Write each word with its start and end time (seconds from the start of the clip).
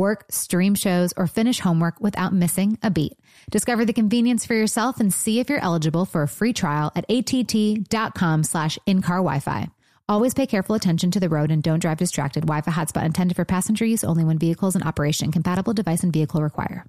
work, 0.00 0.24
stream 0.30 0.74
shows, 0.74 1.12
or 1.16 1.26
finish 1.26 1.60
homework 1.60 2.00
without 2.00 2.32
missing 2.32 2.78
a 2.82 2.90
beat. 2.90 3.16
Discover 3.50 3.84
the 3.84 3.92
convenience 3.92 4.46
for 4.46 4.54
yourself 4.54 4.98
and 4.98 5.14
see 5.14 5.38
if 5.38 5.48
you're 5.48 5.66
eligible 5.68 6.06
for 6.06 6.22
a 6.22 6.28
free 6.28 6.52
trial 6.52 6.90
at 6.96 7.04
att.com 7.08 8.42
slash 8.42 8.78
in-car 8.86 9.18
Wi-Fi. 9.18 9.68
Always 10.08 10.34
pay 10.34 10.46
careful 10.46 10.74
attention 10.74 11.12
to 11.12 11.20
the 11.20 11.28
road 11.28 11.52
and 11.52 11.62
don't 11.62 11.78
drive 11.78 11.98
distracted. 11.98 12.40
Wi-Fi 12.46 12.72
hotspot 12.72 13.04
intended 13.04 13.36
for 13.36 13.44
passenger 13.44 13.84
use 13.84 14.02
only 14.02 14.24
when 14.24 14.38
vehicles 14.38 14.74
in 14.74 14.82
operation. 14.82 15.30
Compatible 15.30 15.72
device 15.72 16.02
and 16.02 16.12
vehicle 16.12 16.42
require. 16.42 16.84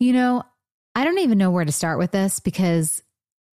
You 0.00 0.14
know, 0.14 0.42
I 0.94 1.04
don't 1.04 1.18
even 1.18 1.38
know 1.38 1.50
where 1.50 1.66
to 1.66 1.72
start 1.72 1.98
with 1.98 2.12
this 2.12 2.40
because 2.40 3.02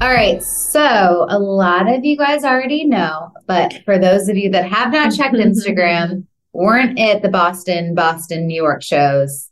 All 0.00 0.12
right. 0.12 0.42
So 0.42 1.26
a 1.28 1.38
lot 1.38 1.88
of 1.92 2.04
you 2.04 2.16
guys 2.18 2.44
already 2.44 2.84
know, 2.84 3.32
but 3.46 3.82
for 3.84 3.98
those 3.98 4.28
of 4.28 4.36
you 4.36 4.50
that 4.50 4.70
have 4.70 4.92
not 4.92 5.14
checked 5.14 5.34
Instagram, 5.36 6.24
weren't 6.52 6.98
at 6.98 7.22
the 7.22 7.28
Boston, 7.30 7.94
Boston, 7.94 8.46
New 8.46 8.54
York 8.62 8.82
shows. 8.82 9.50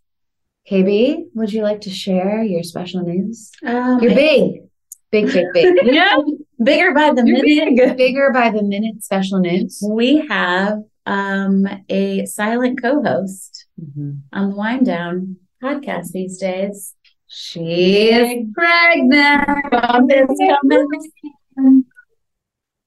KB, 0.71 1.25
would 1.35 1.53
you 1.53 1.63
like 1.63 1.81
to 1.83 1.91
share 1.91 2.43
your 2.43 2.63
special 2.63 3.03
news? 3.03 3.51
Um, 3.65 4.01
You're 4.01 4.15
big. 4.15 4.63
Big, 5.11 5.33
big, 5.33 5.47
big. 5.53 5.75
yeah, 5.85 6.17
bigger 6.63 6.93
by 6.95 7.13
the 7.13 7.23
You're 7.25 7.43
minute. 7.43 7.77
big. 7.77 7.97
Bigger 7.97 8.31
by 8.33 8.51
the 8.51 8.63
minute 8.63 9.03
special 9.03 9.39
news. 9.41 9.83
We 9.89 10.27
have 10.29 10.79
um, 11.07 11.67
a 11.89 12.27
silent 12.27 12.81
co-host 12.83 13.67
Mm-hmm. 13.81 14.11
on 14.33 14.51
the 14.51 14.57
Wind 14.57 14.87
Down 14.87 15.37
podcast 15.63 16.13
these 16.13 16.39
days. 16.39 16.95
She 17.37 18.13
is 18.13 18.47
pregnant. 18.55 19.71
Bump 19.71 20.13
is 20.13 20.29
coming. 20.39 21.85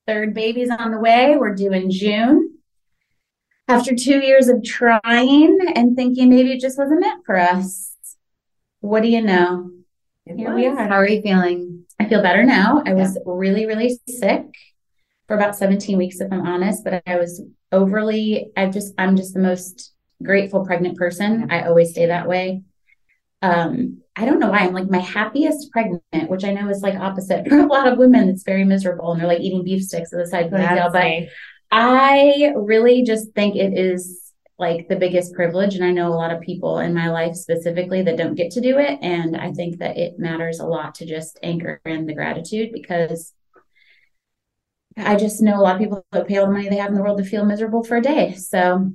Third 0.08 0.34
baby's 0.34 0.70
on 0.70 0.92
the 0.92 1.00
way. 1.00 1.36
We're 1.38 1.54
due 1.54 1.74
in 1.74 1.92
June. 1.92 2.58
After 3.68 3.94
two 3.94 4.20
years 4.20 4.48
of 4.48 4.64
trying 4.64 5.58
and 5.76 5.98
thinking 5.98 6.30
maybe 6.30 6.54
it 6.54 6.62
just 6.62 6.78
wasn't 6.78 7.02
meant 7.02 7.26
for 7.26 7.38
us. 7.38 7.94
What 8.80 9.04
do 9.04 9.10
you 9.10 9.22
know? 9.22 9.70
Here 10.26 10.56
we 10.56 10.66
are. 10.66 10.78
How 10.78 10.96
are 10.96 11.10
you 11.10 11.22
feeling? 11.22 11.84
I 12.00 12.08
feel 12.08 12.22
better 12.22 12.46
now. 12.46 12.82
I 12.86 12.94
was 12.94 13.20
really, 13.26 13.66
really 13.66 14.00
sick 14.08 14.46
for 15.28 15.36
about 15.36 15.58
17 15.58 15.98
weeks, 15.98 16.22
if 16.22 16.32
I'm 16.32 16.48
honest, 16.48 16.86
but 16.86 17.04
I 17.06 17.18
was 17.18 17.42
overly, 17.74 18.50
I 18.56 18.68
just, 18.68 18.94
I'm 18.98 19.18
just 19.18 19.34
the 19.34 19.42
most 19.42 19.94
grateful 20.24 20.66
pregnant 20.66 20.98
person. 20.98 21.52
I 21.52 21.64
always 21.64 21.90
stay 21.90 22.06
that 22.06 22.30
way. 22.30 22.62
Um, 23.42 24.02
I 24.16 24.26
don't 24.26 24.40
know 24.40 24.50
why 24.50 24.60
I'm 24.60 24.74
like 24.74 24.90
my 24.90 25.00
happiest 25.00 25.72
pregnant, 25.72 26.02
which 26.28 26.44
I 26.44 26.54
know 26.54 26.70
is 26.70 26.82
like 26.82 26.96
opposite 26.96 27.48
for 27.48 27.60
a 27.60 27.68
lot 27.68 27.88
of 27.88 28.00
women. 28.00 28.30
It's 28.30 28.44
very 28.44 28.64
miserable 28.64 29.12
and 29.12 29.22
they're 29.22 29.28
like 29.28 29.42
eating 29.42 29.64
beef 29.64 29.84
sticks 29.84 30.12
at 30.12 30.18
the 30.18 30.28
side 30.28 30.50
ponytail. 30.50 30.92
But 30.92 31.30
I 31.72 32.54
really 32.56 33.04
just 33.04 33.34
think 33.34 33.56
it 33.56 33.78
is 33.78 34.34
like 34.60 34.88
the 34.88 34.96
biggest 34.96 35.34
privilege. 35.34 35.76
And 35.76 35.84
I 35.84 35.92
know 35.92 36.08
a 36.08 36.16
lot 36.16 36.34
of 36.34 36.42
people 36.42 36.80
in 36.80 36.94
my 36.94 37.12
life 37.12 37.36
specifically 37.36 38.02
that 38.04 38.18
don't 38.18 38.36
get 38.36 38.52
to 38.54 38.62
do 38.62 38.80
it. 38.80 38.98
And 39.02 39.38
I 39.38 39.52
think 39.52 39.78
that 39.80 39.98
it 39.98 40.18
matters 40.18 40.60
a 40.60 40.66
lot 40.66 40.96
to 40.96 41.06
just 41.06 41.38
anchor 41.44 41.80
in 41.86 42.08
the 42.08 42.16
gratitude 42.16 42.72
because 42.74 43.34
I 44.98 45.16
just 45.16 45.44
know 45.44 45.60
a 45.60 45.62
lot 45.62 45.76
of 45.76 45.82
people 45.82 46.04
that 46.12 46.28
pay 46.28 46.38
all 46.38 46.48
the 46.48 46.52
money 46.52 46.70
they 46.70 46.78
have 46.78 46.90
in 46.90 46.96
the 46.96 47.04
world 47.04 47.20
to 47.20 47.24
feel 47.24 47.46
miserable 47.46 47.84
for 47.84 47.98
a 47.98 48.02
day. 48.02 48.34
So 48.34 48.92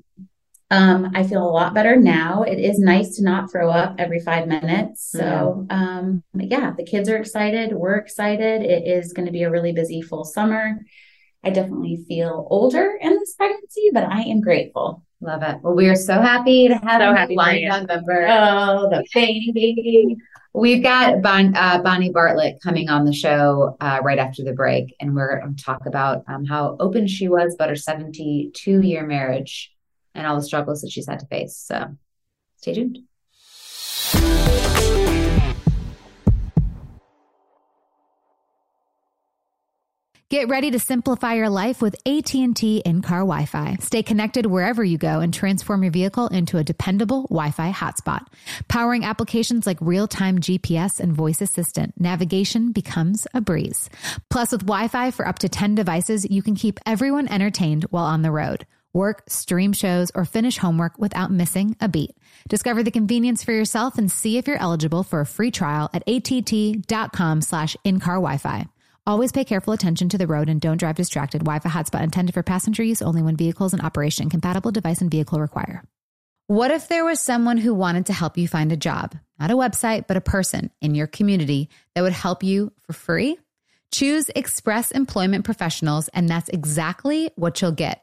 um, 0.72 1.12
I 1.14 1.22
feel 1.22 1.46
a 1.46 1.52
lot 1.52 1.74
better 1.74 1.96
now. 1.96 2.44
It 2.44 2.58
is 2.58 2.78
nice 2.78 3.16
to 3.16 3.22
not 3.22 3.52
throw 3.52 3.70
up 3.70 3.96
every 3.98 4.20
five 4.20 4.48
minutes. 4.48 5.12
So 5.12 5.66
um, 5.68 6.22
yeah, 6.34 6.72
the 6.74 6.84
kids 6.84 7.10
are 7.10 7.18
excited. 7.18 7.74
We're 7.74 7.96
excited. 7.96 8.62
It 8.62 8.88
is 8.88 9.12
going 9.12 9.26
to 9.26 9.32
be 9.32 9.42
a 9.42 9.50
really 9.50 9.72
busy 9.72 10.00
full 10.00 10.24
summer. 10.24 10.80
I 11.44 11.50
definitely 11.50 12.02
feel 12.08 12.46
older 12.48 12.98
in 12.98 13.18
this 13.18 13.34
pregnancy, 13.34 13.90
but 13.92 14.04
I 14.04 14.22
am 14.22 14.40
grateful. 14.40 15.04
Love 15.20 15.42
it. 15.42 15.58
Well, 15.62 15.74
we 15.74 15.90
are 15.90 15.94
so 15.94 16.14
happy 16.14 16.68
to 16.68 16.74
have 16.76 17.02
So 17.02 17.10
you 17.10 17.16
happy 17.16 17.34
for 17.34 17.42
lined 17.42 17.86
member. 17.88 18.26
Oh, 18.30 18.88
the 18.88 19.04
baby. 19.12 20.16
We've 20.54 20.82
got 20.82 21.22
bon, 21.22 21.54
uh, 21.54 21.82
Bonnie 21.82 22.10
Bartlett 22.10 22.62
coming 22.62 22.88
on 22.88 23.04
the 23.04 23.12
show 23.12 23.76
uh, 23.80 24.00
right 24.02 24.18
after 24.18 24.42
the 24.42 24.52
break, 24.52 24.94
and 25.00 25.14
we're 25.14 25.40
going 25.40 25.56
to 25.56 25.64
talk 25.64 25.86
about 25.86 26.24
um, 26.28 26.44
how 26.44 26.76
open 26.78 27.06
she 27.06 27.28
was 27.28 27.54
about 27.54 27.70
her 27.70 27.76
72 27.76 28.80
year 28.82 29.06
marriage 29.06 29.71
and 30.14 30.26
all 30.26 30.36
the 30.36 30.42
struggles 30.42 30.82
that 30.82 30.90
she's 30.90 31.08
had 31.08 31.20
to 31.20 31.26
face. 31.26 31.56
So 31.56 31.96
stay 32.56 32.74
tuned. 32.74 32.98
Get 40.32 40.48
ready 40.48 40.70
to 40.70 40.78
simplify 40.78 41.34
your 41.34 41.50
life 41.50 41.82
with 41.82 41.94
AT&T 42.06 42.82
in-car 42.86 43.18
Wi-Fi. 43.18 43.76
Stay 43.80 44.02
connected 44.02 44.46
wherever 44.46 44.82
you 44.82 44.96
go 44.96 45.20
and 45.20 45.34
transform 45.34 45.82
your 45.82 45.92
vehicle 45.92 46.28
into 46.28 46.56
a 46.56 46.64
dependable 46.64 47.24
Wi-Fi 47.24 47.70
hotspot. 47.70 48.24
Powering 48.66 49.04
applications 49.04 49.66
like 49.66 49.76
real-time 49.82 50.38
GPS 50.38 51.00
and 51.00 51.12
voice 51.12 51.42
assistant, 51.42 52.00
navigation 52.00 52.72
becomes 52.72 53.26
a 53.34 53.42
breeze. 53.42 53.90
Plus 54.30 54.52
with 54.52 54.62
Wi-Fi 54.62 55.10
for 55.10 55.28
up 55.28 55.38
to 55.40 55.50
10 55.50 55.74
devices, 55.74 56.26
you 56.30 56.40
can 56.40 56.54
keep 56.54 56.80
everyone 56.86 57.28
entertained 57.28 57.84
while 57.90 58.06
on 58.06 58.22
the 58.22 58.30
road. 58.30 58.64
Work, 58.94 59.24
stream 59.28 59.72
shows, 59.72 60.10
or 60.14 60.24
finish 60.24 60.58
homework 60.58 60.98
without 60.98 61.30
missing 61.30 61.76
a 61.80 61.88
beat. 61.88 62.10
Discover 62.48 62.82
the 62.82 62.90
convenience 62.90 63.42
for 63.42 63.52
yourself 63.52 63.96
and 63.96 64.12
see 64.12 64.36
if 64.36 64.46
you're 64.46 64.60
eligible 64.60 65.02
for 65.02 65.20
a 65.20 65.26
free 65.26 65.50
trial 65.50 65.88
at 65.94 66.02
att.com 66.06 67.40
slash 67.40 67.76
in-car 67.84 68.16
Wi-Fi. 68.16 68.66
Always 69.06 69.32
pay 69.32 69.44
careful 69.44 69.72
attention 69.72 70.10
to 70.10 70.18
the 70.18 70.26
road 70.26 70.48
and 70.48 70.60
don't 70.60 70.76
drive 70.76 70.96
distracted. 70.96 71.40
Wi-Fi 71.40 71.68
hotspot 71.68 72.02
intended 72.02 72.34
for 72.34 72.42
passenger 72.42 72.82
use 72.82 73.02
only 73.02 73.22
when 73.22 73.36
vehicles 73.36 73.74
in 73.74 73.80
operation. 73.80 74.30
Compatible 74.30 74.70
device 74.70 75.00
and 75.00 75.10
vehicle 75.10 75.40
require. 75.40 75.82
What 76.46 76.70
if 76.70 76.88
there 76.88 77.04
was 77.04 77.18
someone 77.18 77.56
who 77.56 77.72
wanted 77.72 78.06
to 78.06 78.12
help 78.12 78.36
you 78.36 78.46
find 78.46 78.72
a 78.72 78.76
job? 78.76 79.16
Not 79.40 79.50
a 79.50 79.56
website, 79.56 80.06
but 80.06 80.18
a 80.18 80.20
person 80.20 80.70
in 80.80 80.94
your 80.94 81.06
community 81.06 81.70
that 81.94 82.02
would 82.02 82.12
help 82.12 82.42
you 82.42 82.72
for 82.80 82.92
free? 82.92 83.38
Choose 83.90 84.28
Express 84.36 84.90
Employment 84.90 85.44
Professionals, 85.44 86.08
and 86.08 86.28
that's 86.28 86.48
exactly 86.50 87.30
what 87.36 87.60
you'll 87.60 87.72
get. 87.72 88.02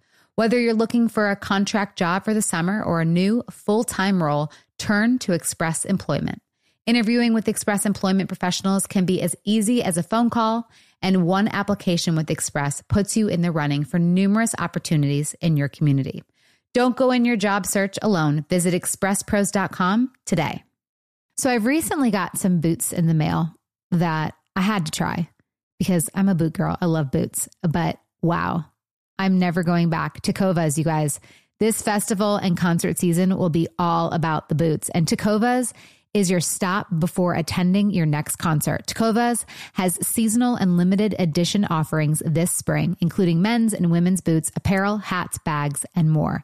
Whether 0.41 0.59
you're 0.59 0.73
looking 0.73 1.07
for 1.07 1.29
a 1.29 1.35
contract 1.35 1.99
job 1.99 2.25
for 2.25 2.33
the 2.33 2.41
summer 2.41 2.81
or 2.81 2.99
a 2.99 3.05
new 3.05 3.43
full 3.51 3.83
time 3.83 4.23
role, 4.23 4.51
turn 4.79 5.19
to 5.19 5.33
Express 5.33 5.85
Employment. 5.85 6.41
Interviewing 6.87 7.35
with 7.35 7.47
Express 7.47 7.85
Employment 7.85 8.27
professionals 8.27 8.87
can 8.87 9.05
be 9.05 9.21
as 9.21 9.35
easy 9.45 9.83
as 9.83 9.97
a 9.97 10.01
phone 10.01 10.31
call, 10.31 10.67
and 10.99 11.27
one 11.27 11.47
application 11.47 12.15
with 12.15 12.31
Express 12.31 12.81
puts 12.89 13.15
you 13.15 13.27
in 13.27 13.43
the 13.43 13.51
running 13.51 13.83
for 13.83 13.99
numerous 13.99 14.55
opportunities 14.57 15.35
in 15.41 15.57
your 15.57 15.69
community. 15.69 16.23
Don't 16.73 16.97
go 16.97 17.11
in 17.11 17.23
your 17.23 17.37
job 17.37 17.67
search 17.67 17.99
alone. 18.01 18.43
Visit 18.49 18.73
expresspros.com 18.73 20.11
today. 20.25 20.63
So, 21.37 21.51
I've 21.51 21.67
recently 21.67 22.09
got 22.09 22.39
some 22.39 22.61
boots 22.61 22.91
in 22.93 23.05
the 23.05 23.13
mail 23.13 23.53
that 23.91 24.33
I 24.55 24.61
had 24.61 24.87
to 24.87 24.91
try 24.91 25.29
because 25.77 26.09
I'm 26.15 26.29
a 26.29 26.33
boot 26.33 26.53
girl. 26.53 26.79
I 26.81 26.87
love 26.87 27.11
boots, 27.11 27.47
but 27.61 27.99
wow, 28.23 28.65
I'm 29.21 29.37
never 29.37 29.61
going 29.61 29.91
back. 29.91 30.23
Tecovas, 30.23 30.79
you 30.79 30.83
guys. 30.83 31.19
This 31.59 31.79
festival 31.79 32.37
and 32.37 32.57
concert 32.57 32.97
season 32.97 33.37
will 33.37 33.51
be 33.51 33.67
all 33.77 34.09
about 34.09 34.49
the 34.49 34.55
boots. 34.55 34.89
And 34.89 35.05
Tecovas 35.05 35.73
is 36.11 36.31
your 36.31 36.39
stop 36.39 36.87
before 36.97 37.35
attending 37.35 37.91
your 37.91 38.07
next 38.07 38.37
concert. 38.37 38.87
Tecovas 38.87 39.45
has 39.73 39.95
seasonal 40.05 40.55
and 40.55 40.75
limited 40.75 41.15
edition 41.19 41.65
offerings 41.65 42.23
this 42.25 42.51
spring, 42.51 42.97
including 42.99 43.43
men's 43.43 43.75
and 43.75 43.91
women's 43.91 44.21
boots, 44.21 44.51
apparel, 44.55 44.97
hats, 44.97 45.37
bags, 45.45 45.85
and 45.95 46.09
more. 46.09 46.43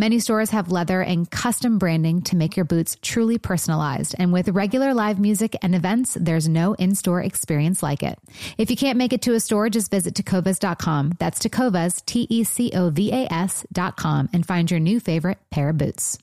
Many 0.00 0.18
stores 0.18 0.48
have 0.48 0.72
leather 0.72 1.02
and 1.02 1.30
custom 1.30 1.76
branding 1.76 2.22
to 2.22 2.34
make 2.34 2.56
your 2.56 2.64
boots 2.64 2.96
truly 3.02 3.36
personalized. 3.36 4.14
And 4.18 4.32
with 4.32 4.48
regular 4.48 4.94
live 4.94 5.20
music 5.20 5.54
and 5.60 5.74
events, 5.74 6.16
there's 6.18 6.48
no 6.48 6.72
in 6.72 6.94
store 6.94 7.20
experience 7.20 7.82
like 7.82 8.02
it. 8.02 8.18
If 8.56 8.70
you 8.70 8.78
can't 8.78 8.96
make 8.96 9.12
it 9.12 9.20
to 9.20 9.34
a 9.34 9.40
store, 9.40 9.68
just 9.68 9.90
visit 9.90 10.14
tecovas.com. 10.14 11.16
That's 11.18 11.38
tecovas, 11.38 12.02
T 12.06 12.26
E 12.30 12.44
C 12.44 12.72
O 12.74 12.88
V 12.88 13.12
A 13.12 13.30
S.com, 13.30 14.30
and 14.32 14.46
find 14.46 14.70
your 14.70 14.80
new 14.80 15.00
favorite 15.00 15.36
pair 15.50 15.68
of 15.68 15.76
boots. 15.76 16.16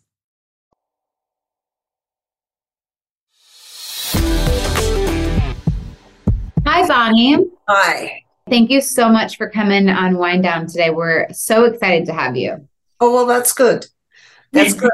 Hi, 6.65 6.87
Bonnie. 6.87 7.37
Hi. 7.67 8.23
Thank 8.49 8.71
you 8.71 8.81
so 8.81 9.07
much 9.07 9.37
for 9.37 9.47
coming 9.51 9.87
on 9.87 10.17
Wind 10.17 10.41
Down 10.41 10.65
today. 10.65 10.89
We're 10.89 11.31
so 11.31 11.65
excited 11.65 12.07
to 12.07 12.13
have 12.13 12.35
you. 12.35 12.67
Oh, 12.99 13.13
well, 13.13 13.25
that's 13.25 13.53
good. 13.53 13.85
That's 14.51 14.73
good. 14.73 14.91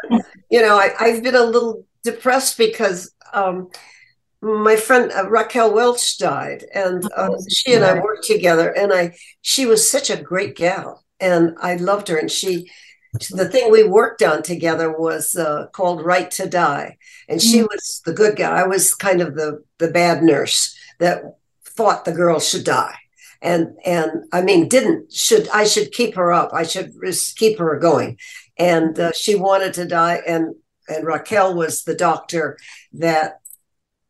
you 0.49 0.61
know, 0.61 0.75
I, 0.77 0.91
I've 0.99 1.23
been 1.23 1.35
a 1.35 1.43
little 1.43 1.85
depressed 2.03 2.57
because 2.57 3.13
um, 3.33 3.69
my 4.41 4.75
friend 4.75 5.11
uh, 5.11 5.29
Raquel 5.29 5.73
Welch 5.73 6.17
died, 6.17 6.65
and 6.73 7.03
uh, 7.15 7.29
she 7.49 7.73
and 7.73 7.85
I 7.85 7.99
worked 7.99 8.25
together, 8.25 8.69
and 8.71 8.91
I 8.93 9.15
she 9.41 9.65
was 9.65 9.89
such 9.89 10.09
a 10.09 10.21
great 10.21 10.55
gal, 10.55 11.03
and 11.19 11.55
I 11.61 11.75
loved 11.75 12.07
her, 12.09 12.17
and 12.17 12.31
she. 12.31 12.69
The 13.29 13.47
thing 13.47 13.69
we 13.69 13.83
worked 13.83 14.23
on 14.23 14.41
together 14.41 14.91
was 14.91 15.35
uh, 15.35 15.67
called 15.71 16.03
"Right 16.03 16.31
to 16.31 16.49
Die," 16.49 16.97
and 17.29 17.39
she 17.39 17.59
Mm. 17.61 17.67
was 17.69 18.01
the 18.05 18.11
good 18.13 18.35
guy. 18.35 18.59
I 18.59 18.65
was 18.65 18.95
kind 18.95 19.21
of 19.21 19.35
the 19.35 19.63
the 19.77 19.91
bad 19.91 20.23
nurse 20.23 20.75
that 20.99 21.21
thought 21.63 22.05
the 22.05 22.11
girl 22.11 22.39
should 22.39 22.63
die, 22.63 22.95
and 23.43 23.75
and 23.85 24.23
I 24.31 24.41
mean 24.41 24.69
didn't 24.69 25.13
should 25.13 25.47
I 25.49 25.65
should 25.65 25.91
keep 25.91 26.15
her 26.15 26.31
up. 26.31 26.51
I 26.53 26.63
should 26.63 26.93
keep 27.35 27.59
her 27.59 27.77
going, 27.77 28.17
and 28.57 28.97
uh, 28.99 29.11
she 29.11 29.35
wanted 29.35 29.73
to 29.75 29.85
die, 29.85 30.21
and 30.25 30.55
and 30.87 31.05
Raquel 31.05 31.53
was 31.53 31.83
the 31.83 31.95
doctor 31.95 32.57
that 32.93 33.41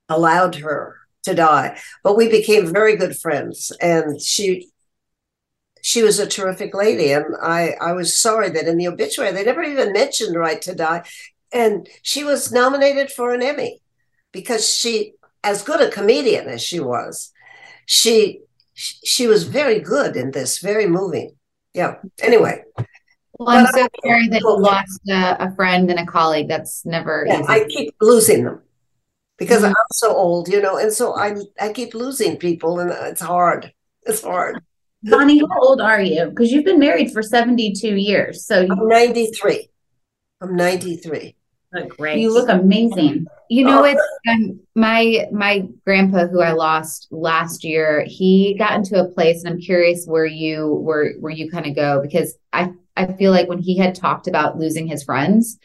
allowed 0.07 0.56
her 0.56 0.97
to 1.24 1.33
die. 1.33 1.80
But 2.03 2.15
we 2.15 2.30
became 2.30 2.71
very 2.71 2.95
good 2.95 3.18
friends, 3.18 3.71
and 3.81 4.21
she 4.21 4.69
she 5.81 6.03
was 6.03 6.19
a 6.19 6.27
terrific 6.27 6.75
lady, 6.75 7.12
and 7.12 7.25
I 7.41 7.75
I 7.81 7.94
was 7.94 8.15
sorry 8.15 8.50
that 8.51 8.68
in 8.68 8.77
the 8.77 8.88
obituary 8.88 9.31
they 9.31 9.44
never 9.44 9.63
even 9.63 9.94
mentioned 9.94 10.36
right 10.36 10.62
to 10.62 10.75
die, 10.75 11.03
and 11.51 11.89
she 12.03 12.24
was 12.24 12.51
nominated 12.51 13.12
for 13.12 13.33
an 13.33 13.41
Emmy 13.41 13.81
because 14.31 14.68
she, 14.71 15.13
as 15.44 15.63
good 15.63 15.81
a 15.81 15.89
comedian 15.89 16.47
as 16.47 16.62
she 16.62 16.79
was, 16.79 17.31
she 17.88 18.41
she 18.73 19.27
was 19.27 19.43
very 19.43 19.79
good 19.79 20.15
in 20.15 20.31
this, 20.31 20.59
very 20.59 20.87
moving. 20.87 21.35
Yeah. 21.73 21.95
Anyway, 22.21 22.63
Well, 23.39 23.49
I'm 23.49 23.65
so 23.67 23.83
I- 23.83 23.87
sorry 24.07 24.27
that 24.29 24.41
you 24.41 24.57
lost 24.59 25.01
a, 25.09 25.45
a 25.47 25.55
friend 25.55 25.89
and 25.89 25.99
a 25.99 26.05
colleague. 26.05 26.47
That's 26.49 26.85
never 26.85 27.25
yeah, 27.27 27.39
easy. 27.39 27.45
I 27.49 27.63
keep 27.67 27.95
losing 28.01 28.43
them 28.45 28.61
because 29.37 29.63
Mhm. 29.63 29.69
I'm 29.69 29.91
so 29.91 30.15
old, 30.15 30.47
you 30.47 30.61
know, 30.61 30.77
and 30.77 30.91
so 30.93 31.15
I 31.15 31.35
I 31.59 31.73
keep 31.73 31.93
losing 31.93 32.37
people, 32.37 32.79
and 32.79 32.91
it's 32.91 33.21
hard. 33.21 33.73
It's 34.03 34.21
hard. 34.23 34.59
Bonnie, 35.03 35.39
how 35.39 35.59
old 35.61 35.81
are 35.81 36.01
you? 36.01 36.29
Because 36.29 36.51
you've 36.51 36.63
been 36.65 36.79
married 36.79 37.11
for 37.11 37.21
72 37.21 37.95
years. 37.95 38.45
So 38.45 38.61
you 38.61 38.71
I'm 38.71 38.87
93. 38.87 39.69
I'm 40.41 40.55
93. 40.55 41.35
Great. 41.89 42.19
You 42.19 42.33
look 42.33 42.49
amazing. 42.49 43.25
You 43.49 43.65
know, 43.65 43.81
Oh. 43.81 43.85
it's 43.85 44.01
um, 44.29 44.59
my 44.75 45.27
my 45.31 45.67
grandpa 45.85 46.27
who 46.27 46.41
I 46.41 46.53
lost 46.53 47.07
last 47.11 47.63
year. 47.63 48.03
He 48.07 48.55
got 48.57 48.73
into 48.75 48.99
a 48.99 49.09
place, 49.09 49.43
and 49.43 49.53
I'm 49.53 49.59
curious 49.59 50.05
where 50.05 50.25
you 50.25 50.67
where 50.73 51.13
where 51.19 51.31
you 51.31 51.51
kind 51.51 51.65
of 51.67 51.75
go 51.75 52.01
because 52.01 52.35
I 52.51 52.71
I 52.95 53.13
feel 53.13 53.31
like 53.31 53.47
when 53.49 53.59
he 53.59 53.77
had 53.77 53.95
talked 53.95 54.27
about 54.27 54.57
losing 54.57 54.87
his 54.87 55.03
friends, 55.03 55.57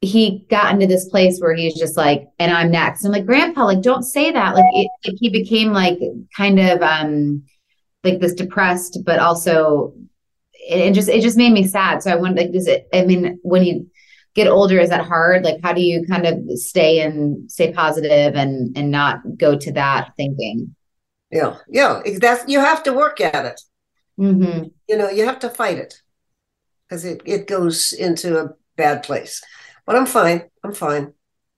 he 0.00 0.46
got 0.50 0.72
into 0.72 0.86
this 0.86 1.08
place 1.08 1.38
where 1.40 1.54
he's 1.54 1.78
just 1.78 1.96
like, 1.96 2.28
and 2.38 2.52
I'm 2.52 2.70
next. 2.70 3.04
I'm 3.04 3.12
like, 3.12 3.26
Grandpa, 3.26 3.64
like, 3.64 3.82
don't 3.82 4.02
say 4.02 4.30
that. 4.30 4.54
Like, 4.54 4.64
it, 4.72 4.88
it, 5.04 5.16
he 5.20 5.30
became 5.30 5.72
like 5.72 5.98
kind 6.36 6.60
of 6.60 6.82
um 6.82 7.42
like 8.04 8.20
this 8.20 8.34
depressed, 8.34 9.00
but 9.04 9.18
also 9.18 9.94
it, 10.68 10.78
it 10.78 10.94
just 10.94 11.08
it 11.08 11.22
just 11.22 11.36
made 11.36 11.52
me 11.52 11.66
sad. 11.66 12.02
So 12.02 12.10
I 12.10 12.16
wonder, 12.16 12.42
like, 12.42 12.52
does 12.52 12.68
it? 12.68 12.88
I 12.94 13.04
mean, 13.04 13.38
when 13.42 13.64
you 13.64 13.90
get 14.36 14.48
older 14.48 14.78
is 14.78 14.90
that 14.90 15.06
hard 15.06 15.44
like 15.44 15.58
how 15.64 15.72
do 15.72 15.82
you 15.82 16.04
kind 16.06 16.26
of 16.26 16.38
stay 16.58 17.00
and 17.00 17.50
stay 17.50 17.72
positive 17.72 18.36
and 18.36 18.76
and 18.78 18.90
not 18.92 19.20
go 19.38 19.58
to 19.58 19.72
that 19.72 20.12
thinking 20.16 20.74
Yeah, 21.30 21.58
yeah. 21.68 22.02
That's 22.20 22.48
you 22.48 22.60
have 22.60 22.82
to 22.84 22.92
work 22.92 23.20
at 23.20 23.44
it. 23.46 23.60
hmm 24.16 24.70
You 24.88 24.96
know, 24.96 25.10
you 25.10 25.24
have 25.26 25.38
to 25.40 25.50
fight 25.50 25.78
it 25.78 26.00
because 26.88 27.04
it 27.04 27.22
it 27.26 27.46
goes 27.48 27.92
into 27.92 28.38
a 28.40 28.50
bad 28.76 29.02
place. 29.04 29.42
But 29.86 29.96
I'm 29.96 30.06
fine. 30.06 30.50
I'm 30.64 30.74
fine. 30.74 31.14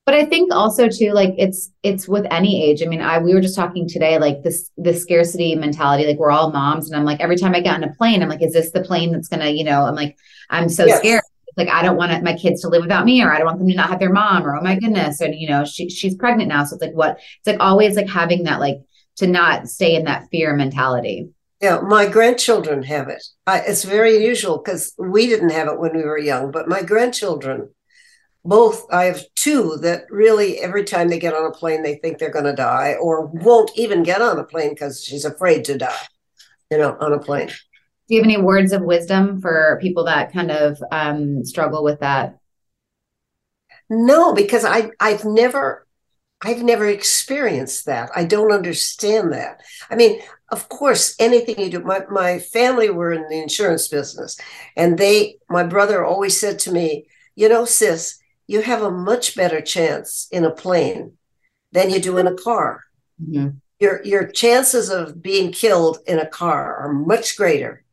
but 0.06 0.14
i 0.14 0.24
think 0.24 0.52
also 0.52 0.88
too 0.88 1.12
like 1.12 1.34
it's 1.38 1.70
it's 1.82 2.08
with 2.08 2.26
any 2.30 2.62
age 2.64 2.82
i 2.82 2.86
mean 2.86 3.00
i 3.00 3.18
we 3.18 3.34
were 3.34 3.40
just 3.40 3.56
talking 3.56 3.88
today 3.88 4.18
like 4.18 4.42
this 4.42 4.70
this 4.76 5.02
scarcity 5.02 5.54
mentality 5.54 6.06
like 6.06 6.18
we're 6.18 6.30
all 6.30 6.50
moms 6.50 6.88
and 6.90 6.98
i'm 6.98 7.04
like 7.04 7.20
every 7.20 7.36
time 7.36 7.54
i 7.54 7.60
get 7.60 7.74
on 7.74 7.84
a 7.84 7.92
plane 7.94 8.22
i'm 8.22 8.28
like 8.28 8.42
is 8.42 8.52
this 8.52 8.72
the 8.72 8.82
plane 8.82 9.12
that's 9.12 9.28
gonna 9.28 9.50
you 9.50 9.64
know 9.64 9.82
i'm 9.84 9.94
like 9.94 10.16
i'm 10.50 10.68
so 10.68 10.86
Yes. 10.86 10.98
scared 10.98 11.22
like 11.58 11.68
i 11.68 11.82
don't 11.82 11.96
want 11.96 12.22
my 12.22 12.34
kids 12.34 12.62
to 12.62 12.68
live 12.68 12.82
without 12.82 13.04
me 13.04 13.22
or 13.22 13.32
i 13.32 13.36
don't 13.36 13.46
want 13.46 13.58
them 13.58 13.68
to 13.68 13.74
not 13.74 13.90
have 13.90 13.98
their 13.98 14.12
mom 14.12 14.46
or 14.46 14.56
oh 14.56 14.62
my 14.62 14.78
goodness 14.78 15.20
and 15.20 15.34
you 15.34 15.48
know 15.48 15.64
she, 15.64 15.88
she's 15.90 16.14
pregnant 16.14 16.48
now 16.48 16.64
so 16.64 16.74
it's 16.74 16.82
like 16.82 16.94
what 16.94 17.18
it's 17.18 17.46
like 17.46 17.60
always 17.60 17.96
like 17.96 18.08
having 18.08 18.44
that 18.44 18.60
like 18.60 18.78
to 19.16 19.26
not 19.26 19.68
stay 19.68 19.94
in 19.94 20.04
that 20.04 20.28
fear 20.30 20.54
mentality 20.54 21.28
Yeah, 21.60 21.80
my 21.80 22.06
grandchildren 22.06 22.84
have 22.84 23.08
it. 23.08 23.22
I, 23.44 23.58
it's 23.60 23.82
very 23.82 24.16
unusual 24.16 24.58
because 24.58 24.94
we 24.96 25.26
didn't 25.26 25.50
have 25.50 25.66
it 25.66 25.80
when 25.80 25.96
we 25.96 26.04
were 26.04 26.18
young, 26.18 26.52
but 26.52 26.68
my 26.68 26.82
grandchildren, 26.82 27.70
both, 28.44 28.86
I 28.92 29.06
have 29.06 29.24
two 29.34 29.76
that 29.82 30.04
really 30.08 30.60
every 30.60 30.84
time 30.84 31.08
they 31.08 31.18
get 31.18 31.34
on 31.34 31.46
a 31.46 31.50
plane, 31.50 31.82
they 31.82 31.96
think 31.96 32.18
they're 32.18 32.30
going 32.30 32.44
to 32.44 32.52
die 32.52 32.94
or 33.00 33.26
won't 33.26 33.72
even 33.74 34.04
get 34.04 34.22
on 34.22 34.38
a 34.38 34.44
plane 34.44 34.70
because 34.70 35.02
she's 35.02 35.24
afraid 35.24 35.64
to 35.64 35.76
die, 35.76 36.06
you 36.70 36.78
know, 36.78 36.96
on 37.00 37.12
a 37.12 37.18
plane. 37.18 37.50
Do 38.08 38.14
you 38.14 38.20
have 38.20 38.26
any 38.26 38.38
words 38.40 38.72
of 38.72 38.82
wisdom 38.82 39.40
for 39.40 39.78
people 39.82 40.04
that 40.04 40.32
kind 40.32 40.50
of 40.50 40.82
um, 40.90 41.44
struggle 41.44 41.84
with 41.84 42.00
that? 42.00 42.38
No, 43.90 44.34
because 44.34 44.64
I 44.64 44.90
I've 45.00 45.24
never 45.24 45.86
I've 46.42 46.62
never 46.62 46.86
experienced 46.86 47.86
that. 47.86 48.10
I 48.14 48.24
don't 48.24 48.52
understand 48.52 49.32
that. 49.32 49.62
I 49.90 49.96
mean, 49.96 50.20
of 50.50 50.68
course, 50.68 51.14
anything 51.18 51.60
you 51.60 51.70
do. 51.70 51.80
My 51.80 52.02
my 52.10 52.38
family 52.38 52.90
were 52.90 53.12
in 53.12 53.28
the 53.28 53.40
insurance 53.42 53.88
business, 53.88 54.38
and 54.76 54.98
they 54.98 55.38
my 55.48 55.64
brother 55.64 56.04
always 56.04 56.38
said 56.40 56.58
to 56.60 56.72
me, 56.72 57.06
you 57.36 57.48
know, 57.48 57.64
sis, 57.64 58.18
you 58.46 58.62
have 58.62 58.82
a 58.82 58.90
much 58.90 59.36
better 59.36 59.60
chance 59.60 60.28
in 60.30 60.44
a 60.44 60.50
plane 60.50 61.12
than 61.72 61.90
you 61.90 62.00
do 62.00 62.18
in 62.18 62.26
a 62.26 62.34
car. 62.36 62.84
Mhm. 63.22 63.60
Your 63.80 64.02
your 64.04 64.26
chances 64.28 64.90
of 64.90 65.22
being 65.22 65.52
killed 65.52 65.98
in 66.06 66.18
a 66.20 66.26
car 66.28 66.76
are 66.76 66.92
much 66.92 67.36
greater 67.36 67.84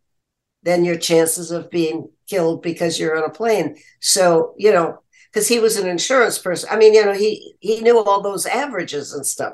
than 0.66 0.84
your 0.84 0.98
chances 0.98 1.52
of 1.52 1.70
being 1.70 2.10
killed 2.28 2.62
because 2.62 3.00
you're 3.00 3.16
on 3.18 3.24
a 3.24 3.34
plane. 3.34 3.78
So, 4.02 4.56
you 4.58 4.74
know, 4.74 5.00
because 5.32 5.48
he 5.48 5.60
was 5.60 5.78
an 5.78 5.88
insurance 5.88 6.40
person. 6.40 6.68
I 6.72 6.78
mean, 6.78 6.94
you 6.94 7.06
know, 7.06 7.14
he 7.14 7.56
he 7.60 7.82
knew 7.82 8.00
all 8.00 8.22
those 8.22 8.46
averages 8.46 9.14
and 9.14 9.26
stuff. 9.26 9.54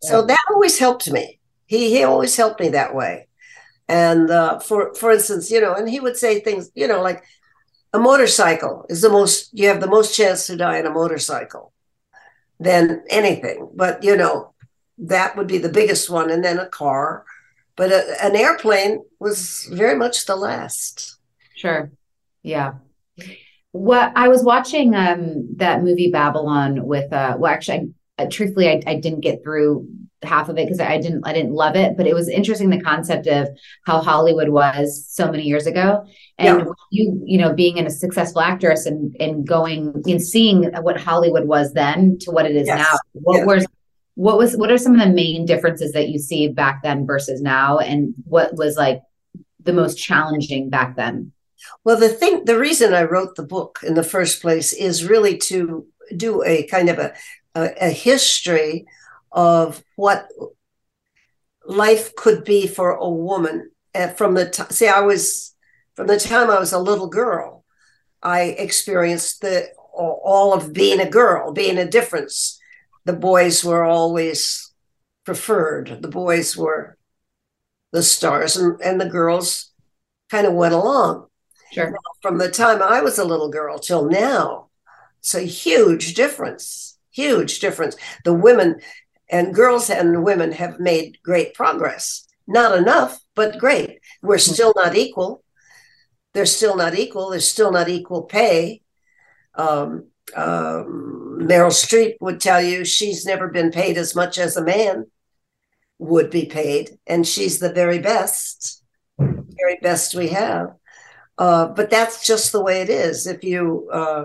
So 0.00 0.22
that 0.26 0.44
always 0.50 0.78
helped 0.78 1.08
me. 1.10 1.38
He 1.66 1.90
he 1.90 2.02
always 2.02 2.34
helped 2.34 2.60
me 2.60 2.70
that 2.70 2.94
way. 2.94 3.28
And 3.88 4.30
uh, 4.30 4.58
for 4.58 4.94
for 4.94 5.12
instance, 5.12 5.50
you 5.50 5.60
know, 5.60 5.74
and 5.74 5.88
he 5.88 6.00
would 6.00 6.16
say 6.16 6.40
things, 6.40 6.70
you 6.74 6.88
know, 6.88 7.02
like 7.02 7.22
a 7.92 7.98
motorcycle 7.98 8.86
is 8.88 9.02
the 9.02 9.10
most 9.10 9.50
you 9.52 9.68
have 9.68 9.80
the 9.80 9.86
most 9.86 10.16
chance 10.16 10.46
to 10.46 10.56
die 10.56 10.78
in 10.78 10.86
a 10.86 10.90
motorcycle 10.90 11.72
than 12.58 13.04
anything. 13.10 13.70
But 13.74 14.02
you 14.02 14.16
know, 14.16 14.54
that 14.98 15.36
would 15.36 15.46
be 15.46 15.58
the 15.58 15.68
biggest 15.68 16.08
one, 16.08 16.30
and 16.30 16.44
then 16.44 16.58
a 16.58 16.68
car. 16.68 17.24
But 17.76 17.90
a, 17.92 18.24
an 18.24 18.36
airplane 18.36 19.02
was 19.18 19.68
very 19.72 19.96
much 19.96 20.26
the 20.26 20.36
last. 20.36 21.16
Sure. 21.56 21.90
Yeah. 22.42 22.74
What 23.72 24.12
I 24.16 24.28
was 24.28 24.42
watching 24.44 24.94
um 24.94 25.48
that 25.56 25.82
movie 25.82 26.10
Babylon 26.10 26.86
with 26.86 27.12
uh 27.12 27.36
well 27.38 27.52
actually 27.52 27.94
I, 28.18 28.24
uh, 28.24 28.26
truthfully 28.30 28.68
I, 28.68 28.82
I 28.86 28.94
didn't 28.96 29.20
get 29.20 29.42
through 29.42 29.88
half 30.22 30.48
of 30.48 30.56
it 30.58 30.66
because 30.66 30.78
I 30.78 30.98
didn't 30.98 31.26
I 31.26 31.32
didn't 31.32 31.52
love 31.52 31.74
it 31.74 31.96
but 31.96 32.06
it 32.06 32.14
was 32.14 32.28
interesting 32.28 32.68
the 32.70 32.80
concept 32.80 33.26
of 33.26 33.48
how 33.86 34.00
Hollywood 34.02 34.50
was 34.50 35.06
so 35.08 35.30
many 35.30 35.44
years 35.44 35.66
ago 35.66 36.04
and 36.38 36.58
Yeah. 36.60 36.64
you 36.90 37.22
you 37.24 37.38
know 37.38 37.54
being 37.54 37.78
a 37.78 37.88
successful 37.90 38.42
actress 38.42 38.84
and 38.86 39.16
and 39.18 39.46
going 39.46 40.02
and 40.06 40.20
seeing 40.22 40.64
what 40.82 41.00
Hollywood 41.00 41.46
was 41.46 41.72
then 41.72 42.18
to 42.20 42.30
what 42.30 42.44
it 42.44 42.54
is 42.54 42.66
Yes. 42.66 42.78
now 42.78 42.98
what 43.14 43.46
was 43.46 43.66
what 44.14 44.38
was 44.38 44.56
what 44.56 44.70
are 44.70 44.78
some 44.78 44.94
of 44.94 45.00
the 45.00 45.14
main 45.14 45.46
differences 45.46 45.92
that 45.92 46.08
you 46.08 46.18
see 46.18 46.48
back 46.48 46.82
then 46.82 47.06
versus 47.06 47.40
now 47.40 47.78
and 47.78 48.14
what 48.24 48.54
was 48.54 48.76
like 48.76 49.00
the 49.62 49.72
most 49.72 49.96
challenging 49.96 50.68
back 50.68 50.96
then 50.96 51.32
Well, 51.84 51.98
the 51.98 52.08
thing, 52.08 52.44
the 52.44 52.58
reason 52.58 52.92
I 52.94 53.04
wrote 53.04 53.36
the 53.36 53.42
book 53.42 53.80
in 53.82 53.94
the 53.94 54.02
first 54.02 54.42
place 54.42 54.72
is 54.72 55.08
really 55.08 55.38
to 55.38 55.86
do 56.16 56.42
a 56.44 56.64
kind 56.64 56.88
of 56.88 56.98
a, 56.98 57.14
a, 57.54 57.86
a 57.86 57.90
history 57.90 58.86
of 59.30 59.82
what 59.96 60.26
life 61.64 62.14
could 62.16 62.44
be 62.44 62.66
for 62.66 62.90
a 62.92 63.08
woman. 63.08 63.70
From 64.16 64.34
the 64.34 64.48
time, 64.48 64.70
see, 64.70 64.88
I 64.88 65.00
was 65.00 65.54
from 65.94 66.06
the 66.06 66.18
time 66.18 66.50
I 66.50 66.58
was 66.58 66.72
a 66.72 66.78
little 66.78 67.08
girl, 67.08 67.64
I 68.22 68.42
experienced 68.42 69.42
the 69.42 69.68
all 69.92 70.54
of 70.54 70.72
being 70.72 71.00
a 71.00 71.10
girl, 71.10 71.52
being 71.52 71.78
a 71.78 71.88
difference. 71.88 72.58
The 73.04 73.12
boys 73.12 73.64
were 73.64 73.84
always 73.84 74.72
preferred. 75.24 75.98
The 76.02 76.08
boys 76.08 76.56
were 76.56 76.96
the 77.92 78.02
stars, 78.02 78.56
and, 78.56 78.80
and 78.80 79.00
the 79.00 79.08
girls 79.08 79.70
kind 80.30 80.46
of 80.46 80.54
went 80.54 80.74
along 80.74 81.26
sure 81.72 81.94
from 82.20 82.38
the 82.38 82.50
time 82.50 82.82
I 82.82 83.00
was 83.00 83.18
a 83.18 83.24
little 83.24 83.50
girl 83.50 83.78
till 83.78 84.08
now. 84.08 84.68
It's 85.20 85.34
a 85.34 85.42
huge 85.42 86.14
difference, 86.14 86.98
huge 87.10 87.60
difference. 87.60 87.96
The 88.24 88.34
women 88.34 88.80
and 89.30 89.54
girls 89.54 89.88
and 89.88 90.24
women 90.24 90.52
have 90.52 90.78
made 90.78 91.18
great 91.22 91.54
progress. 91.54 92.26
Not 92.46 92.76
enough, 92.76 93.20
but 93.34 93.58
great. 93.58 94.00
We're 94.20 94.38
still 94.38 94.72
not 94.76 94.96
equal. 94.96 95.42
They're 96.34 96.46
still 96.46 96.76
not 96.76 96.96
equal. 96.98 97.30
There's 97.30 97.50
still 97.50 97.72
not 97.72 97.88
equal 97.88 98.22
pay. 98.22 98.82
Um, 99.54 100.08
um, 100.34 101.31
Meryl 101.42 101.70
Streep 101.70 102.16
would 102.20 102.40
tell 102.40 102.62
you 102.62 102.84
she's 102.84 103.24
never 103.26 103.48
been 103.48 103.70
paid 103.70 103.96
as 103.96 104.14
much 104.14 104.38
as 104.38 104.56
a 104.56 104.64
man 104.64 105.06
would 105.98 106.30
be 106.30 106.46
paid, 106.46 106.98
and 107.06 107.26
she's 107.26 107.58
the 107.58 107.72
very 107.72 107.98
best, 107.98 108.82
very 109.18 109.78
best 109.82 110.14
we 110.14 110.28
have. 110.28 110.74
Uh, 111.38 111.68
but 111.68 111.90
that's 111.90 112.26
just 112.26 112.52
the 112.52 112.62
way 112.62 112.82
it 112.82 112.90
is. 112.90 113.26
If 113.26 113.44
you, 113.44 113.88
uh, 113.92 114.24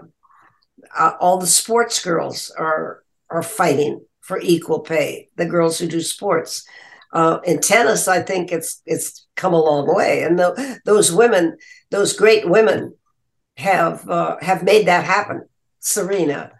uh, 0.98 1.14
all 1.20 1.38
the 1.38 1.48
sports 1.48 2.04
girls 2.04 2.52
are 2.58 3.04
are 3.30 3.44
fighting 3.44 4.06
for 4.22 4.40
equal 4.40 4.80
pay. 4.80 5.30
The 5.36 5.46
girls 5.46 5.80
who 5.80 5.88
do 5.88 6.02
sports 6.02 6.66
uh, 7.14 7.40
in 7.44 7.60
tennis, 7.60 8.08
I 8.08 8.22
think 8.22 8.52
it's 8.52 8.82
it's 8.86 9.26
come 9.36 9.54
a 9.54 9.62
long 9.62 9.94
way, 9.94 10.24
and 10.24 10.38
tho- 10.38 10.56
those 10.86 11.12
women, 11.12 11.58
those 11.92 12.14
great 12.14 12.50
women, 12.50 12.96
have 13.58 14.08
uh, 14.10 14.38
have 14.42 14.64
made 14.64 14.88
that 14.88 15.06
happen. 15.06 15.48
Serena, 15.80 16.52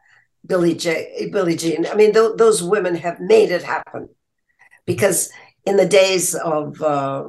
Billie 0.46 0.76
J, 0.76 1.30
Billie 1.32 1.56
Jean. 1.56 1.86
I 1.86 1.96
mean, 1.96 2.14
th- 2.14 2.38
those 2.38 2.64
women 2.64 2.96
have 2.96 3.20
made 3.20 3.52
it 3.52 3.64
happen 3.64 4.10
because 4.86 5.30
in 5.66 5.78
the 5.78 5.88
days 5.88 6.34
of 6.34 6.82
uh, 6.82 7.28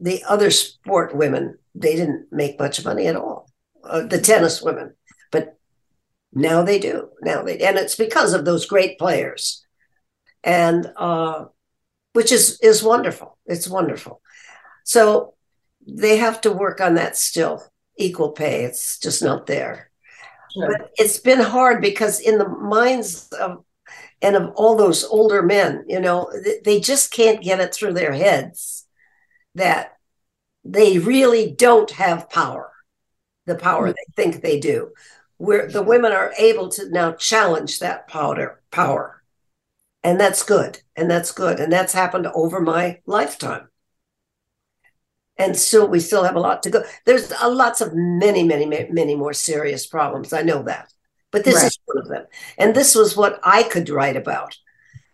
the 0.00 0.24
other 0.28 0.50
sport 0.50 1.14
women, 1.14 1.58
they 1.74 1.94
didn't 1.94 2.26
make 2.32 2.58
much 2.58 2.84
money 2.84 3.06
at 3.06 3.16
all. 3.16 3.50
Uh, 3.84 4.06
the 4.06 4.20
tennis 4.20 4.62
women, 4.62 4.94
but 5.30 5.58
now 6.32 6.62
they 6.62 6.78
do. 6.78 7.08
Now 7.20 7.42
they, 7.42 7.58
and 7.58 7.76
it's 7.76 7.96
because 7.96 8.32
of 8.32 8.44
those 8.44 8.66
great 8.66 8.98
players, 8.98 9.64
and 10.42 10.90
uh, 10.96 11.46
which 12.12 12.32
is 12.32 12.58
is 12.62 12.82
wonderful. 12.82 13.38
It's 13.46 13.68
wonderful. 13.68 14.22
So 14.84 15.34
they 15.86 16.16
have 16.18 16.40
to 16.42 16.52
work 16.52 16.80
on 16.80 16.94
that 16.94 17.16
still. 17.16 17.62
Equal 17.98 18.32
pay. 18.32 18.64
It's 18.64 18.98
just 18.98 19.22
not 19.22 19.46
there. 19.46 19.91
But 20.56 20.90
it's 20.96 21.18
been 21.18 21.40
hard 21.40 21.80
because 21.80 22.20
in 22.20 22.38
the 22.38 22.48
minds 22.48 23.28
of 23.28 23.64
and 24.20 24.36
of 24.36 24.52
all 24.54 24.76
those 24.76 25.04
older 25.04 25.42
men, 25.42 25.84
you 25.88 26.00
know, 26.00 26.30
they 26.64 26.78
just 26.78 27.12
can't 27.12 27.42
get 27.42 27.60
it 27.60 27.74
through 27.74 27.94
their 27.94 28.12
heads 28.12 28.86
that 29.56 29.96
they 30.64 30.98
really 30.98 31.50
don't 31.50 31.90
have 31.90 32.30
power, 32.30 32.70
the 33.46 33.56
power 33.56 33.88
mm. 33.88 33.94
they 33.94 34.22
think 34.22 34.42
they 34.42 34.60
do. 34.60 34.92
Where 35.38 35.68
the 35.68 35.82
women 35.82 36.12
are 36.12 36.32
able 36.38 36.68
to 36.70 36.88
now 36.90 37.12
challenge 37.12 37.80
that 37.80 38.06
powder 38.06 38.62
power. 38.70 39.24
And 40.04 40.20
that's 40.20 40.44
good. 40.44 40.80
And 40.94 41.10
that's 41.10 41.32
good. 41.32 41.58
And 41.58 41.72
that's 41.72 41.92
happened 41.92 42.28
over 42.28 42.60
my 42.60 43.00
lifetime. 43.06 43.68
And 45.38 45.56
still, 45.56 45.88
we 45.88 45.98
still 45.98 46.24
have 46.24 46.36
a 46.36 46.40
lot 46.40 46.62
to 46.62 46.70
go. 46.70 46.84
There's 47.06 47.32
a 47.40 47.48
lots 47.48 47.80
of 47.80 47.92
many, 47.94 48.42
many, 48.42 48.66
many 48.66 49.14
more 49.14 49.32
serious 49.32 49.86
problems. 49.86 50.32
I 50.32 50.42
know 50.42 50.62
that. 50.64 50.92
But 51.30 51.44
this 51.44 51.56
Right. 51.56 51.66
is 51.66 51.78
one 51.86 51.98
of 51.98 52.08
them. 52.08 52.26
And 52.58 52.74
this 52.74 52.94
was 52.94 53.16
what 53.16 53.40
I 53.42 53.62
could 53.62 53.88
write 53.88 54.16
about. 54.16 54.56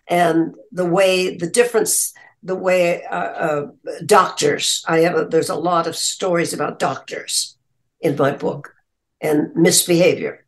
And 0.09 0.55
the 0.73 0.85
way, 0.85 1.37
the 1.37 1.47
difference, 1.47 2.13
the 2.43 2.57
way 2.57 3.05
uh, 3.05 3.15
uh, 3.15 3.67
doctors, 4.05 4.85
I 4.89 5.01
have, 5.01 5.17
a, 5.17 5.25
there's 5.27 5.51
a 5.51 5.55
lot 5.55 5.87
of 5.87 5.95
stories 5.95 6.53
about 6.53 6.79
doctors 6.81 7.57
in 8.01 8.17
my 8.17 8.33
book 8.33 8.75
and 9.21 9.55
misbehavior. 9.55 10.45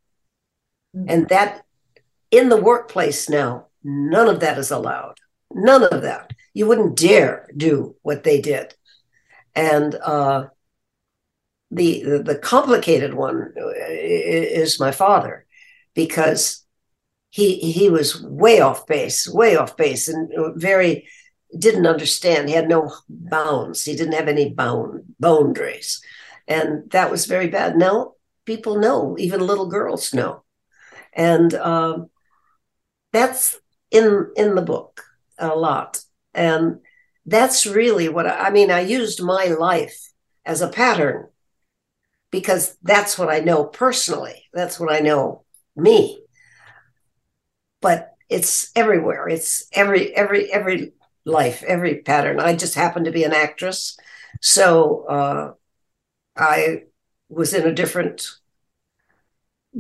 And 1.07 1.29
that 1.29 1.65
in 2.33 2.49
the 2.49 2.61
workplace 2.61 3.29
now, 3.29 3.67
none 3.85 4.29
of 4.29 4.41
that 4.41 4.59
is 4.59 4.73
allowed. 4.73 5.19
None 5.53 5.85
of 5.85 6.03
that. 6.03 6.33
You 6.53 6.67
wouldn't 6.67 6.97
dare 6.97 7.49
do 7.57 7.95
what 8.03 8.25
they 8.25 8.41
did. 8.41 8.75
And 9.55 9.95
uh, 9.95 10.47
the, 11.71 12.23
the 12.25 12.39
complicated 12.39 13.15
one 13.15 13.53
uh, 13.57 13.71
is 13.89 14.81
my 14.81 14.93
father, 14.93 15.47
because 15.95 16.65
he 17.31 17.59
he 17.61 17.89
was 17.89 18.21
way 18.23 18.61
off 18.61 18.87
base, 18.87 19.29
way 19.29 19.57
off 19.57 19.77
base, 19.77 20.09
and 20.09 20.31
very 20.61 21.09
didn't 21.57 21.87
understand. 21.87 22.49
He 22.49 22.55
had 22.55 22.69
no 22.69 22.93
bounds. 23.09 23.85
He 23.85 23.95
didn't 23.95 24.15
have 24.15 24.29
any 24.29 24.53
bound 24.53 25.15
boundaries, 25.21 26.03
and 26.49 26.91
that 26.91 27.11
was 27.11 27.27
very 27.27 27.49
bad. 27.49 27.77
Now 27.77 28.15
people 28.45 28.79
know, 28.79 29.17
even 29.19 29.47
little 29.47 29.69
girls 29.69 30.13
know, 30.13 30.43
and 31.13 31.55
um, 31.55 32.11
that's 33.13 33.61
in 33.91 34.31
in 34.37 34.57
the 34.57 34.63
book 34.63 35.03
a 35.39 35.55
lot, 35.55 36.03
and 36.35 36.81
that's 37.31 37.65
really 37.65 38.09
what 38.09 38.27
I, 38.27 38.49
I 38.49 38.51
mean. 38.51 38.71
I 38.71 38.81
used 38.81 39.23
my 39.23 39.47
life 39.47 40.11
as 40.45 40.61
a 40.61 40.69
pattern 40.69 41.29
because 42.33 42.77
that's 42.83 43.17
what 43.17 43.31
I 43.31 43.39
know 43.39 43.65
personally. 43.65 44.49
That's 44.53 44.81
what 44.81 44.93
I 44.93 44.99
know 44.99 45.45
me. 45.77 46.23
But 47.81 48.15
it's 48.29 48.71
everywhere. 48.75 49.29
It's 49.29 49.67
every 49.73 50.15
every 50.15 50.53
every 50.53 50.93
life, 51.25 51.63
every 51.63 52.03
pattern. 52.03 52.41
I 52.41 52.57
just 52.57 52.75
happen 52.75 53.05
to 53.05 53.13
be 53.13 53.23
an 53.25 53.33
actress, 53.33 53.97
so 54.41 55.05
uh, 55.07 55.53
I 56.37 56.85
was 57.29 57.55
in 57.55 57.65
a 57.67 57.73
different 57.73 58.29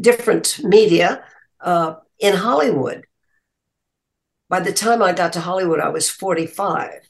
different 0.00 0.60
media 0.62 1.24
uh, 1.60 1.96
in 2.20 2.36
Hollywood. 2.36 3.06
By 4.48 4.60
the 4.60 4.72
time 4.72 5.02
I 5.02 5.12
got 5.12 5.32
to 5.34 5.40
Hollywood, 5.40 5.80
I 5.80 5.88
was 5.88 6.08
45 6.10 7.09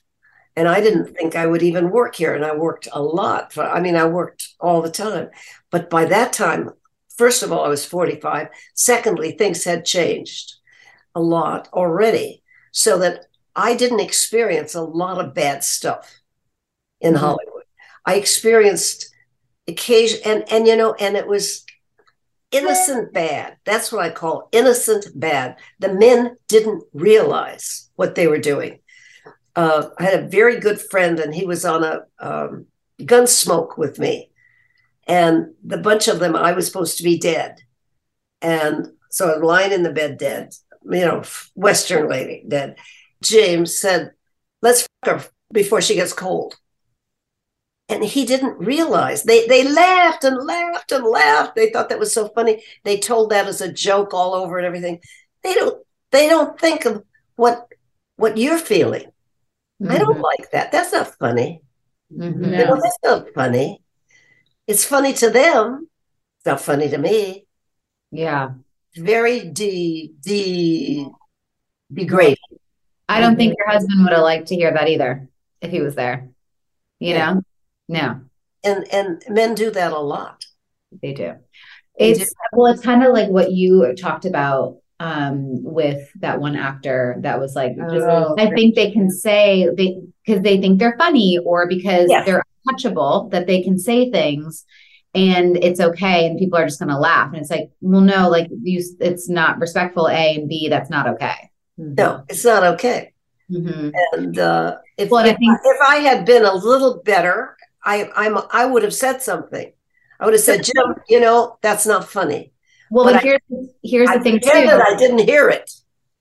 and 0.60 0.68
I 0.68 0.82
didn't 0.82 1.16
think 1.16 1.36
I 1.36 1.46
would 1.46 1.62
even 1.62 1.90
work 1.90 2.14
here. 2.14 2.34
And 2.34 2.44
I 2.44 2.54
worked 2.54 2.86
a 2.92 3.00
lot. 3.02 3.54
For, 3.54 3.64
I 3.64 3.80
mean, 3.80 3.96
I 3.96 4.04
worked 4.04 4.46
all 4.60 4.82
the 4.82 4.90
time. 4.90 5.30
But 5.70 5.88
by 5.88 6.04
that 6.04 6.34
time, 6.34 6.68
first 7.16 7.42
of 7.42 7.50
all, 7.50 7.64
I 7.64 7.68
was 7.68 7.86
45. 7.86 8.48
Secondly, 8.74 9.32
things 9.32 9.64
had 9.64 9.86
changed 9.86 10.56
a 11.14 11.20
lot 11.22 11.70
already, 11.72 12.42
so 12.72 12.98
that 12.98 13.24
I 13.56 13.74
didn't 13.74 14.00
experience 14.00 14.74
a 14.74 14.82
lot 14.82 15.18
of 15.18 15.32
bad 15.32 15.64
stuff 15.64 16.20
in 17.00 17.14
mm-hmm. 17.14 17.24
Hollywood. 17.24 17.64
I 18.04 18.16
experienced 18.16 19.10
occasion 19.66 20.20
and 20.26 20.44
and 20.52 20.66
you 20.66 20.76
know, 20.76 20.92
and 20.92 21.16
it 21.16 21.26
was 21.26 21.64
innocent 22.50 23.14
bad. 23.14 23.56
That's 23.64 23.90
what 23.90 24.04
I 24.04 24.10
call 24.10 24.50
innocent 24.52 25.06
bad. 25.14 25.56
The 25.78 25.94
men 25.94 26.36
didn't 26.48 26.84
realize 26.92 27.88
what 27.96 28.14
they 28.14 28.26
were 28.26 28.38
doing. 28.38 28.79
Uh, 29.60 29.90
I 29.98 30.04
had 30.04 30.20
a 30.20 30.28
very 30.28 30.58
good 30.58 30.80
friend, 30.80 31.20
and 31.20 31.34
he 31.34 31.44
was 31.44 31.66
on 31.66 31.84
a 31.84 32.04
um, 32.18 32.64
Gunsmoke 32.98 33.76
with 33.76 33.98
me, 33.98 34.30
and 35.06 35.52
the 35.62 35.76
bunch 35.76 36.08
of 36.08 36.18
them, 36.18 36.34
I 36.34 36.52
was 36.52 36.66
supposed 36.66 36.96
to 36.96 37.02
be 37.02 37.18
dead, 37.18 37.58
and 38.40 38.86
so 39.10 39.34
I'm 39.34 39.42
lying 39.42 39.72
in 39.72 39.82
the 39.82 39.92
bed 39.92 40.16
dead. 40.16 40.54
You 40.82 41.04
know, 41.04 41.22
Western 41.54 42.08
lady 42.08 42.42
dead. 42.48 42.78
James 43.22 43.78
said, 43.78 44.12
"Let's 44.62 44.88
fuck 45.04 45.24
her 45.24 45.30
before 45.52 45.82
she 45.82 45.94
gets 45.94 46.14
cold." 46.14 46.56
and 47.90 48.04
he 48.04 48.24
didn't 48.24 48.56
realize 48.56 49.24
they 49.24 49.48
they 49.48 49.66
laughed 49.68 50.22
and 50.22 50.36
laughed 50.46 50.92
and 50.92 51.04
laughed 51.04 51.56
they 51.56 51.70
thought 51.70 51.88
that 51.88 51.98
was 51.98 52.14
so 52.14 52.28
funny 52.28 52.62
they 52.84 52.96
told 52.96 53.30
that 53.30 53.48
as 53.48 53.60
a 53.60 53.72
joke 53.72 54.14
all 54.14 54.32
over 54.32 54.58
and 54.58 54.66
everything 54.66 55.00
they 55.42 55.54
don't 55.54 55.84
they 56.12 56.28
don't 56.28 56.58
think 56.60 56.84
of 56.84 57.02
what 57.34 57.66
what 58.16 58.38
you're 58.38 58.58
feeling 58.58 59.10
mm-hmm. 59.80 59.90
i 59.90 59.98
don't 59.98 60.14
mm-hmm. 60.14 60.22
like 60.22 60.50
that 60.52 60.72
that's 60.72 60.92
not 60.92 61.14
funny 61.18 61.62
mm-hmm. 62.12 62.44
you 62.44 62.50
know, 62.50 62.80
that's 62.80 62.98
not 63.02 63.26
funny 63.34 63.82
it's 64.66 64.84
funny 64.84 65.12
to 65.12 65.30
them 65.30 65.88
it's 66.38 66.46
not 66.46 66.60
funny 66.60 66.88
to 66.88 66.98
me 66.98 67.46
yeah 68.10 68.50
very 68.96 69.48
de 69.48 70.12
de 70.20 71.06
degrading 71.92 72.36
i 73.08 73.20
don't 73.20 73.36
think 73.36 73.54
your 73.56 73.68
husband 73.68 74.02
would 74.02 74.12
have 74.12 74.22
liked 74.22 74.48
to 74.48 74.56
hear 74.56 74.72
that 74.72 74.88
either 74.88 75.28
if 75.60 75.70
he 75.70 75.80
was 75.80 75.94
there 75.94 76.28
you 76.98 77.14
yeah. 77.14 77.34
know 77.34 77.42
no. 77.90 78.20
And 78.62 78.86
and 78.92 79.22
men 79.28 79.54
do 79.54 79.70
that 79.72 79.92
a 79.92 79.98
lot. 79.98 80.44
They 81.02 81.12
do. 81.12 81.34
It's 81.96 82.32
well, 82.52 82.72
it's 82.72 82.82
kind 82.82 83.02
of 83.02 83.12
like 83.12 83.28
what 83.28 83.50
you 83.50 83.94
talked 83.96 84.24
about 84.24 84.78
um 85.00 85.62
with 85.64 86.10
that 86.16 86.40
one 86.40 86.56
actor 86.56 87.16
that 87.20 87.40
was 87.40 87.54
like 87.54 87.72
oh, 87.80 88.34
I 88.38 88.50
think 88.50 88.74
they 88.74 88.90
can 88.90 89.10
say 89.10 89.68
they 89.74 89.98
because 90.24 90.42
they 90.42 90.60
think 90.60 90.78
they're 90.78 90.96
funny 90.98 91.38
or 91.44 91.66
because 91.66 92.08
yes. 92.08 92.24
they're 92.26 92.44
untouchable 92.66 93.28
that 93.30 93.46
they 93.46 93.62
can 93.62 93.78
say 93.78 94.10
things 94.10 94.64
and 95.14 95.56
it's 95.56 95.80
okay 95.80 96.26
and 96.26 96.38
people 96.38 96.58
are 96.58 96.66
just 96.66 96.78
going 96.78 96.90
to 96.90 96.98
laugh 96.98 97.32
and 97.32 97.38
it's 97.38 97.50
like 97.50 97.70
well 97.80 98.00
no 98.00 98.28
like 98.28 98.48
you 98.62 98.84
it's 99.00 99.28
not 99.28 99.58
respectful 99.58 100.06
a 100.06 100.36
and 100.36 100.48
b 100.48 100.68
that's 100.68 100.90
not 100.90 101.08
okay 101.08 101.50
no 101.76 102.22
it's 102.28 102.44
not 102.44 102.62
okay 102.62 103.12
mm-hmm. 103.50 103.90
and 104.12 104.38
uh 104.38 104.76
if, 104.96 105.10
well, 105.10 105.24
if, 105.24 105.34
I 105.34 105.38
think, 105.38 105.58
if 105.64 105.80
i 105.80 105.96
had 105.96 106.24
been 106.24 106.44
a 106.44 106.54
little 106.54 107.02
better 107.02 107.56
I 107.82 108.10
I'm 108.14 108.38
I 108.50 108.66
would 108.66 108.82
have 108.82 108.94
said 108.94 109.22
something. 109.22 109.72
I 110.18 110.24
would 110.24 110.34
have 110.34 110.42
said, 110.42 110.64
Jim, 110.64 110.96
you 111.08 111.18
know, 111.18 111.56
that's 111.62 111.86
not 111.86 112.08
funny. 112.08 112.52
Well, 112.90 113.04
but, 113.04 113.22
here's 113.22 113.40
I, 113.50 113.56
here's 113.82 114.08
the 114.08 114.16
I 114.16 114.18
thing 114.18 114.40
too. 114.40 114.50
I 114.50 114.96
didn't 114.96 115.20
hear 115.20 115.48
it. 115.48 115.70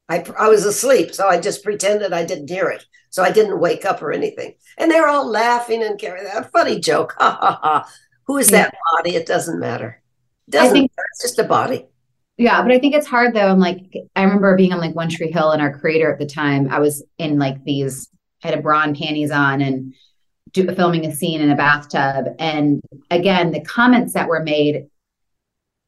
I 0.08 0.24
I 0.38 0.48
was 0.48 0.66
asleep, 0.66 1.14
so 1.14 1.28
I 1.28 1.40
just 1.40 1.64
pretended 1.64 2.14
I 2.14 2.26
didn't 2.26 2.50
hear 2.50 2.70
it. 2.70 2.86
So 3.10 3.24
I 3.24 3.32
didn't 3.32 3.60
wake 3.60 3.86
up 3.86 4.02
or 4.02 4.12
anything. 4.12 4.54
And 4.78 4.92
they're 4.92 5.08
all 5.08 5.28
laughing 5.28 5.84
and 5.84 6.00
carrying 6.00 6.26
that 6.26 6.52
funny 6.52 6.80
joke. 6.80 7.16
Ha 7.18 7.38
ha 7.42 7.60
ha. 7.62 7.92
Who 8.28 8.38
is 8.38 8.52
yeah. 8.52 8.64
that 8.64 8.76
body? 8.96 9.16
It 9.16 9.26
doesn't 9.26 9.60
matter. 9.60 10.02
It 10.48 10.52
doesn't 10.52 10.70
I 10.70 10.72
think, 10.72 10.92
matter. 10.92 11.08
It's 11.12 11.24
just 11.24 11.40
a 11.40 11.44
body. 11.44 11.88
Yeah, 12.38 12.62
but 12.62 12.72
I 12.72 12.80
think 12.80 12.96
it's 12.96 13.08
hard 13.08 13.34
though. 13.34 13.48
I'm 13.48 13.60
like, 13.60 13.92
I 14.16 14.24
remember 14.24 14.56
being 14.56 14.72
on 14.72 14.80
like 14.80 14.96
One 14.96 15.10
Tree 15.10 15.32
Hill 15.32 15.52
and 15.52 15.62
our 15.62 15.78
creator 15.78 16.12
at 16.12 16.20
the 16.20 16.26
time, 16.26 16.70
I 16.72 16.80
was 16.80 17.04
in 17.18 17.40
like 17.40 17.64
these, 17.66 18.10
I 18.44 18.50
had 18.50 18.60
a 18.60 18.62
bra 18.62 18.84
and 18.84 18.96
panties 18.96 19.32
on 19.32 19.62
and 19.62 19.94
do, 20.54 20.74
filming 20.74 21.06
a 21.06 21.16
scene 21.16 21.42
in 21.42 21.50
a 21.50 21.56
bathtub. 21.56 22.28
And 22.40 22.82
again, 23.12 23.52
the 23.52 23.62
comments 23.62 24.14
that 24.14 24.30
were 24.30 24.44
made, 24.44 24.88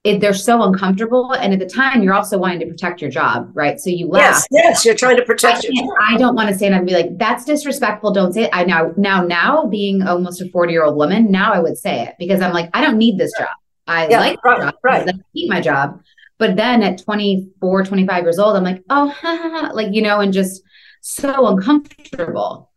it, 0.04 0.20
they're 0.20 0.34
so 0.34 0.64
uncomfortable. 0.64 1.32
And 1.34 1.54
at 1.54 1.60
the 1.60 1.68
time, 1.68 2.02
you're 2.02 2.14
also 2.14 2.38
wanting 2.38 2.60
to 2.62 2.66
protect 2.66 3.02
your 3.02 3.12
job, 3.12 3.52
right? 3.54 3.80
So 3.80 3.90
you 3.90 4.08
laugh. 4.08 4.44
Yes, 4.52 4.66
yes, 4.66 4.86
you're 4.86 4.96
trying 4.96 5.18
to 5.18 5.26
protect 5.26 5.66
I, 5.66 6.16
I 6.16 6.18
don't 6.18 6.36
want 6.36 6.50
to 6.50 6.56
stand 6.56 6.74
up 6.74 6.80
and 6.80 6.88
be 6.88 6.94
like, 6.94 7.18
"That's 7.18 7.46
disrespectful." 7.46 8.12
Don't 8.12 8.34
say 8.34 8.44
it. 8.44 8.50
I 8.52 8.64
now, 8.64 8.94
now, 8.98 9.24
now, 9.24 9.66
being 9.66 10.02
almost 10.02 10.42
a 10.42 10.50
40 10.50 10.74
year 10.74 10.84
old 10.84 10.96
woman, 10.96 11.32
now 11.32 11.54
I 11.54 11.60
would 11.60 11.78
say 11.78 12.02
it 12.02 12.16
because 12.18 12.42
I'm 12.42 12.54
like, 12.54 12.70
I 12.74 12.82
don't 12.82 12.98
need 12.98 13.20
this 13.20 13.32
job. 13.38 13.50
I 13.88 14.08
yeah, 14.08 14.20
like 14.20 14.44
right, 14.44 14.62
job. 14.62 14.76
right. 14.84 15.08
I 15.08 15.12
keep 15.34 15.50
my 15.50 15.62
job. 15.62 16.02
But 16.40 16.56
then 16.56 16.82
at 16.82 16.98
24, 17.04 17.84
25 17.84 18.24
years 18.24 18.40
old, 18.40 18.58
I'm 18.58 18.64
like, 18.64 18.84
oh, 18.90 19.10
ha, 19.10 19.38
ha, 19.40 19.50
ha, 19.50 19.72
like 19.74 19.94
you 19.94 20.02
know, 20.02 20.20
and 20.20 20.34
just 20.34 20.64
so 21.02 21.48
uncomfortable. 21.48 22.72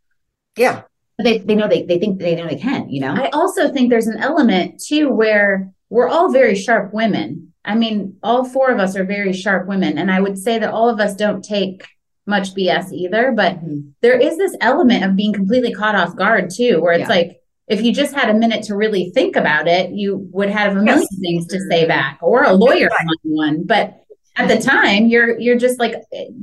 Yeah 0.57 0.83
they, 1.23 1.39
they 1.39 1.55
know 1.55 1.69
they, 1.69 1.83
they 1.83 1.99
think 1.99 2.19
they 2.19 2.35
know 2.35 2.49
they 2.49 2.57
can, 2.57 2.89
you 2.89 3.01
know? 3.01 3.15
I 3.15 3.29
also 3.29 3.73
think 3.73 3.91
there's 3.91 4.09
an 4.09 4.19
element 4.19 4.83
too 4.83 5.11
where 5.11 5.73
we're 5.91 6.09
all 6.09 6.33
very 6.33 6.55
sharp 6.55 6.93
women. 6.93 7.53
I 7.65 7.75
mean, 7.75 8.17
all 8.23 8.45
four 8.45 8.71
of 8.71 8.79
us 8.79 8.97
are 8.97 9.05
very 9.05 9.33
sharp 9.33 9.67
women. 9.67 9.99
And 9.99 10.11
I 10.11 10.21
would 10.21 10.39
say 10.39 10.59
that 10.59 10.71
all 10.71 10.89
of 10.89 11.01
us 11.01 11.15
don't 11.15 11.43
take 11.43 11.85
much 12.27 12.55
BS 12.55 12.93
either, 12.93 13.33
but 13.33 13.57
mm-hmm. 13.57 13.89
there 14.01 14.19
is 14.19 14.37
this 14.37 14.57
element 14.61 15.05
of 15.05 15.17
being 15.17 15.33
completely 15.33 15.73
caught 15.73 15.95
off 15.95 16.17
guard 16.17 16.51
too, 16.55 16.81
where 16.81 16.93
it's 16.93 17.03
yeah. 17.03 17.09
like, 17.09 17.41
if 17.67 17.83
you 17.83 17.95
just 17.95 18.15
had 18.15 18.29
a 18.29 18.35
minute 18.35 18.65
to 18.65 18.77
really 18.77 19.11
think 19.11 19.37
about 19.37 19.67
it, 19.67 19.91
you 19.91 20.29
would 20.33 20.51
have 20.51 20.73
a 20.73 20.83
million 20.83 21.07
yes. 21.11 21.21
things 21.21 21.47
to 21.47 21.61
say 21.71 21.87
back 21.87 22.19
or 22.21 22.43
a 22.43 22.53
lawyer 22.53 22.91
one. 23.23 23.65
But 23.65 24.05
at 24.37 24.49
the 24.49 24.59
time 24.59 25.07
you're 25.07 25.39
you're 25.39 25.59
just 25.59 25.79
like 25.79 25.95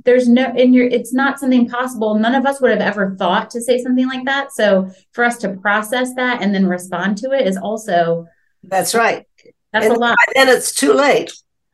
there's 0.06 0.27
no 0.27 0.43
and 0.43 0.73
you're 0.73 0.88
it's 0.88 1.13
not 1.13 1.39
something 1.39 1.67
possible 1.67 2.15
none 2.15 2.36
of 2.36 2.45
us 2.45 2.62
would 2.62 2.71
have 2.71 2.80
ever 2.80 3.15
thought 3.17 3.49
to 3.49 3.62
say 3.62 3.82
something 3.82 4.08
like 4.08 4.25
that 4.25 4.54
so 4.54 4.89
for 5.12 5.23
us 5.23 5.38
to 5.38 5.49
process 5.58 6.13
that 6.15 6.41
and 6.41 6.56
then 6.56 6.65
respond 6.65 7.17
to 7.17 7.32
it 7.32 7.45
is 7.45 7.58
also 7.58 8.25
that's 8.63 8.95
right 8.95 9.25
that's 9.73 9.86
and 9.86 9.95
a 9.95 9.99
lot. 9.99 10.17
by 10.17 10.34
then 10.36 10.49
it's 10.49 10.73
too 10.73 10.93
late. 10.93 11.31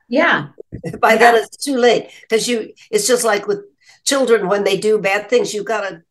Yeah. 0.07 0.49
By 1.01 1.13
yeah. 1.13 1.17
then 1.17 1.36
it's 1.36 1.57
too 1.57 1.77
late 1.77 2.10
because 2.21 2.47
you 2.47 2.73
it's 2.91 3.07
just 3.07 3.23
like 3.23 3.47
with 3.47 3.63
children 4.03 4.47
when 4.47 4.63
they 4.63 4.77
do 4.77 4.99
bad 4.99 5.29
things 5.29 5.53
you've 5.53 5.65
got 5.65 5.81
to 5.81 6.03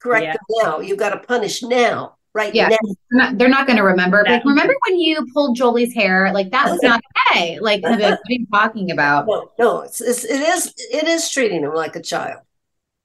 correct 0.00 0.24
yeah. 0.24 0.32
them 0.32 0.40
now. 0.62 0.80
You've 0.80 0.98
got 0.98 1.10
to 1.10 1.18
punish 1.18 1.62
now 1.62 2.16
right 2.32 2.54
yeah. 2.54 2.68
now. 3.10 3.32
they're 3.32 3.48
not, 3.48 3.66
going 3.66 3.76
to 3.76 3.82
remember. 3.82 4.22
But 4.24 4.44
remember 4.44 4.74
when 4.86 4.98
you 4.98 5.26
pulled 5.32 5.56
jolie's 5.56 5.94
hair? 5.94 6.32
Like 6.32 6.50
that 6.50 6.70
was 6.70 6.80
not 6.82 7.00
okay. 7.32 7.58
Like 7.60 7.82
what 7.82 8.00
are 8.00 8.18
you 8.28 8.46
talking 8.52 8.90
about? 8.90 9.26
No 9.26 9.50
no 9.58 9.80
it's, 9.80 10.00
it's 10.00 10.24
it 10.24 10.40
is 10.40 10.74
it 10.76 11.08
is 11.08 11.30
treating 11.30 11.62
them 11.62 11.74
like 11.74 11.96
a 11.96 12.02
child. 12.02 12.40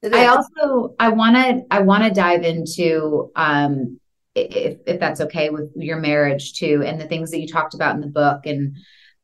I 0.04 0.28
also 0.28 0.94
i 1.00 1.10
want 1.10 1.36
to 1.36 1.66
i 1.72 1.80
want 1.80 2.04
to 2.04 2.12
dive 2.12 2.44
into 2.44 3.32
um 3.36 4.00
if, 4.36 4.78
if 4.86 5.00
that's 5.00 5.22
okay 5.22 5.50
with 5.50 5.72
your 5.76 5.98
marriage 5.98 6.54
too 6.54 6.84
and 6.86 7.00
the 7.00 7.08
things 7.08 7.32
that 7.32 7.40
you 7.40 7.48
talked 7.48 7.74
about 7.74 7.96
in 7.96 8.02
the 8.02 8.08
book 8.08 8.46
and 8.46 8.76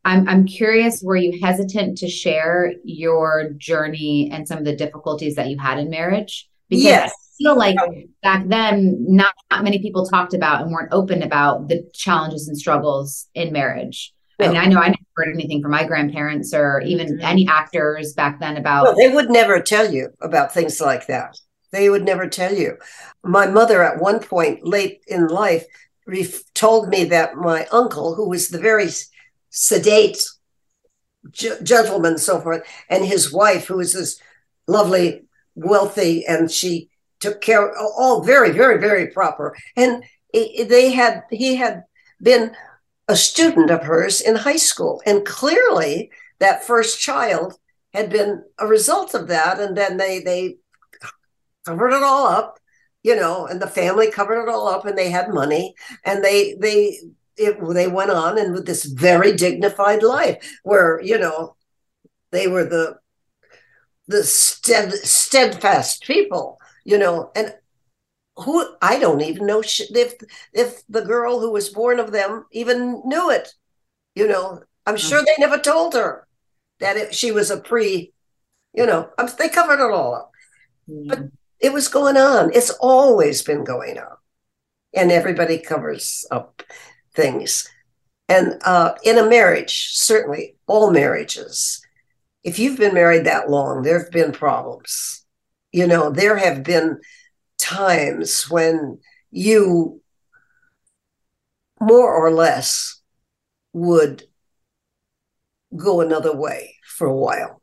I'm, 0.03 0.27
I'm 0.27 0.45
curious 0.47 1.03
were 1.03 1.15
you 1.15 1.39
hesitant 1.43 1.99
to 1.99 2.09
share 2.09 2.73
your 2.83 3.51
journey 3.57 4.29
and 4.31 4.47
some 4.47 4.57
of 4.57 4.65
the 4.65 4.75
difficulties 4.75 5.35
that 5.35 5.49
you 5.49 5.59
had 5.59 5.77
in 5.77 5.89
marriage 5.89 6.49
because 6.69 6.83
yes 6.83 7.13
feel 7.41 7.57
like 7.57 7.75
back 8.21 8.47
then, 8.47 9.05
not, 9.07 9.33
not 9.49 9.63
many 9.63 9.79
people 9.79 10.05
talked 10.05 10.33
about 10.33 10.61
and 10.61 10.71
weren't 10.71 10.93
open 10.93 11.23
about 11.23 11.67
the 11.69 11.89
challenges 11.93 12.47
and 12.47 12.57
struggles 12.57 13.27
in 13.33 13.51
marriage. 13.51 14.13
I 14.39 14.47
mean, 14.47 14.57
I 14.57 14.65
know 14.65 14.79
I 14.79 14.87
never 14.87 14.97
heard 15.15 15.33
anything 15.35 15.61
from 15.61 15.69
my 15.69 15.83
grandparents 15.83 16.51
or 16.51 16.81
even 16.81 17.07
mm-hmm. 17.07 17.25
any 17.25 17.47
actors 17.47 18.13
back 18.13 18.39
then 18.39 18.57
about. 18.57 18.95
They 18.97 19.09
would 19.09 19.29
never 19.29 19.61
tell 19.61 19.93
you 19.93 20.09
about 20.19 20.51
things 20.51 20.81
like 20.81 21.05
that. 21.07 21.37
They 21.71 21.89
would 21.89 22.03
never 22.03 22.27
tell 22.27 22.53
you. 22.53 22.77
My 23.23 23.47
mother, 23.47 23.83
at 23.83 24.01
one 24.01 24.19
point 24.19 24.65
late 24.65 25.03
in 25.07 25.27
life, 25.27 25.65
ref- 26.05 26.43
told 26.53 26.89
me 26.89 27.05
that 27.05 27.35
my 27.35 27.65
uncle, 27.71 28.15
who 28.15 28.29
was 28.29 28.49
the 28.49 28.59
very 28.59 28.89
sedate 29.49 30.23
g- 31.29 31.51
gentleman, 31.63 32.17
so 32.17 32.39
forth, 32.41 32.63
and 32.89 33.05
his 33.05 33.31
wife, 33.31 33.67
who 33.67 33.77
was 33.77 33.93
this 33.93 34.19
lovely, 34.67 35.21
wealthy, 35.55 36.25
and 36.25 36.51
she 36.51 36.91
took 37.21 37.39
care 37.39 37.71
all 37.77 38.23
very 38.23 38.51
very 38.51 38.79
very 38.79 39.07
proper 39.07 39.55
and 39.77 40.03
they 40.33 40.91
had 40.91 41.23
he 41.29 41.55
had 41.55 41.83
been 42.21 42.51
a 43.07 43.15
student 43.15 43.69
of 43.69 43.83
hers 43.83 44.19
in 44.19 44.35
high 44.35 44.57
school 44.57 45.01
and 45.05 45.25
clearly 45.25 46.11
that 46.39 46.63
first 46.63 46.99
child 46.99 47.57
had 47.93 48.09
been 48.09 48.43
a 48.57 48.67
result 48.67 49.13
of 49.13 49.27
that 49.27 49.59
and 49.59 49.77
then 49.77 49.97
they 49.97 50.19
they 50.19 50.57
covered 51.65 51.91
it 51.91 52.03
all 52.03 52.27
up 52.27 52.59
you 53.03 53.15
know 53.15 53.45
and 53.45 53.61
the 53.61 53.67
family 53.67 54.09
covered 54.11 54.43
it 54.43 54.49
all 54.49 54.67
up 54.67 54.85
and 54.85 54.97
they 54.97 55.09
had 55.09 55.29
money 55.29 55.73
and 56.05 56.23
they 56.23 56.55
they 56.55 56.99
it, 57.37 57.57
they 57.73 57.87
went 57.87 58.11
on 58.11 58.37
and 58.37 58.53
with 58.53 58.65
this 58.65 58.85
very 58.85 59.33
dignified 59.33 60.03
life 60.03 60.59
where 60.63 61.01
you 61.01 61.17
know 61.17 61.55
they 62.31 62.47
were 62.47 62.65
the 62.65 62.97
the 64.07 64.23
stead, 64.23 64.91
steadfast 64.91 66.03
people 66.03 66.59
you 66.83 66.97
know, 66.97 67.31
and 67.35 67.53
who 68.37 68.65
I 68.81 68.99
don't 68.99 69.21
even 69.21 69.45
know 69.45 69.61
if 69.61 70.13
if 70.53 70.87
the 70.87 71.01
girl 71.01 71.39
who 71.39 71.51
was 71.51 71.69
born 71.69 71.99
of 71.99 72.11
them 72.11 72.45
even 72.51 73.01
knew 73.05 73.29
it. 73.29 73.53
You 74.15 74.27
know, 74.27 74.61
I'm 74.85 74.97
sure 74.97 75.21
they 75.21 75.35
never 75.39 75.57
told 75.57 75.93
her 75.93 76.27
that 76.79 76.97
it, 76.97 77.15
she 77.15 77.31
was 77.31 77.51
a 77.51 77.57
pre, 77.57 78.13
you 78.73 78.85
know, 78.85 79.09
um, 79.17 79.29
they 79.37 79.47
covered 79.47 79.85
it 79.85 79.91
all 79.91 80.15
up. 80.15 80.31
But 80.87 81.29
it 81.61 81.71
was 81.71 81.87
going 81.87 82.17
on. 82.17 82.51
It's 82.53 82.71
always 82.71 83.41
been 83.43 83.63
going 83.63 83.97
on. 83.97 84.17
And 84.93 85.11
everybody 85.11 85.59
covers 85.59 86.25
up 86.31 86.63
things. 87.13 87.69
And 88.27 88.59
uh, 88.65 88.93
in 89.03 89.17
a 89.17 89.29
marriage, 89.29 89.89
certainly 89.93 90.55
all 90.67 90.91
marriages, 90.91 91.81
if 92.43 92.57
you've 92.59 92.77
been 92.77 92.93
married 92.93 93.25
that 93.25 93.49
long, 93.49 93.83
there 93.83 93.99
have 93.99 94.11
been 94.11 94.31
problems. 94.31 95.25
You 95.71 95.87
know, 95.87 96.09
there 96.09 96.37
have 96.37 96.63
been 96.63 96.99
times 97.57 98.49
when 98.49 98.99
you 99.29 100.01
more 101.79 102.13
or 102.13 102.31
less 102.31 103.01
would 103.73 104.23
go 105.75 106.01
another 106.01 106.35
way 106.35 106.75
for 106.85 107.07
a 107.07 107.15
while 107.15 107.61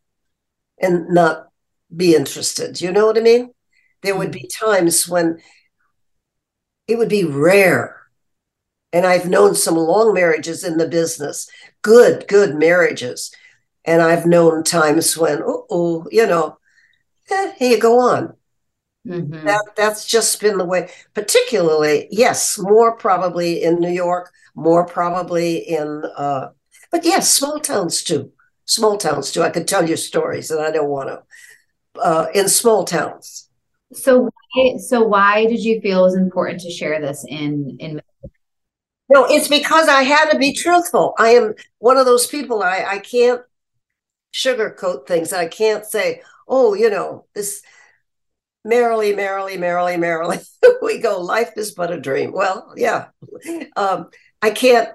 and 0.80 1.08
not 1.10 1.48
be 1.94 2.14
interested. 2.14 2.80
You 2.80 2.92
know 2.92 3.06
what 3.06 3.18
I 3.18 3.20
mean? 3.20 3.52
There 4.02 4.16
would 4.16 4.30
be 4.30 4.48
times 4.60 5.08
when 5.08 5.38
it 6.86 6.96
would 6.96 7.08
be 7.08 7.24
rare. 7.24 7.96
And 8.92 9.04
I've 9.04 9.28
known 9.28 9.54
some 9.54 9.76
long 9.76 10.14
marriages 10.14 10.64
in 10.64 10.78
the 10.78 10.88
business, 10.88 11.48
good, 11.82 12.26
good 12.26 12.54
marriages. 12.54 13.30
And 13.84 14.00
I've 14.00 14.26
known 14.26 14.64
times 14.64 15.16
when, 15.16 15.42
oh, 15.44 16.06
you 16.10 16.26
know, 16.26 16.58
eh, 17.30 17.52
here 17.58 17.70
you 17.72 17.78
go 17.78 18.00
on. 18.00 18.34
Mm-hmm. 19.06 19.46
That 19.46 19.64
that's 19.76 20.04
just 20.04 20.40
been 20.40 20.58
the 20.58 20.64
way. 20.64 20.90
Particularly, 21.14 22.08
yes, 22.10 22.58
more 22.58 22.96
probably 22.96 23.62
in 23.62 23.76
New 23.76 23.90
York, 23.90 24.30
more 24.54 24.84
probably 24.84 25.56
in, 25.56 26.04
uh, 26.16 26.48
but 26.90 27.04
yes, 27.04 27.30
small 27.30 27.58
towns 27.58 28.02
too. 28.02 28.32
Small 28.66 28.98
towns 28.98 29.32
too. 29.32 29.42
I 29.42 29.50
could 29.50 29.66
tell 29.66 29.88
you 29.88 29.96
stories, 29.96 30.50
and 30.50 30.60
I 30.60 30.70
don't 30.70 30.90
want 30.90 31.08
to. 31.08 31.22
Uh, 32.00 32.26
in 32.34 32.48
small 32.48 32.84
towns. 32.84 33.47
So, 33.92 34.30
so 34.78 35.02
why 35.02 35.46
did 35.46 35.64
you 35.64 35.80
feel 35.80 36.00
it 36.00 36.02
was 36.02 36.16
important 36.16 36.60
to 36.60 36.70
share 36.70 37.00
this 37.00 37.24
in 37.26 37.76
in? 37.80 38.00
No, 39.10 39.24
it's 39.24 39.48
because 39.48 39.88
I 39.88 40.02
had 40.02 40.30
to 40.30 40.38
be 40.38 40.52
truthful. 40.52 41.14
I 41.18 41.30
am 41.30 41.54
one 41.78 41.96
of 41.96 42.06
those 42.06 42.26
people. 42.26 42.62
I 42.62 42.84
I 42.86 42.98
can't 42.98 43.40
sugarcoat 44.34 45.06
things. 45.06 45.32
I 45.32 45.46
can't 45.46 45.84
say, 45.84 46.22
oh, 46.46 46.74
you 46.74 46.90
know, 46.90 47.26
this 47.34 47.62
merrily, 48.64 49.14
merrily, 49.14 49.56
merrily, 49.56 49.96
merrily. 49.96 50.38
we 50.82 50.98
go, 50.98 51.20
life 51.20 51.52
is 51.56 51.72
but 51.72 51.90
a 51.90 52.00
dream. 52.00 52.32
Well, 52.32 52.72
yeah. 52.76 53.08
Um, 53.76 54.10
I 54.42 54.50
can't, 54.50 54.90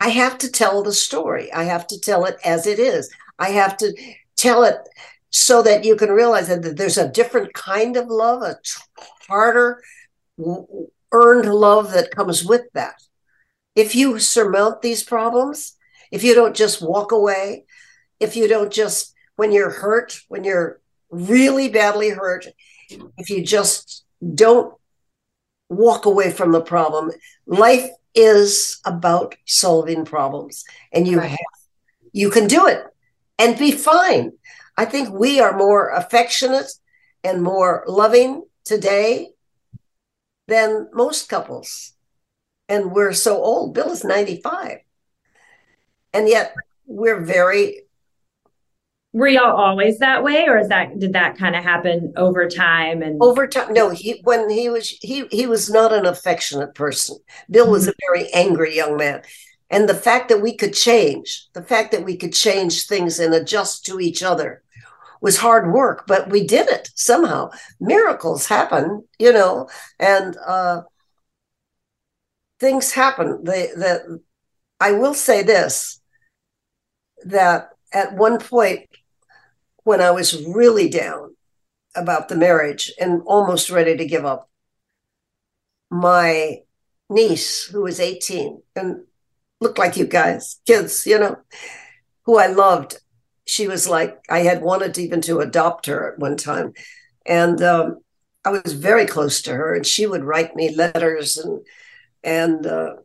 I 0.00 0.08
have 0.10 0.38
to 0.38 0.50
tell 0.50 0.82
the 0.82 0.92
story. 0.92 1.52
I 1.52 1.64
have 1.64 1.86
to 1.88 2.00
tell 2.00 2.24
it 2.24 2.36
as 2.44 2.66
it 2.66 2.78
is. 2.78 3.10
I 3.38 3.50
have 3.50 3.76
to 3.78 3.92
tell 4.36 4.64
it 4.64 4.76
so 5.30 5.62
that 5.62 5.84
you 5.84 5.96
can 5.96 6.10
realize 6.10 6.48
that 6.48 6.76
there's 6.76 6.98
a 6.98 7.10
different 7.10 7.52
kind 7.52 7.96
of 7.96 8.08
love, 8.08 8.42
a 8.42 8.56
harder 9.28 9.82
earned 11.12 11.52
love 11.52 11.92
that 11.92 12.14
comes 12.14 12.44
with 12.44 12.62
that. 12.74 13.02
If 13.74 13.94
you 13.94 14.18
surmount 14.18 14.82
these 14.82 15.02
problems, 15.02 15.76
if 16.10 16.24
you 16.24 16.34
don't 16.34 16.56
just 16.56 16.82
walk 16.82 17.12
away, 17.12 17.64
if 18.18 18.36
you 18.36 18.48
don't 18.48 18.72
just, 18.72 19.14
when 19.36 19.52
you're 19.52 19.70
hurt, 19.70 20.20
when 20.28 20.44
you're 20.44 20.80
really 21.10 21.68
badly 21.68 22.10
hurt, 22.10 22.46
if 23.16 23.30
you 23.30 23.44
just 23.44 24.04
don't 24.34 24.74
walk 25.68 26.06
away 26.06 26.30
from 26.30 26.52
the 26.52 26.60
problem, 26.60 27.10
life 27.46 27.88
is 28.14 28.80
about 28.84 29.36
solving 29.46 30.04
problems 30.04 30.64
and 30.92 31.06
you 31.06 31.18
right. 31.18 31.30
have, 31.30 31.38
you 32.12 32.30
can 32.30 32.46
do 32.46 32.66
it 32.66 32.82
and 33.38 33.58
be 33.58 33.70
fine. 33.70 34.32
I 34.78 34.84
think 34.84 35.10
we 35.10 35.40
are 35.40 35.58
more 35.58 35.90
affectionate 35.90 36.70
and 37.24 37.42
more 37.42 37.82
loving 37.88 38.44
today 38.64 39.30
than 40.46 40.88
most 40.92 41.28
couples. 41.28 41.94
And 42.68 42.92
we're 42.92 43.12
so 43.12 43.42
old. 43.42 43.74
Bill 43.74 43.90
is 43.90 44.04
95. 44.04 44.78
And 46.14 46.28
yet 46.28 46.54
we're 46.86 47.20
very 47.20 47.82
were 49.14 49.26
y'all 49.26 49.56
always 49.56 49.98
that 49.98 50.22
way 50.22 50.46
or 50.46 50.58
is 50.58 50.68
that 50.68 50.98
did 50.98 51.14
that 51.14 51.36
kind 51.36 51.56
of 51.56 51.64
happen 51.64 52.12
over 52.16 52.46
time 52.46 53.02
and 53.02 53.20
over 53.22 53.46
time 53.46 53.72
no 53.72 53.88
he 53.88 54.20
when 54.24 54.50
he 54.50 54.68
was 54.68 54.90
he 55.00 55.26
he 55.30 55.46
was 55.46 55.70
not 55.70 55.94
an 55.94 56.04
affectionate 56.04 56.74
person 56.74 57.16
bill 57.50 57.70
was 57.70 57.84
mm-hmm. 57.84 57.90
a 57.90 58.06
very 58.06 58.32
angry 58.34 58.76
young 58.76 58.96
man 58.96 59.22
and 59.70 59.88
the 59.88 59.94
fact 59.94 60.28
that 60.28 60.42
we 60.42 60.54
could 60.54 60.74
change 60.74 61.48
the 61.54 61.62
fact 61.62 61.90
that 61.90 62.04
we 62.04 62.16
could 62.16 62.34
change 62.34 62.86
things 62.86 63.18
and 63.18 63.32
adjust 63.32 63.84
to 63.84 63.98
each 63.98 64.22
other 64.22 64.62
was 65.20 65.38
hard 65.38 65.72
work 65.72 66.06
but 66.06 66.30
we 66.30 66.46
did 66.46 66.68
it 66.68 66.88
somehow. 66.94 67.50
Miracles 67.80 68.46
happen 68.46 69.04
you 69.18 69.32
know 69.32 69.68
and 69.98 70.36
uh 70.46 70.82
things 72.60 72.92
happen. 72.92 73.44
They 73.44 73.68
that 73.76 74.02
i 74.80 74.92
will 74.92 75.14
say 75.14 75.42
this 75.42 76.00
that 77.24 77.70
at 77.92 78.14
one 78.14 78.38
point 78.38 78.88
when 79.84 80.00
I 80.02 80.10
was 80.10 80.44
really 80.44 80.88
down 80.88 81.34
about 81.96 82.28
the 82.28 82.36
marriage 82.36 82.92
and 83.00 83.22
almost 83.24 83.70
ready 83.70 83.96
to 83.96 84.04
give 84.04 84.24
up, 84.24 84.50
my 85.90 86.58
niece, 87.08 87.64
who 87.64 87.82
was 87.82 87.98
18 87.98 88.62
and 88.76 89.04
looked 89.60 89.78
like 89.78 89.96
you 89.96 90.06
guys, 90.06 90.60
kids, 90.66 91.06
you 91.06 91.18
know, 91.18 91.38
who 92.26 92.38
I 92.38 92.48
loved, 92.48 92.98
she 93.48 93.66
was 93.66 93.88
like, 93.88 94.18
I 94.28 94.40
had 94.40 94.62
wanted 94.62 94.98
even 94.98 95.20
to 95.22 95.40
adopt 95.40 95.86
her 95.86 96.12
at 96.12 96.18
one 96.18 96.36
time. 96.36 96.74
And 97.26 97.60
um, 97.62 97.98
I 98.44 98.50
was 98.50 98.74
very 98.74 99.06
close 99.06 99.42
to 99.42 99.54
her, 99.54 99.74
and 99.74 99.86
she 99.86 100.06
would 100.06 100.24
write 100.24 100.54
me 100.54 100.74
letters. 100.74 101.36
And 101.36 101.66
and 102.22 102.66
uh, 102.66 102.96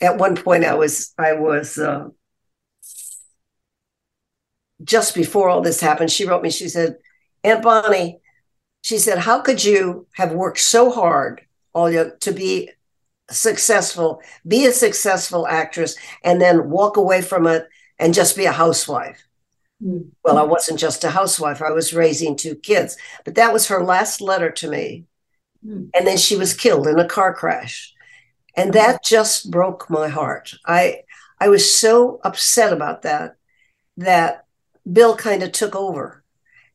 at 0.00 0.18
one 0.18 0.36
point, 0.36 0.64
I 0.64 0.74
was 0.74 1.12
I 1.18 1.34
was 1.34 1.78
uh, 1.78 2.08
just 4.84 5.14
before 5.14 5.48
all 5.48 5.60
this 5.60 5.80
happened, 5.80 6.10
she 6.10 6.26
wrote 6.26 6.42
me, 6.42 6.50
she 6.50 6.68
said, 6.68 6.96
Aunt 7.44 7.62
Bonnie, 7.62 8.20
she 8.82 8.98
said, 8.98 9.18
How 9.18 9.40
could 9.40 9.62
you 9.62 10.06
have 10.14 10.32
worked 10.32 10.58
so 10.58 10.90
hard 10.90 11.42
all 11.72 11.90
your, 11.90 12.16
to 12.18 12.32
be 12.32 12.70
successful, 13.30 14.20
be 14.46 14.66
a 14.66 14.72
successful 14.72 15.46
actress, 15.46 15.96
and 16.24 16.40
then 16.40 16.70
walk 16.70 16.96
away 16.96 17.22
from 17.22 17.46
it 17.46 17.66
and 17.98 18.14
just 18.14 18.36
be 18.36 18.44
a 18.44 18.52
housewife? 18.52 19.22
Well, 20.24 20.38
I 20.38 20.42
wasn't 20.42 20.78
just 20.78 21.04
a 21.04 21.10
housewife, 21.10 21.62
I 21.62 21.70
was 21.70 21.92
raising 21.92 22.36
two 22.36 22.54
kids. 22.54 22.96
But 23.24 23.34
that 23.34 23.52
was 23.52 23.68
her 23.68 23.82
last 23.82 24.20
letter 24.20 24.50
to 24.50 24.68
me. 24.68 25.04
Mm-hmm. 25.66 25.86
And 25.94 26.06
then 26.06 26.16
she 26.16 26.36
was 26.36 26.54
killed 26.54 26.86
in 26.86 26.98
a 26.98 27.08
car 27.08 27.34
crash. 27.34 27.92
And 28.54 28.74
that 28.74 29.02
just 29.02 29.50
broke 29.50 29.88
my 29.88 30.08
heart. 30.08 30.54
I 30.66 31.02
I 31.40 31.48
was 31.48 31.74
so 31.74 32.20
upset 32.22 32.72
about 32.72 33.02
that 33.02 33.36
that 33.96 34.44
Bill 34.90 35.16
kind 35.16 35.42
of 35.42 35.52
took 35.52 35.74
over 35.74 36.22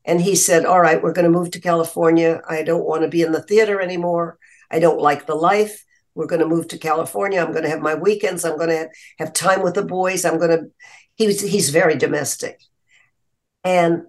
and 0.04 0.20
he 0.20 0.34
said, 0.34 0.64
All 0.64 0.80
right, 0.80 1.02
we're 1.02 1.12
going 1.12 1.30
to 1.30 1.38
move 1.38 1.50
to 1.52 1.60
California. 1.60 2.40
I 2.48 2.62
don't 2.62 2.84
want 2.84 3.02
to 3.02 3.08
be 3.08 3.22
in 3.22 3.32
the 3.32 3.42
theater 3.42 3.80
anymore. 3.80 4.38
I 4.70 4.78
don't 4.78 5.00
like 5.00 5.26
the 5.26 5.34
life. 5.34 5.84
We're 6.14 6.26
going 6.26 6.40
to 6.40 6.48
move 6.48 6.68
to 6.68 6.78
California. 6.78 7.40
I'm 7.40 7.52
going 7.52 7.64
to 7.64 7.70
have 7.70 7.80
my 7.80 7.94
weekends. 7.94 8.44
I'm 8.44 8.56
going 8.56 8.70
to 8.70 8.88
have 9.18 9.32
time 9.32 9.62
with 9.62 9.74
the 9.74 9.84
boys. 9.84 10.24
I'm 10.24 10.38
going 10.38 10.50
to, 10.50 10.66
he 11.14 11.26
was, 11.26 11.40
he's 11.40 11.70
very 11.70 11.96
domestic. 11.96 12.60
And 13.68 14.06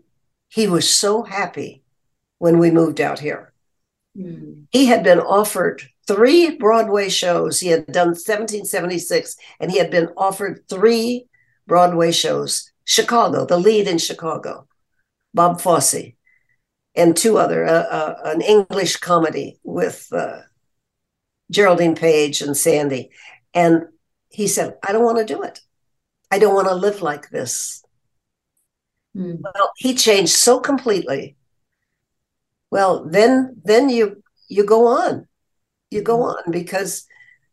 he 0.48 0.68
was 0.68 0.90
so 0.90 1.22
happy 1.22 1.84
when 2.38 2.60
we 2.60 2.72
moved 2.72 3.02
out 3.02 3.20
here. 3.20 3.52
Mm. 4.18 4.68
He 4.72 4.86
had 4.86 5.04
been 5.04 5.20
offered 5.20 5.84
three 6.08 6.56
Broadway 6.56 7.10
shows. 7.10 7.60
He 7.60 7.68
had 7.68 7.86
done 7.88 8.16
1776 8.16 9.36
and 9.60 9.70
he 9.70 9.78
had 9.78 9.92
been 9.92 10.08
offered 10.16 10.64
three 10.70 11.28
Broadway 11.68 12.14
shows 12.14 12.72
Chicago, 12.86 13.46
the 13.46 13.58
lead 13.58 13.86
in 13.90 13.98
Chicago, 13.98 14.66
Bob 15.34 15.60
Fosse, 15.60 16.14
and 16.96 17.18
two 17.18 17.38
other, 17.38 17.66
uh, 17.66 17.84
uh, 17.98 18.16
an 18.24 18.42
English 18.42 18.96
comedy 18.96 19.60
with 19.66 20.08
uh, 20.14 20.40
Geraldine 21.52 21.96
Page 21.96 22.42
and 22.42 22.56
Sandy. 22.56 23.10
And 23.54 23.88
he 24.30 24.48
said, 24.48 24.78
I 24.88 24.94
don't 24.94 25.04
want 25.04 25.18
to 25.18 25.34
do 25.34 25.44
it. 25.44 25.60
I 26.32 26.40
don't 26.40 26.56
want 26.56 26.70
to 26.70 26.76
live 26.76 27.02
like 27.02 27.30
this. 27.30 27.84
Mm. 29.16 29.40
Well, 29.42 29.72
he 29.78 29.96
changed 29.96 30.34
so 30.34 30.60
completely. 30.60 31.36
Well, 32.72 33.06
then 33.06 33.62
then 33.64 33.90
you 33.90 34.24
you 34.48 34.66
go 34.66 34.88
on. 34.88 35.28
You 35.92 36.02
go 36.02 36.18
hmm. 36.18 36.24
on 36.24 36.52
because 36.52 37.08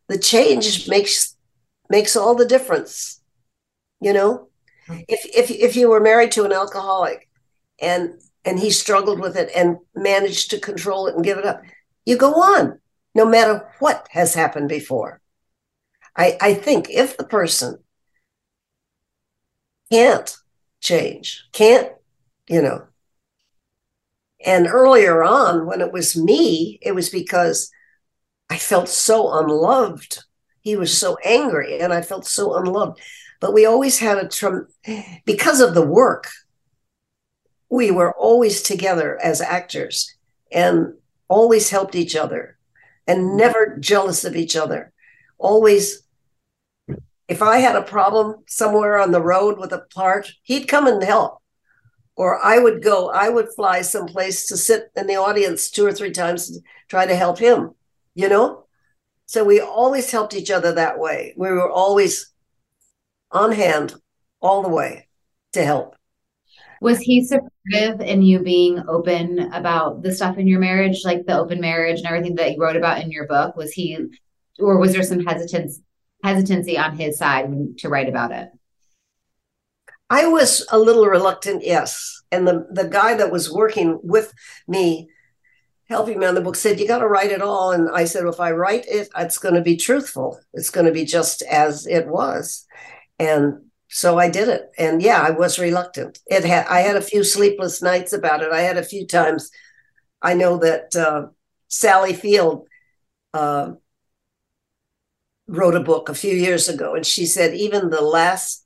the 0.09 0.19
change 0.19 0.89
makes 0.89 1.37
makes 1.89 2.17
all 2.17 2.35
the 2.35 2.47
difference. 2.47 3.21
You 4.01 4.13
know? 4.13 4.49
if 4.89 5.25
if 5.35 5.51
if 5.51 5.77
you 5.77 5.89
were 5.89 6.01
married 6.01 6.33
to 6.33 6.45
an 6.45 6.53
alcoholic 6.53 7.29
and 7.81 8.21
and 8.45 8.59
he 8.59 8.71
struggled 8.71 9.21
with 9.21 9.37
it 9.37 9.51
and 9.55 9.79
managed 9.95 10.51
to 10.51 10.61
control 10.61 11.07
it 11.07 11.15
and 11.15 11.25
give 11.25 11.39
it 11.39 11.45
up 11.45 11.63
you 12.05 12.17
go 12.17 12.35
on 12.35 12.79
no 13.15 13.25
matter 13.25 13.69
what 13.81 14.07
has 14.11 14.35
happened 14.35 14.69
before 14.69 15.21
i 16.17 16.37
i 16.41 16.55
think 16.55 16.89
if 16.91 17.17
the 17.17 17.25
person 17.25 17.79
can't 19.91 20.37
change, 20.87 21.45
can't, 21.53 21.91
you 22.49 22.63
know. 22.63 22.87
And 24.45 24.69
earlier 24.69 25.25
on, 25.25 25.67
when 25.67 25.81
it 25.81 25.93
was 25.93 26.17
me, 26.17 26.79
it 26.81 26.95
was 26.95 27.11
because 27.11 27.71
I 28.49 28.57
felt 28.57 28.89
so 28.89 29.33
unloved. 29.33 30.23
He 30.61 30.77
was 30.77 30.97
so 30.97 31.17
angry, 31.25 31.81
and 31.81 31.93
I 31.93 32.03
felt 32.03 32.27
so 32.27 32.55
unloved. 32.55 33.01
But 33.41 33.53
we 33.53 33.67
always 33.67 33.99
had 33.99 34.19
a 34.19 34.29
trum 34.29 34.69
because 35.25 35.61
of 35.61 35.75
the 35.75 35.87
work. 35.87 36.29
We 37.69 37.91
were 37.91 38.15
always 38.15 38.63
together 38.63 39.19
as 39.21 39.41
actors 39.41 40.15
and 40.53 40.95
always 41.29 41.71
helped 41.71 41.97
each 41.97 42.15
other 42.15 42.57
and 43.07 43.37
never 43.37 43.77
jealous 43.79 44.25
of 44.25 44.37
each 44.37 44.55
other. 44.57 44.93
Always, 45.39 46.03
if 47.29 47.43
I 47.43 47.59
had 47.59 47.77
a 47.77 47.83
problem 47.83 48.45
somewhere 48.47 48.99
on 48.99 49.11
the 49.11 49.23
road 49.23 49.59
with 49.59 49.73
a 49.73 49.85
part, 49.95 50.33
he'd 50.43 50.69
come 50.69 50.87
and 50.87 51.03
help. 51.03 51.39
Or 52.17 52.43
I 52.43 52.59
would 52.59 52.83
go, 52.83 53.11
I 53.11 53.29
would 53.29 53.49
fly 53.55 53.83
someplace 53.83 54.47
to 54.47 54.57
sit 54.57 54.91
in 54.97 55.07
the 55.07 55.17
audience 55.17 55.71
two 55.71 55.85
or 55.85 55.93
three 55.93 56.13
times 56.13 56.51
to 56.51 56.61
try 56.89 57.05
to 57.05 57.17
help 57.17 57.39
him, 57.39 57.73
you 58.15 58.29
know? 58.29 58.65
So 59.27 59.45
we 59.45 59.61
always 59.61 60.11
helped 60.11 60.35
each 60.35 60.51
other 60.51 60.73
that 60.73 60.99
way. 60.99 61.35
We 61.37 61.51
were 61.51 61.71
always 61.71 62.33
on 63.33 63.53
hand 63.53 63.95
all 64.41 64.63
the 64.63 64.69
way 64.69 65.09
to 65.53 65.65
help. 65.65 65.97
Was 66.81 67.01
he 67.01 67.25
supportive 67.25 68.01
in 68.01 68.23
you 68.23 68.39
being 68.39 68.83
open 68.89 69.53
about 69.53 70.03
the 70.03 70.15
stuff 70.15 70.39
in 70.39 70.47
your 70.47 70.61
marriage, 70.61 71.03
like 71.05 71.27
the 71.27 71.39
open 71.39 71.61
marriage 71.61 71.99
and 71.99 72.07
everything 72.07 72.37
that 72.37 72.53
you 72.53 72.61
wrote 72.61 72.77
about 72.77 73.01
in 73.03 73.11
your 73.11 73.27
book? 73.27 73.57
Was 73.57 73.73
he, 73.73 73.99
or 74.59 74.79
was 74.79 74.93
there 74.93 75.03
some 75.03 75.25
hesitance, 75.25 75.81
hesitancy 76.27 76.77
on 76.77 76.97
his 76.99 77.19
side 77.19 77.49
to 77.79 77.89
write 77.89 78.09
about 78.09 78.33
it? 78.33 78.49
I 80.11 80.27
was 80.27 80.67
a 80.71 80.79
little 80.79 81.07
reluctant, 81.07 81.65
yes. 81.65 82.23
And 82.31 82.47
the, 82.47 82.67
the 82.71 82.89
guy 82.89 83.15
that 83.15 83.33
was 83.33 83.53
working 83.53 83.99
with 84.03 84.33
me, 84.67 85.09
helping 85.89 86.19
me 86.19 86.27
on 86.27 86.35
the 86.35 86.41
book, 86.41 86.57
said, 86.57 86.79
You 86.79 86.87
got 86.87 86.99
to 86.99 87.09
write 87.09 87.31
it 87.31 87.43
all. 87.43 87.73
And 87.73 87.89
I 87.93 88.05
said, 88.05 88.25
If 88.25 88.41
I 88.41 88.53
write 88.53 88.85
it, 88.87 89.09
it's 89.17 89.39
going 89.39 89.55
to 89.55 89.63
be 89.63 89.77
truthful. 89.77 90.41
It's 90.53 90.71
going 90.71 90.87
to 90.87 90.93
be 90.93 91.05
just 91.05 91.43
as 91.43 91.87
it 91.87 92.07
was. 92.07 92.67
And 93.19 93.63
so 93.89 94.19
I 94.19 94.29
did 94.29 94.49
it. 94.49 94.71
And 94.79 95.03
yeah, 95.03 95.21
I 95.21 95.31
was 95.31 95.59
reluctant. 95.59 96.19
It 96.27 96.45
had 96.45 96.67
I 96.67 96.81
had 96.81 96.97
a 96.97 97.01
few 97.01 97.25
sleepless 97.25 97.83
nights 97.83 98.13
about 98.13 98.43
it. 98.43 98.53
I 98.53 98.63
had 98.63 98.77
a 98.77 98.83
few 98.83 99.07
times. 99.07 99.51
I 100.21 100.35
know 100.35 100.59
that 100.59 100.95
uh, 100.97 101.29
Sally 101.69 102.13
Field 102.13 102.67
uh, 103.33 103.73
wrote 105.49 105.75
a 105.75 105.81
book 105.81 106.09
a 106.09 106.15
few 106.15 106.35
years 106.35 106.69
ago, 106.69 106.95
and 106.95 107.07
she 107.07 107.27
said 107.27 107.55
even 107.55 107.91
the 107.91 108.01
last, 108.01 108.65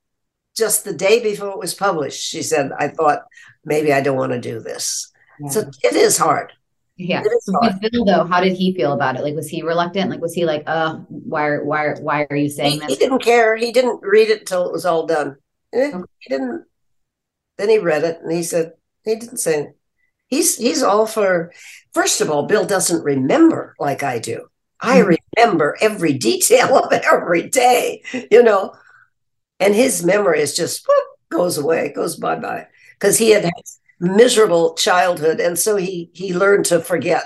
just 0.56 0.84
the 0.84 0.94
day 0.94 1.22
before 1.22 1.50
it 1.50 1.58
was 1.58 1.74
published, 1.74 2.20
she 2.20 2.42
said, 2.42 2.70
"I 2.78 2.88
thought 2.88 3.24
maybe 3.64 3.92
I 3.92 4.00
don't 4.00 4.16
want 4.16 4.32
to 4.32 4.40
do 4.40 4.60
this." 4.60 5.10
Yeah. 5.40 5.50
So 5.50 5.70
it 5.82 5.94
is 5.94 6.18
hard. 6.18 6.52
Yeah. 6.96 7.22
Bill 7.22 8.04
though, 8.04 8.24
how 8.24 8.40
did 8.40 8.56
he 8.56 8.74
feel 8.74 8.92
about 8.92 9.16
it? 9.16 9.22
Like, 9.22 9.34
was 9.34 9.48
he 9.48 9.62
reluctant? 9.62 10.10
Like, 10.10 10.20
was 10.20 10.34
he 10.34 10.44
like, 10.44 10.64
"Uh, 10.66 10.96
why, 11.08 11.56
why, 11.56 11.94
why 12.00 12.26
are 12.28 12.36
you 12.36 12.50
saying 12.50 12.72
he, 12.72 12.78
this?" 12.80 12.88
He 12.90 12.96
didn't 12.96 13.22
care. 13.22 13.56
He 13.56 13.72
didn't 13.72 14.00
read 14.02 14.28
it 14.28 14.40
until 14.40 14.66
it 14.66 14.72
was 14.72 14.84
all 14.84 15.06
done. 15.06 15.36
Eh, 15.72 15.92
okay. 15.94 16.04
He 16.18 16.34
didn't. 16.34 16.64
Then 17.56 17.68
he 17.68 17.78
read 17.78 18.04
it 18.04 18.20
and 18.22 18.32
he 18.32 18.42
said 18.42 18.72
he 19.04 19.16
didn't 19.16 19.38
say. 19.38 19.68
He's 20.28 20.56
he's 20.56 20.82
all 20.82 21.06
for. 21.06 21.52
First 21.92 22.20
of 22.20 22.30
all, 22.30 22.46
Bill 22.46 22.66
doesn't 22.66 23.02
remember 23.02 23.74
like 23.78 24.02
I 24.02 24.18
do. 24.18 24.49
I 24.82 25.00
mm-hmm. 25.00 25.14
remember 25.36 25.76
every 25.80 26.12
detail 26.12 26.76
of 26.84 26.92
every 26.92 27.48
day, 27.48 28.02
you 28.30 28.42
know, 28.42 28.74
and 29.58 29.74
his 29.74 30.04
memory 30.04 30.40
is 30.40 30.56
just 30.56 30.86
whoop, 30.86 31.04
goes 31.30 31.58
away, 31.58 31.92
goes 31.94 32.16
bye 32.16 32.36
bye, 32.36 32.66
because 32.98 33.18
he 33.18 33.30
had 33.30 33.50
miserable 34.00 34.74
childhood, 34.74 35.40
and 35.40 35.58
so 35.58 35.76
he 35.76 36.10
he 36.14 36.34
learned 36.34 36.64
to 36.66 36.80
forget 36.80 37.24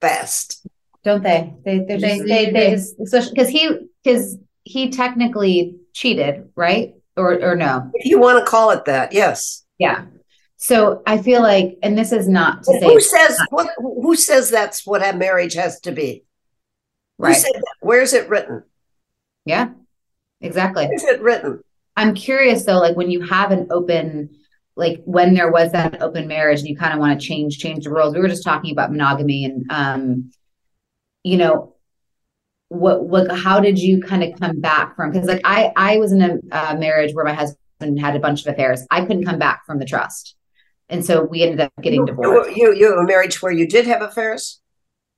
fast. 0.00 0.66
Don't 1.02 1.22
they? 1.22 1.54
They 1.64 1.78
they 1.78 1.96
they 1.96 2.18
they, 2.20 2.50
they 2.50 2.72
especially 2.74 3.32
because 3.32 3.48
he 3.48 3.88
because 4.04 4.36
he 4.64 4.90
technically 4.90 5.76
cheated, 5.94 6.50
right? 6.54 6.94
Or 7.16 7.42
or 7.42 7.56
no? 7.56 7.90
If 7.94 8.06
you 8.06 8.20
want 8.20 8.44
to 8.44 8.50
call 8.50 8.70
it 8.70 8.84
that, 8.84 9.12
yes. 9.12 9.64
Yeah. 9.78 10.04
So 10.58 11.02
I 11.06 11.16
feel 11.16 11.40
like, 11.40 11.78
and 11.82 11.96
this 11.96 12.12
is 12.12 12.28
not 12.28 12.62
to 12.64 12.72
say 12.78 12.86
who 12.86 13.00
says 13.00 13.40
what 13.48 13.70
who 13.78 14.14
says 14.14 14.50
that's 14.50 14.86
what 14.86 15.02
a 15.02 15.16
marriage 15.16 15.54
has 15.54 15.80
to 15.80 15.92
be. 15.92 16.24
Right. 17.20 17.36
That? 17.36 17.74
Where's 17.80 18.12
it 18.12 18.28
written? 18.28 18.62
Yeah, 19.44 19.70
exactly. 20.40 20.86
Where's 20.86 21.04
it 21.04 21.20
written? 21.20 21.62
I'm 21.96 22.14
curious 22.14 22.64
though, 22.64 22.78
like 22.78 22.96
when 22.96 23.10
you 23.10 23.22
have 23.22 23.50
an 23.50 23.66
open 23.70 24.30
like 24.76 25.02
when 25.04 25.34
there 25.34 25.50
was 25.50 25.72
that 25.72 26.00
open 26.00 26.26
marriage 26.26 26.60
and 26.60 26.68
you 26.68 26.76
kind 26.76 26.92
of 26.92 26.98
want 26.98 27.20
to 27.20 27.26
change 27.26 27.58
change 27.58 27.84
the 27.84 27.90
rules 27.90 28.14
we 28.14 28.20
were 28.20 28.28
just 28.28 28.44
talking 28.44 28.72
about 28.72 28.90
monogamy 28.90 29.44
and 29.44 29.70
um 29.70 30.30
you 31.22 31.36
know 31.36 31.74
what 32.68 33.04
what 33.06 33.30
how 33.30 33.60
did 33.60 33.78
you 33.78 34.00
kind 34.00 34.22
of 34.22 34.38
come 34.40 34.60
back 34.60 34.96
from 34.96 35.10
because 35.10 35.28
like 35.28 35.42
i 35.44 35.72
i 35.76 35.98
was 35.98 36.12
in 36.12 36.22
a 36.22 36.38
uh, 36.52 36.76
marriage 36.76 37.12
where 37.14 37.24
my 37.24 37.34
husband 37.34 38.00
had 38.00 38.16
a 38.16 38.20
bunch 38.20 38.46
of 38.46 38.52
affairs 38.52 38.86
i 38.90 39.00
couldn't 39.00 39.24
come 39.24 39.38
back 39.38 39.66
from 39.66 39.78
the 39.78 39.84
trust 39.84 40.36
and 40.88 41.04
so 41.04 41.24
we 41.24 41.42
ended 41.42 41.60
up 41.60 41.72
getting 41.82 42.04
divorced 42.04 42.56
you 42.56 42.72
you 42.74 42.88
have 42.88 42.98
a 42.98 43.04
marriage 43.04 43.42
where 43.42 43.52
you 43.52 43.66
did 43.66 43.86
have 43.86 44.02
affairs 44.02 44.60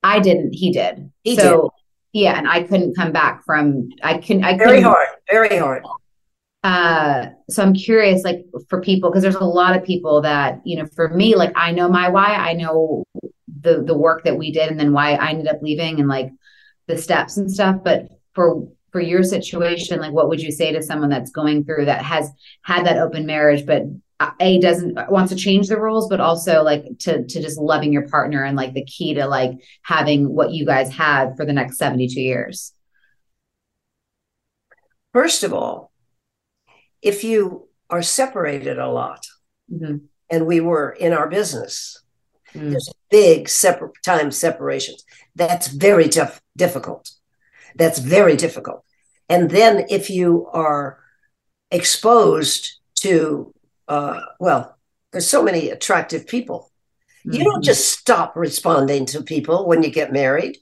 i 0.03 0.19
didn't 0.19 0.53
he 0.53 0.73
did 0.73 1.11
he 1.23 1.37
so 1.37 1.62
did. 1.62 1.82
Yeah 2.12 2.37
and 2.38 2.48
i 2.48 2.62
couldn't 2.62 2.94
come 2.94 3.12
back 3.12 3.44
from 3.44 3.88
i 4.03 4.18
can 4.18 4.44
i 4.44 4.57
very 4.57 4.81
hard 4.81 5.09
very 5.31 5.57
hard. 5.57 5.85
Uh 6.62 7.27
so 7.51 7.62
i'm 7.62 7.75
curious 7.75 8.22
like 8.22 8.44
for 8.68 8.81
people 8.81 9.11
because 9.11 9.22
there's 9.22 9.35
a 9.35 9.44
lot 9.44 9.77
of 9.77 9.83
people 9.83 10.20
that 10.22 10.61
you 10.64 10.77
know 10.77 10.87
for 10.94 11.09
me 11.09 11.35
like 11.35 11.53
i 11.57 11.72
know 11.72 11.88
my 11.88 12.09
why 12.09 12.35
i 12.35 12.53
know 12.53 13.05
the 13.61 13.83
the 13.83 13.96
work 13.96 14.22
that 14.25 14.37
we 14.37 14.53
did 14.53 14.70
and 14.70 14.79
then 14.79 14.92
why 14.92 15.14
i 15.14 15.31
ended 15.31 15.48
up 15.48 15.61
leaving 15.61 15.98
and 15.98 16.09
like 16.09 16.31
the 16.87 16.96
steps 16.96 17.37
and 17.37 17.51
stuff 17.51 17.77
but 17.83 18.09
for 18.35 18.68
for 18.92 19.01
your 19.01 19.22
situation 19.22 19.98
like 19.98 20.12
what 20.12 20.29
would 20.29 20.40
you 20.40 20.53
say 20.53 20.72
to 20.72 20.83
someone 20.83 21.09
that's 21.09 21.31
going 21.33 21.64
through 21.64 21.87
that 21.87 22.05
has 22.05 22.31
had 22.62 22.87
that 22.87 22.98
open 22.98 23.27
marriage 23.27 23.66
but 23.66 23.83
a 24.41 24.61
doesn't 24.61 24.99
wants 25.11 25.33
to 25.33 25.39
change 25.39 25.69
the 25.69 25.81
rules 25.81 26.09
but 26.09 26.21
also 26.21 26.63
like 26.63 26.85
to 26.99 27.25
to 27.27 27.41
just 27.41 27.59
loving 27.59 27.93
your 27.93 28.09
partner 28.09 28.45
and 28.45 28.57
like 28.57 28.75
the 28.75 28.85
key 28.85 29.15
to 29.15 29.27
like 29.27 29.53
having 29.83 30.29
what 30.29 30.53
you 30.53 30.67
guys 30.67 30.93
had 30.93 31.37
for 31.37 31.45
the 31.45 31.53
next 31.53 31.79
72 31.79 32.21
years 32.21 32.73
first 35.13 35.43
of 35.43 35.53
all 35.53 35.93
if 37.03 37.25
you 37.25 37.69
are 37.91 38.03
separated 38.03 38.79
a 38.79 38.89
lot, 38.89 39.27
mm-hmm. 39.71 39.97
and 40.31 40.47
we 40.47 40.61
were 40.61 40.91
in 40.91 41.13
our 41.13 41.29
business, 41.29 42.01
mm-hmm. 42.55 42.71
there's 42.71 42.91
big 43.11 43.49
separate 43.49 43.93
time 44.05 44.31
separations. 44.31 45.05
That's 45.35 45.67
very 45.67 46.09
tough, 46.09 46.41
difficult. 46.57 47.11
That's 47.75 47.99
very 47.99 48.37
difficult. 48.37 48.85
And 49.29 49.51
then 49.51 49.87
if 49.91 50.09
you 50.09 50.47
are 50.53 50.99
exposed 51.71 52.79
to, 53.01 53.53
uh, 53.92 54.22
well, 54.40 54.78
there's 55.11 55.28
so 55.28 55.42
many 55.42 55.68
attractive 55.68 56.26
people. 56.26 56.72
Mm-hmm. 57.26 57.33
You 57.37 57.44
don't 57.44 57.55
mm-hmm. 57.57 57.72
just 57.72 57.90
stop 57.90 58.35
responding 58.37 59.05
to 59.07 59.22
people 59.22 59.66
when 59.66 59.83
you 59.83 59.90
get 59.90 60.12
married. 60.12 60.57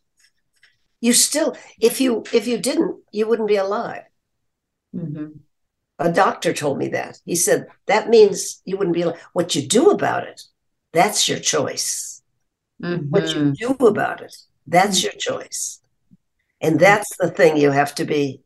You 1.01 1.13
still, 1.13 1.57
if 1.81 2.01
you 2.01 2.25
if 2.33 2.49
you 2.49 2.59
didn't, 2.59 2.97
you 3.13 3.29
wouldn't 3.29 3.49
be 3.49 3.57
alive. 3.57 4.03
Mm-hmm. 4.95 5.39
A 6.01 6.13
doctor 6.13 6.53
told 6.53 6.79
me 6.79 6.89
that. 6.89 7.21
He 7.25 7.37
said, 7.37 7.69
that 7.87 8.09
means 8.09 8.63
you 8.65 8.77
wouldn't 8.77 8.97
be 8.97 9.05
like, 9.05 9.21
what 9.33 9.55
you 9.55 9.63
do 9.63 9.91
about 9.91 10.25
it, 10.25 10.43
that's 10.93 11.29
your 11.29 11.39
choice. 11.39 12.23
Mm-hmm. 12.83 13.11
What 13.11 13.29
you 13.29 13.43
mm-hmm. 13.43 13.53
do 13.53 13.87
about 13.87 14.23
it, 14.23 14.35
that's 14.67 15.05
your 15.05 15.13
choice. 15.13 15.81
And 16.61 16.81
that's 16.81 17.17
the 17.19 17.31
thing 17.31 17.57
you 17.57 17.71
have 17.71 17.95
to 17.95 18.05
be 18.05 18.41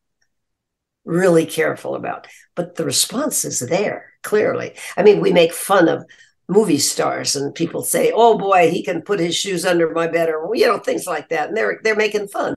really 1.04 1.46
careful 1.46 1.94
about. 1.94 2.26
But 2.54 2.76
the 2.76 2.84
response 2.84 3.44
is 3.44 3.60
there, 3.60 4.12
clearly. 4.22 4.74
I 4.96 5.02
mean, 5.02 5.20
we 5.20 5.32
make 5.32 5.52
fun 5.52 5.88
of 5.88 6.04
movie 6.48 6.78
stars 6.78 7.36
and 7.36 7.54
people 7.54 7.82
say, 7.82 8.12
oh 8.14 8.38
boy, 8.38 8.70
he 8.70 8.82
can 8.82 9.02
put 9.02 9.20
his 9.20 9.34
shoes 9.36 9.64
under 9.64 9.90
my 9.90 10.06
bed 10.06 10.28
or, 10.28 10.54
you 10.54 10.66
know, 10.66 10.78
things 10.78 11.06
like 11.06 11.28
that. 11.30 11.48
And 11.48 11.56
they're, 11.56 11.80
they're 11.82 11.96
making 11.96 12.28
fun. 12.28 12.54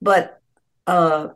But 0.00 0.40
uh, 0.86 1.28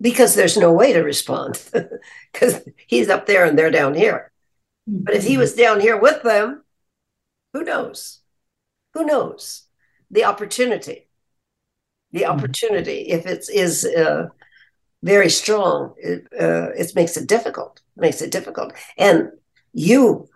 because 0.00 0.34
there's 0.34 0.56
no 0.56 0.72
way 0.72 0.92
to 0.92 1.02
respond 1.02 1.62
because 2.32 2.62
he's 2.86 3.08
up 3.08 3.26
there 3.26 3.44
and 3.44 3.58
they're 3.58 3.70
down 3.70 3.94
here. 3.94 4.30
But 4.86 5.14
if 5.14 5.24
he 5.24 5.36
was 5.36 5.54
down 5.54 5.80
here 5.80 5.96
with 5.96 6.22
them, 6.22 6.64
who 7.52 7.62
knows? 7.62 8.20
Who 8.94 9.04
knows? 9.04 9.66
The 10.10 10.24
opportunity, 10.24 11.08
the 12.12 12.22
mm-hmm. 12.22 12.32
opportunity, 12.32 13.08
if 13.08 13.26
it's 13.26 13.48
is 13.48 13.84
uh, 13.84 14.28
very 15.02 15.30
strong, 15.30 15.94
it, 15.98 16.26
uh, 16.38 16.70
it 16.70 16.92
makes 16.94 17.16
it 17.16 17.28
difficult. 17.28 17.80
makes 17.96 18.22
it 18.22 18.30
difficult, 18.30 18.72
and 18.96 19.30
you 19.72 20.28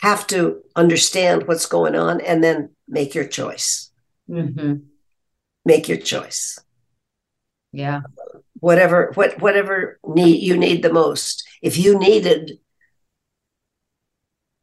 have 0.00 0.26
to 0.28 0.62
understand 0.76 1.46
what's 1.46 1.66
going 1.66 1.94
on 1.94 2.20
and 2.22 2.42
then 2.42 2.70
make 2.88 3.14
your 3.14 3.26
choice. 3.26 3.90
Mm-hmm. 4.28 4.86
Make 5.64 5.88
your 5.88 5.98
choice. 5.98 6.58
Yeah 7.72 8.00
whatever 8.60 9.10
what 9.14 9.40
whatever 9.40 9.98
need 10.06 10.42
you 10.42 10.56
need 10.56 10.82
the 10.82 10.92
most. 10.92 11.46
If 11.60 11.76
you 11.76 11.98
needed 11.98 12.58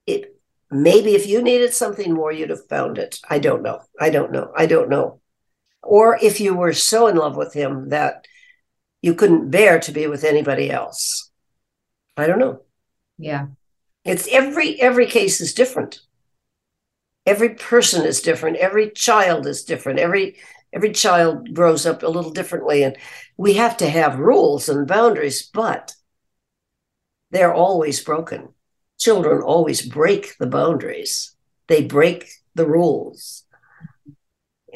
it, 0.06 0.36
maybe 0.72 1.16
if 1.16 1.28
you 1.28 1.42
needed 1.42 1.74
something 1.74 2.14
more, 2.14 2.32
you'd 2.32 2.52
have 2.52 2.68
found 2.70 2.98
it. 2.98 3.20
I 3.30 3.40
don't 3.40 3.64
know. 3.64 3.82
I 4.00 4.10
don't 4.10 4.32
know. 4.32 4.52
I 4.56 4.68
don't 4.68 4.90
know. 4.90 5.20
Or 5.84 6.20
if 6.22 6.40
you 6.40 6.56
were 6.56 6.74
so 6.74 7.08
in 7.08 7.16
love 7.16 7.38
with 7.38 7.54
him 7.54 7.90
that 7.90 8.28
you 9.02 9.14
couldn't 9.14 9.52
bear 9.52 9.80
to 9.80 9.92
be 9.92 10.08
with 10.08 10.24
anybody 10.24 10.70
else. 10.70 11.32
I 12.16 12.28
don't 12.28 12.40
know. 12.40 12.62
Yeah. 13.18 13.48
It's 14.04 14.28
every 14.30 14.80
every 14.82 15.06
case 15.06 15.42
is 15.42 15.54
different. 15.54 16.02
Every 17.26 17.56
person 17.56 18.06
is 18.06 18.22
different. 18.22 18.58
Every 18.58 18.90
child 18.92 19.46
is 19.46 19.64
different. 19.64 20.00
Every 20.00 20.38
every 20.74 20.92
child 20.92 21.54
grows 21.54 21.86
up 21.86 22.04
a 22.04 22.08
little 22.08 22.32
differently 22.32 22.84
and 22.84 22.98
we 23.38 23.54
have 23.54 23.78
to 23.78 23.90
have 23.90 24.20
rules 24.20 24.70
and 24.70 24.88
boundaries, 24.88 25.50
but 25.54 25.94
they're 27.32 27.54
always 27.54 28.00
broken. 28.04 28.50
Children 28.98 29.42
always 29.42 29.82
break 29.82 30.38
the 30.38 30.48
boundaries. 30.48 31.36
They 31.68 31.84
break 31.84 32.30
the 32.56 32.66
rules. 32.68 33.44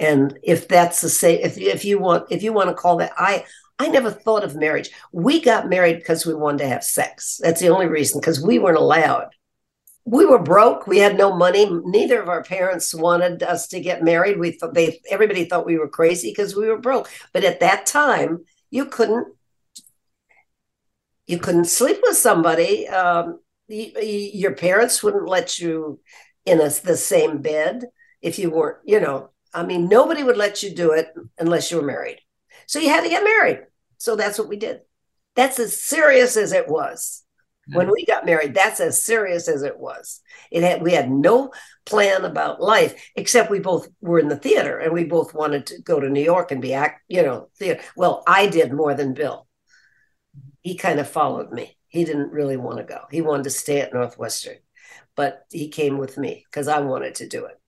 And 0.01 0.37
if 0.43 0.67
that's 0.67 0.99
the 0.99 1.09
same 1.09 1.39
if 1.43 1.57
if 1.57 1.85
you 1.85 1.99
want 1.99 2.29
if 2.29 2.43
you 2.43 2.51
want 2.51 2.69
to 2.69 2.75
call 2.75 2.97
that 2.97 3.13
I 3.17 3.45
I 3.81 3.87
never 3.87 4.11
thought 4.11 4.43
of 4.43 4.55
marriage. 4.55 4.91
We 5.11 5.41
got 5.41 5.67
married 5.67 5.97
because 5.97 6.23
we 6.23 6.35
wanted 6.35 6.59
to 6.59 6.67
have 6.67 6.83
sex. 6.83 7.39
That's 7.41 7.59
the 7.59 7.69
only 7.69 7.87
reason, 7.87 8.21
because 8.21 8.39
we 8.39 8.59
weren't 8.59 8.77
allowed. 8.77 9.29
We 10.05 10.23
were 10.23 10.37
broke. 10.37 10.85
We 10.85 10.99
had 10.99 11.17
no 11.17 11.35
money. 11.35 11.67
Neither 11.67 12.21
of 12.21 12.29
our 12.29 12.43
parents 12.43 12.93
wanted 12.93 13.41
us 13.41 13.67
to 13.69 13.79
get 13.79 14.03
married. 14.03 14.37
We 14.37 14.51
thought 14.51 14.75
they 14.75 15.01
everybody 15.09 15.45
thought 15.45 15.65
we 15.65 15.79
were 15.79 15.87
crazy 15.87 16.29
because 16.29 16.55
we 16.55 16.67
were 16.67 16.77
broke. 16.77 17.09
But 17.33 17.43
at 17.43 17.59
that 17.61 17.87
time, 17.87 18.45
you 18.69 18.85
couldn't 18.85 19.29
you 21.25 21.39
couldn't 21.39 21.65
sleep 21.65 21.97
with 22.03 22.17
somebody. 22.17 22.87
Um, 22.87 23.39
you, 23.67 23.93
your 23.97 24.53
parents 24.53 25.01
wouldn't 25.01 25.27
let 25.27 25.57
you 25.57 25.99
in 26.45 26.61
a, 26.61 26.69
the 26.69 26.97
same 26.97 27.41
bed 27.41 27.85
if 28.21 28.37
you 28.37 28.51
weren't. 28.51 28.77
You 28.85 28.99
know, 28.99 29.30
I 29.53 29.63
mean, 29.63 29.87
nobody 29.87 30.23
would 30.23 30.37
let 30.37 30.63
you 30.63 30.73
do 30.73 30.91
it 30.91 31.07
unless 31.37 31.71
you 31.71 31.77
were 31.77 31.83
married. 31.83 32.19
So 32.67 32.79
you 32.79 32.89
had 32.89 33.03
to 33.03 33.09
get 33.09 33.23
married. 33.23 33.61
So 33.97 34.15
that's 34.15 34.39
what 34.39 34.47
we 34.47 34.57
did. 34.57 34.81
That's 35.35 35.59
as 35.59 35.79
serious 35.79 36.37
as 36.37 36.53
it 36.53 36.67
was. 36.67 37.23
Hmm. 37.67 37.77
When 37.77 37.91
we 37.91 38.05
got 38.05 38.25
married, 38.25 38.53
that's 38.53 38.79
as 38.79 39.03
serious 39.03 39.47
as 39.47 39.63
it 39.63 39.77
was. 39.79 40.21
It 40.51 40.63
had 40.63 40.81
we 40.81 40.93
had 40.93 41.11
no 41.11 41.51
plan 41.85 42.25
about 42.25 42.61
life 42.61 43.11
except 43.15 43.51
we 43.51 43.59
both 43.59 43.87
were 44.01 44.19
in 44.19 44.27
the 44.27 44.37
theater 44.37 44.79
and 44.79 44.93
we 44.93 45.03
both 45.03 45.33
wanted 45.33 45.67
to 45.67 45.81
go 45.81 45.99
to 45.99 46.09
New 46.09 46.23
York 46.23 46.51
and 46.51 46.61
be 46.61 46.73
act, 46.73 47.01
you 47.07 47.23
know, 47.23 47.49
theater. 47.57 47.81
Well, 47.95 48.23
I 48.27 48.47
did 48.47 48.73
more 48.73 48.93
than 48.93 49.13
Bill. 49.13 49.47
He 50.61 50.75
kind 50.75 50.99
of 50.99 51.09
followed 51.09 51.51
me. 51.51 51.77
He 51.87 52.05
didn't 52.05 52.31
really 52.31 52.57
want 52.57 52.77
to 52.77 52.83
go. 52.83 53.01
He 53.11 53.21
wanted 53.21 53.43
to 53.43 53.49
stay 53.49 53.81
at 53.81 53.93
Northwestern, 53.93 54.57
but 55.15 55.45
he 55.51 55.67
came 55.67 55.97
with 55.97 56.17
me 56.17 56.45
because 56.49 56.67
I 56.67 56.79
wanted 56.79 57.15
to 57.15 57.27
do 57.27 57.45
it. 57.45 57.60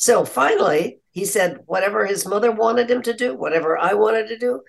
So 0.00 0.24
finally, 0.24 1.00
he 1.10 1.26
said, 1.26 1.58
whatever 1.66 2.06
his 2.06 2.26
mother 2.26 2.50
wanted 2.50 2.90
him 2.90 3.02
to 3.02 3.12
do, 3.12 3.34
whatever 3.34 3.76
I 3.76 3.92
wanted 3.92 4.28
to 4.28 4.38
do, 4.38 4.62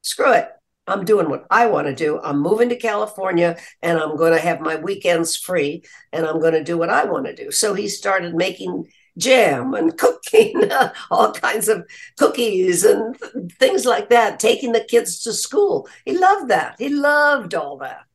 screw 0.00 0.32
it. 0.32 0.48
I'm 0.86 1.04
doing 1.04 1.28
what 1.28 1.44
I 1.50 1.66
want 1.66 1.88
to 1.88 1.94
do. 1.94 2.18
I'm 2.22 2.40
moving 2.40 2.70
to 2.70 2.76
California 2.76 3.58
and 3.82 3.98
I'm 3.98 4.16
going 4.16 4.32
to 4.32 4.38
have 4.40 4.62
my 4.62 4.76
weekends 4.76 5.36
free 5.36 5.84
and 6.10 6.24
I'm 6.24 6.40
going 6.40 6.54
to 6.54 6.64
do 6.64 6.78
what 6.78 6.88
I 6.88 7.04
want 7.04 7.26
to 7.26 7.34
do. 7.34 7.50
So 7.50 7.74
he 7.74 7.86
started 7.86 8.34
making 8.34 8.90
jam 9.18 9.74
and 9.74 9.94
cooking 9.98 10.72
uh, 10.72 10.94
all 11.10 11.32
kinds 11.34 11.68
of 11.68 11.86
cookies 12.16 12.82
and 12.82 13.14
th- 13.20 13.52
things 13.58 13.84
like 13.84 14.08
that, 14.08 14.40
taking 14.40 14.72
the 14.72 14.86
kids 14.88 15.20
to 15.24 15.34
school. 15.34 15.86
He 16.06 16.16
loved 16.16 16.48
that. 16.48 16.76
He 16.78 16.88
loved 16.88 17.54
all 17.54 17.76
that. 17.78 18.06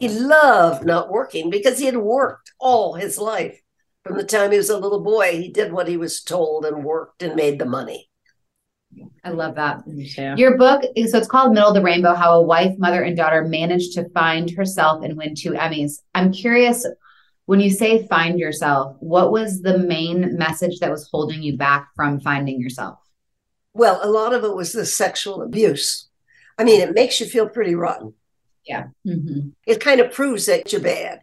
He 0.00 0.08
loved 0.08 0.84
not 0.84 1.08
working 1.08 1.50
because 1.50 1.78
he 1.78 1.86
had 1.86 1.98
worked 1.98 2.50
all 2.58 2.94
his 2.94 3.16
life. 3.16 3.60
From 4.06 4.16
the 4.16 4.24
time 4.24 4.52
he 4.52 4.56
was 4.56 4.70
a 4.70 4.78
little 4.78 5.00
boy, 5.00 5.32
he 5.32 5.48
did 5.48 5.72
what 5.72 5.88
he 5.88 5.96
was 5.96 6.22
told 6.22 6.64
and 6.64 6.84
worked 6.84 7.22
and 7.22 7.34
made 7.34 7.58
the 7.58 7.66
money. 7.66 8.08
I 9.24 9.30
love 9.30 9.56
that. 9.56 9.82
Your 10.38 10.56
book, 10.56 10.82
so 10.82 11.18
it's 11.18 11.26
called 11.26 11.52
Middle 11.52 11.70
of 11.70 11.74
the 11.74 11.82
Rainbow 11.82 12.14
How 12.14 12.34
a 12.34 12.42
Wife, 12.42 12.78
Mother, 12.78 13.02
and 13.02 13.16
Daughter 13.16 13.44
Managed 13.44 13.94
to 13.94 14.08
Find 14.10 14.48
Herself 14.50 15.04
and 15.04 15.16
Win 15.16 15.34
Two 15.34 15.52
Emmys. 15.52 16.02
I'm 16.14 16.32
curious, 16.32 16.86
when 17.46 17.60
you 17.60 17.70
say 17.70 18.06
find 18.06 18.38
yourself, 18.38 18.96
what 19.00 19.32
was 19.32 19.60
the 19.60 19.78
main 19.78 20.36
message 20.38 20.78
that 20.78 20.90
was 20.90 21.08
holding 21.10 21.42
you 21.42 21.56
back 21.56 21.88
from 21.96 22.20
finding 22.20 22.60
yourself? 22.60 22.98
Well, 23.74 24.00
a 24.02 24.08
lot 24.08 24.32
of 24.32 24.44
it 24.44 24.54
was 24.54 24.72
the 24.72 24.86
sexual 24.86 25.42
abuse. 25.42 26.08
I 26.56 26.64
mean, 26.64 26.80
it 26.80 26.94
makes 26.94 27.20
you 27.20 27.26
feel 27.26 27.48
pretty 27.48 27.74
rotten. 27.74 28.14
Yeah. 28.64 28.86
Mm-hmm. 29.06 29.50
It 29.66 29.80
kind 29.80 30.00
of 30.00 30.12
proves 30.12 30.46
that 30.46 30.72
you're 30.72 30.80
bad, 30.80 31.20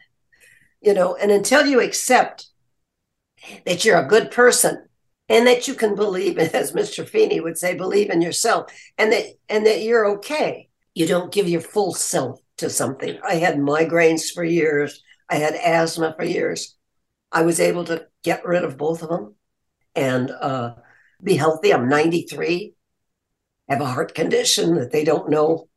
you 0.82 0.94
know, 0.94 1.16
and 1.16 1.32
until 1.32 1.66
you 1.66 1.82
accept 1.82 2.50
that 3.66 3.84
you're 3.84 4.00
a 4.00 4.08
good 4.08 4.32
person 4.32 4.86
and 5.30 5.48
that 5.48 5.68
you 5.68 5.74
can 5.74 5.96
believe 5.96 6.38
as 6.54 6.74
Mr. 6.74 7.08
Feeny 7.08 7.40
would 7.40 7.58
say, 7.58 7.76
believe 7.76 8.10
in 8.10 8.22
yourself 8.22 8.72
and 8.98 9.12
that 9.12 9.26
and 9.50 9.66
that 9.66 9.82
you're 9.82 10.08
okay. 10.18 10.70
You 10.94 11.08
don't 11.08 11.34
give 11.34 11.50
your 11.50 11.62
full 11.62 11.94
self 11.94 12.40
to 12.58 12.70
something. 12.70 13.18
I 13.28 13.36
had 13.36 13.56
migraines 13.56 14.32
for 14.32 14.44
years. 14.44 15.02
I 15.30 15.36
had 15.36 15.56
asthma 15.56 16.14
for 16.16 16.24
years. 16.24 16.76
I 17.32 17.42
was 17.44 17.60
able 17.60 17.84
to 17.86 18.06
get 18.24 18.46
rid 18.46 18.64
of 18.64 18.78
both 18.78 19.02
of 19.02 19.10
them 19.10 19.36
and 19.96 20.30
uh, 20.30 20.76
be 21.24 21.36
healthy. 21.36 21.74
I'm 21.74 21.90
93. 21.90 22.74
I 23.70 23.74
have 23.74 23.82
a 23.82 23.86
heart 23.86 24.14
condition 24.14 24.76
that 24.76 24.92
they 24.92 25.04
don't 25.04 25.30
know 25.30 25.68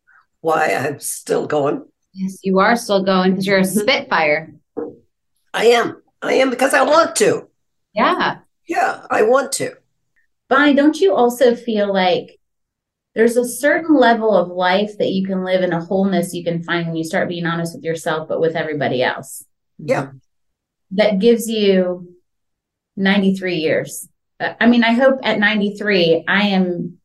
why 0.40 0.74
I'm 0.74 1.00
still 1.00 1.46
going. 1.46 1.87
Yes, 2.12 2.38
you 2.42 2.59
are 2.59 2.76
still 2.76 3.02
going 3.02 3.33
because 3.33 3.46
you're 3.46 3.59
a 3.59 3.64
Spitfire. 3.64 4.55
I 5.55 5.66
am. 5.66 6.02
I 6.20 6.35
am 6.35 6.50
because 6.50 6.74
I 6.74 6.83
want 6.83 7.16
to. 7.16 7.48
Yeah. 7.96 8.38
Yeah, 8.68 9.06
I 9.11 9.22
want 9.22 9.52
to. 9.52 9.74
Bonnie, 10.48 10.74
don't 10.74 11.00
you 11.00 11.14
also 11.14 11.56
feel 11.56 11.92
like 11.92 12.38
there's 13.14 13.37
a 13.37 13.48
certain 13.48 13.96
level 13.96 14.37
of 14.37 14.48
life 14.48 14.98
that 14.98 15.09
you 15.09 15.26
can 15.26 15.42
live 15.42 15.62
in 15.62 15.72
a 15.72 15.82
wholeness 15.82 16.35
you 16.35 16.44
can 16.44 16.62
find 16.62 16.87
when 16.87 16.96
you 16.96 17.04
start 17.04 17.28
being 17.28 17.46
honest 17.46 17.74
with 17.74 17.85
yourself, 17.85 18.28
but 18.28 18.40
with 18.40 18.54
everybody 18.54 19.02
else? 19.02 19.44
Yeah. 19.78 20.11
That 20.90 21.18
gives 21.18 21.48
you 21.48 22.14
93 22.96 23.56
years. 23.56 24.09
Uh, 24.38 24.52
I 24.61 24.66
mean, 24.66 24.85
I 24.85 24.92
hope 24.92 25.20
at 25.22 25.38
93, 25.38 26.24
I 26.28 26.42
am 26.48 26.98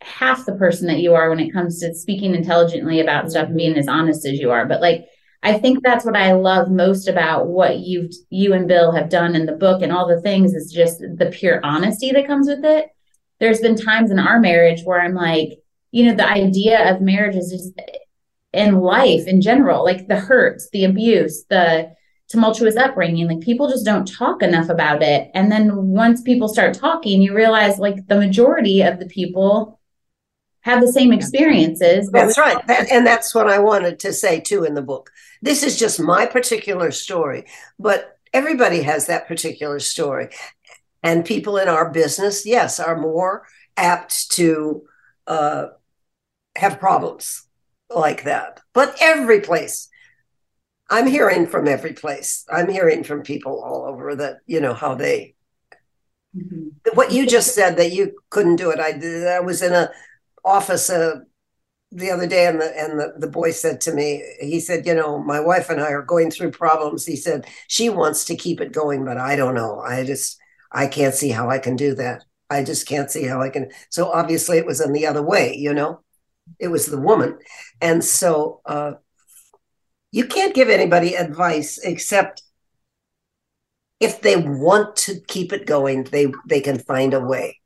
half 0.00 0.46
the 0.46 0.54
person 0.54 0.86
that 0.86 1.00
you 1.00 1.14
are 1.14 1.28
when 1.28 1.40
it 1.40 1.52
comes 1.52 1.80
to 1.80 1.94
speaking 1.94 2.34
intelligently 2.34 3.00
about 3.00 3.30
stuff 3.30 3.48
and 3.48 3.56
being 3.56 3.76
as 3.76 3.88
honest 3.88 4.24
as 4.24 4.38
you 4.38 4.52
are. 4.52 4.66
But 4.66 4.80
like, 4.80 5.06
I 5.42 5.58
think 5.58 5.82
that's 5.82 6.04
what 6.04 6.16
I 6.16 6.32
love 6.32 6.70
most 6.70 7.08
about 7.08 7.46
what 7.46 7.78
you've 7.78 8.12
you 8.30 8.52
and 8.52 8.66
Bill 8.66 8.92
have 8.92 9.08
done 9.08 9.34
in 9.34 9.46
the 9.46 9.52
book 9.52 9.82
and 9.82 9.92
all 9.92 10.08
the 10.08 10.20
things 10.20 10.54
is 10.54 10.72
just 10.72 11.00
the 11.00 11.30
pure 11.32 11.60
honesty 11.64 12.10
that 12.12 12.26
comes 12.26 12.48
with 12.48 12.64
it. 12.64 12.88
There's 13.38 13.60
been 13.60 13.76
times 13.76 14.10
in 14.10 14.18
our 14.18 14.40
marriage 14.40 14.82
where 14.84 15.00
I'm 15.00 15.14
like, 15.14 15.58
you 15.90 16.06
know, 16.06 16.14
the 16.14 16.28
idea 16.28 16.90
of 16.90 17.00
marriage 17.00 17.36
is 17.36 17.50
just 17.50 17.80
in 18.52 18.80
life 18.80 19.26
in 19.26 19.40
general, 19.40 19.84
like 19.84 20.08
the 20.08 20.18
hurts, 20.18 20.68
the 20.70 20.84
abuse, 20.84 21.44
the 21.48 21.94
tumultuous 22.28 22.76
upbringing, 22.76 23.28
like 23.28 23.40
people 23.40 23.68
just 23.68 23.84
don't 23.84 24.10
talk 24.10 24.42
enough 24.42 24.68
about 24.68 25.02
it. 25.02 25.30
And 25.34 25.52
then 25.52 25.76
once 25.76 26.22
people 26.22 26.48
start 26.48 26.74
talking, 26.74 27.22
you 27.22 27.34
realize 27.34 27.78
like 27.78 28.06
the 28.08 28.16
majority 28.16 28.82
of 28.82 28.98
the 28.98 29.06
people 29.06 29.78
have 30.66 30.80
the 30.80 30.92
same 30.92 31.12
experiences. 31.12 32.10
That's 32.10 32.36
right. 32.36 32.66
That, 32.66 32.90
and 32.90 33.06
that's 33.06 33.32
what 33.32 33.48
I 33.48 33.60
wanted 33.60 34.00
to 34.00 34.12
say 34.12 34.40
too 34.40 34.64
in 34.64 34.74
the 34.74 34.82
book. 34.82 35.12
This 35.40 35.62
is 35.62 35.78
just 35.78 36.00
my 36.00 36.26
particular 36.26 36.90
story, 36.90 37.46
but 37.78 38.18
everybody 38.32 38.82
has 38.82 39.06
that 39.06 39.28
particular 39.28 39.78
story. 39.78 40.30
And 41.04 41.24
people 41.24 41.56
in 41.56 41.68
our 41.68 41.88
business, 41.92 42.44
yes, 42.44 42.80
are 42.80 42.98
more 42.98 43.46
apt 43.76 44.32
to 44.32 44.82
uh, 45.28 45.66
have 46.56 46.80
problems 46.80 47.46
like 47.88 48.24
that. 48.24 48.60
But 48.72 48.96
every 49.00 49.42
place, 49.42 49.88
I'm 50.90 51.06
hearing 51.06 51.46
from 51.46 51.68
every 51.68 51.92
place. 51.92 52.44
I'm 52.52 52.68
hearing 52.68 53.04
from 53.04 53.22
people 53.22 53.62
all 53.62 53.84
over 53.86 54.16
that, 54.16 54.38
you 54.46 54.60
know, 54.60 54.74
how 54.74 54.96
they, 54.96 55.36
mm-hmm. 56.36 56.70
what 56.94 57.12
you 57.12 57.24
just 57.24 57.54
said 57.54 57.76
that 57.76 57.92
you 57.92 58.18
couldn't 58.30 58.56
do 58.56 58.70
it. 58.70 58.80
I 58.80 58.90
did, 58.98 59.28
I 59.28 59.38
was 59.38 59.62
in 59.62 59.72
a 59.72 59.90
office 60.46 60.88
uh, 60.88 61.16
the 61.92 62.10
other 62.10 62.26
day 62.26 62.46
and 62.46 62.60
the 62.60 62.78
and 62.78 62.98
the, 62.98 63.12
the 63.18 63.28
boy 63.28 63.50
said 63.50 63.80
to 63.80 63.92
me 63.92 64.22
he 64.40 64.58
said 64.60 64.86
you 64.86 64.94
know 64.94 65.18
my 65.18 65.38
wife 65.38 65.70
and 65.70 65.80
i 65.80 65.90
are 65.90 66.02
going 66.02 66.30
through 66.30 66.50
problems. 66.50 67.06
He 67.06 67.16
said 67.16 67.46
she 67.68 67.88
wants 67.88 68.24
to 68.26 68.36
keep 68.36 68.60
it 68.60 68.72
going 68.72 69.04
but 69.04 69.18
i 69.18 69.36
don't 69.36 69.54
know. 69.54 69.80
I 69.80 70.04
just 70.04 70.38
i 70.72 70.86
can't 70.86 71.14
see 71.14 71.30
how 71.30 71.50
i 71.50 71.58
can 71.58 71.76
do 71.76 71.94
that. 71.94 72.24
I 72.50 72.64
just 72.64 72.86
can't 72.86 73.10
see 73.10 73.24
how 73.24 73.40
i 73.40 73.50
can. 73.50 73.70
So 73.90 74.10
obviously 74.10 74.58
it 74.58 74.66
was 74.66 74.80
in 74.80 74.92
the 74.92 75.06
other 75.06 75.22
way 75.22 75.56
you 75.56 75.72
know? 75.74 76.00
It 76.60 76.68
was 76.68 76.86
the 76.86 77.00
woman. 77.00 77.38
And 77.80 78.04
so 78.04 78.60
uh 78.66 78.92
you 80.12 80.26
can't 80.26 80.54
give 80.54 80.68
anybody 80.68 81.14
advice 81.14 81.78
except 81.78 82.42
if 84.00 84.20
they 84.20 84.36
want 84.36 84.96
to 84.96 85.20
keep 85.28 85.52
it 85.52 85.66
going 85.66 86.04
they 86.04 86.32
they 86.48 86.60
can 86.60 86.78
find 86.78 87.14
a 87.14 87.20
way 87.20 87.60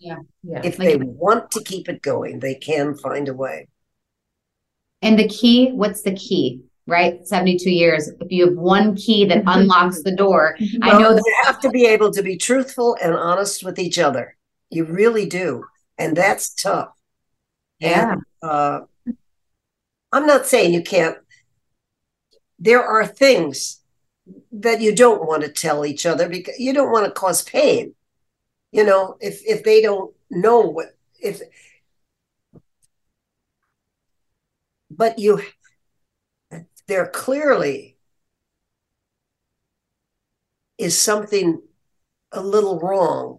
Yeah. 0.00 0.16
Yeah. 0.42 0.62
If 0.64 0.78
Like- 0.78 0.88
they 0.88 0.96
want 0.96 1.50
to 1.52 1.62
keep 1.62 1.88
it 1.88 2.02
going, 2.02 2.40
they 2.40 2.54
can 2.54 2.96
find 2.96 3.28
a 3.28 3.34
way. 3.34 3.68
And 5.02 5.18
the 5.18 5.28
key, 5.28 5.70
what's 5.72 6.02
the 6.02 6.14
key? 6.14 6.62
Right? 6.86 7.24
72 7.26 7.70
years. 7.70 8.08
If 8.08 8.32
you 8.32 8.46
have 8.48 8.56
one 8.56 8.96
key 8.96 9.24
that 9.26 9.44
unlocks 9.46 10.02
the 10.02 10.10
door, 10.16 10.56
I 10.82 10.98
know 11.00 11.14
that 11.14 11.22
you 11.24 11.34
have 11.44 11.60
to 11.60 11.70
be 11.70 11.86
able 11.86 12.10
to 12.10 12.22
be 12.22 12.36
truthful 12.36 12.96
and 13.00 13.14
honest 13.14 13.62
with 13.62 13.78
each 13.78 13.98
other. 13.98 14.36
You 14.70 14.84
really 14.84 15.26
do. 15.26 15.64
And 15.98 16.16
that's 16.16 16.52
tough. 16.54 16.88
Yeah. 17.78 18.14
And, 18.14 18.22
uh, 18.42 18.80
I'm 20.12 20.26
not 20.26 20.46
saying 20.46 20.74
you 20.74 20.82
can't. 20.82 21.16
There 22.58 22.82
are 22.82 23.06
things 23.06 23.80
that 24.50 24.80
you 24.80 24.94
don't 24.94 25.26
want 25.26 25.42
to 25.42 25.48
tell 25.48 25.86
each 25.86 26.06
other 26.06 26.28
because 26.28 26.58
you 26.58 26.72
don't 26.72 26.90
want 26.90 27.06
to 27.06 27.12
cause 27.12 27.42
pain. 27.42 27.94
You 28.72 28.84
know, 28.84 29.16
if 29.20 29.42
if 29.44 29.64
they 29.64 29.82
don't 29.82 30.14
know 30.30 30.60
what 30.60 30.96
if 31.20 31.40
but 34.90 35.18
you 35.18 35.42
there 36.86 37.06
clearly 37.06 37.96
is 40.78 40.98
something 40.98 41.62
a 42.32 42.40
little 42.40 42.78
wrong 42.80 43.38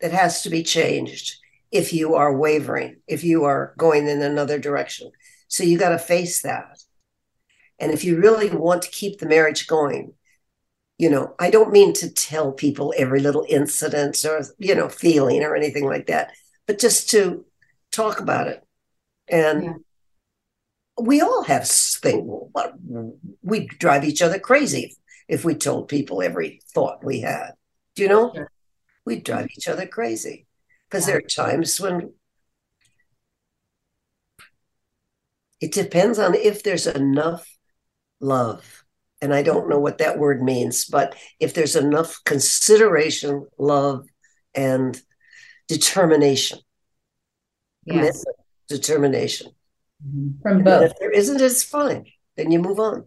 that 0.00 0.12
has 0.12 0.42
to 0.42 0.50
be 0.50 0.62
changed 0.62 1.36
if 1.70 1.92
you 1.92 2.14
are 2.14 2.36
wavering, 2.36 2.96
if 3.06 3.24
you 3.24 3.44
are 3.44 3.74
going 3.78 4.08
in 4.08 4.22
another 4.22 4.58
direction. 4.58 5.10
So 5.48 5.64
you 5.64 5.78
got 5.78 5.90
to 5.90 5.98
face 5.98 6.42
that. 6.42 6.78
And 7.78 7.92
if 7.92 8.04
you 8.04 8.20
really 8.20 8.50
want 8.50 8.82
to 8.82 8.90
keep 8.90 9.18
the 9.18 9.26
marriage 9.26 9.66
going, 9.66 10.14
you 10.98 11.08
know, 11.08 11.34
I 11.38 11.50
don't 11.50 11.72
mean 11.72 11.92
to 11.94 12.10
tell 12.10 12.52
people 12.52 12.92
every 12.96 13.20
little 13.20 13.46
incident 13.48 14.24
or, 14.24 14.44
you 14.58 14.74
know, 14.74 14.88
feeling 14.88 15.44
or 15.44 15.54
anything 15.54 15.86
like 15.86 16.06
that, 16.06 16.32
but 16.66 16.80
just 16.80 17.08
to 17.10 17.46
talk 17.92 18.20
about 18.20 18.48
it. 18.48 18.64
And 19.28 19.62
Yeah. 19.62 19.74
we 21.00 21.20
all 21.20 21.44
have 21.44 21.68
things. 21.68 22.28
We 23.42 23.66
drive 23.66 24.04
each 24.04 24.22
other 24.22 24.40
crazy 24.40 24.96
if 25.28 25.44
we 25.44 25.54
told 25.54 25.88
people 25.88 26.20
every 26.20 26.60
thought 26.74 27.04
we 27.04 27.20
had. 27.20 27.52
Do 27.94 28.02
you 28.02 28.08
know? 28.08 28.32
Sure. 28.34 28.50
We'd 29.04 29.24
drive 29.24 29.48
each 29.56 29.68
other 29.68 29.86
crazy 29.86 30.46
because 30.88 31.06
Yeah. 31.06 31.14
there 31.14 31.18
are 31.18 31.28
times 31.28 31.80
when 31.80 32.14
it 35.60 35.72
depends 35.72 36.18
on 36.18 36.34
if 36.34 36.62
there's 36.62 36.86
enough 36.86 37.48
love. 38.20 38.84
And 39.20 39.34
I 39.34 39.42
don't 39.42 39.68
know 39.68 39.80
what 39.80 39.98
that 39.98 40.18
word 40.18 40.42
means, 40.42 40.84
but 40.84 41.16
if 41.40 41.52
there's 41.54 41.74
enough 41.74 42.20
consideration, 42.24 43.46
love, 43.58 44.06
and 44.54 45.00
determination, 45.66 46.60
yes. 47.84 47.96
commitment, 47.96 48.36
determination. 48.68 49.52
From 50.42 50.56
And 50.56 50.64
both. 50.64 50.90
if 50.90 50.98
there 51.00 51.10
isn't, 51.10 51.40
it's 51.40 51.64
fine. 51.64 52.06
Then 52.36 52.52
you 52.52 52.60
move 52.60 52.78
on. 52.78 53.06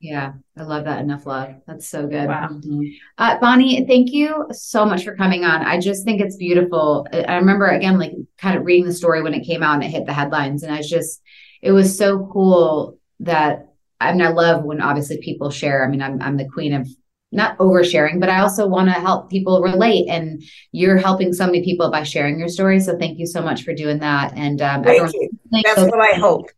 Yeah, 0.00 0.34
I 0.56 0.62
love 0.62 0.84
that. 0.84 1.00
Enough 1.00 1.26
love. 1.26 1.56
That's 1.66 1.88
so 1.88 2.06
good. 2.06 2.28
Wow. 2.28 2.48
Mhm. 2.50 2.92
Uh, 3.18 3.38
Bonnie, 3.40 3.84
thank 3.84 4.12
you 4.12 4.46
so 4.52 4.86
much 4.86 5.04
for 5.04 5.16
coming 5.16 5.44
on. 5.44 5.60
I 5.62 5.80
just 5.80 6.04
think 6.04 6.20
it's 6.20 6.36
beautiful. 6.36 7.06
I 7.12 7.22
I 7.24 7.36
remember 7.36 7.66
again, 7.66 7.98
like 7.98 8.12
kind 8.38 8.56
of 8.56 8.64
reading 8.64 8.86
the 8.86 8.94
story 8.94 9.22
when 9.22 9.34
it 9.34 9.44
came 9.44 9.62
out 9.62 9.74
and 9.74 9.84
it 9.84 9.90
hit 9.90 10.06
the 10.06 10.12
headlines, 10.12 10.62
and 10.62 10.72
I 10.72 10.78
was 10.78 10.88
just, 10.88 11.20
it 11.60 11.72
was 11.72 11.98
so 11.98 12.26
cool 12.32 12.98
that 13.20 13.67
I 14.00 14.12
mean, 14.12 14.22
I 14.22 14.28
love 14.28 14.64
when 14.64 14.80
obviously 14.80 15.18
people 15.18 15.50
share. 15.50 15.84
I 15.84 15.88
mean, 15.88 16.02
I'm 16.02 16.20
I'm 16.22 16.36
the 16.36 16.48
queen 16.48 16.72
of 16.72 16.88
not 17.30 17.58
oversharing, 17.58 18.20
but 18.20 18.28
I 18.30 18.40
also 18.40 18.66
want 18.66 18.88
to 18.88 18.94
help 18.94 19.28
people 19.28 19.60
relate, 19.60 20.08
and 20.08 20.42
you're 20.72 20.96
helping 20.96 21.32
so 21.32 21.46
many 21.46 21.62
people 21.62 21.90
by 21.90 22.02
sharing 22.02 22.38
your 22.38 22.48
story. 22.48 22.80
So 22.80 22.96
thank 22.98 23.18
you 23.18 23.26
so 23.26 23.42
much 23.42 23.64
for 23.64 23.74
doing 23.74 23.98
that. 23.98 24.32
And 24.36 24.62
um, 24.62 24.82
Thank 24.82 25.00
everyone, 25.00 25.12
you. 25.14 25.30
That's 25.64 25.80
so 25.80 25.86
what 25.88 26.00
I 26.00 26.18
hope. 26.18 26.50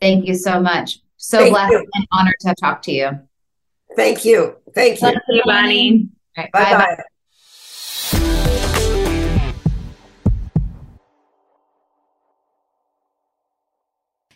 Thank 0.00 0.26
you 0.26 0.34
so 0.34 0.60
much. 0.60 1.00
So 1.16 1.38
Thank 1.38 1.52
blessed 1.52 1.72
you. 1.72 1.86
and 1.94 2.06
honored 2.12 2.34
to 2.40 2.54
talk 2.54 2.82
to 2.82 2.92
you. 2.92 3.10
Thank 3.96 4.24
you. 4.24 4.56
Thank 4.74 5.00
you. 5.00 5.08
Thank 5.08 5.18
you, 5.28 5.42
Bonnie. 5.46 6.08
right, 6.36 6.52
Bye 6.52 6.72
bye-bye. 6.72 6.96
bye. 8.12 8.40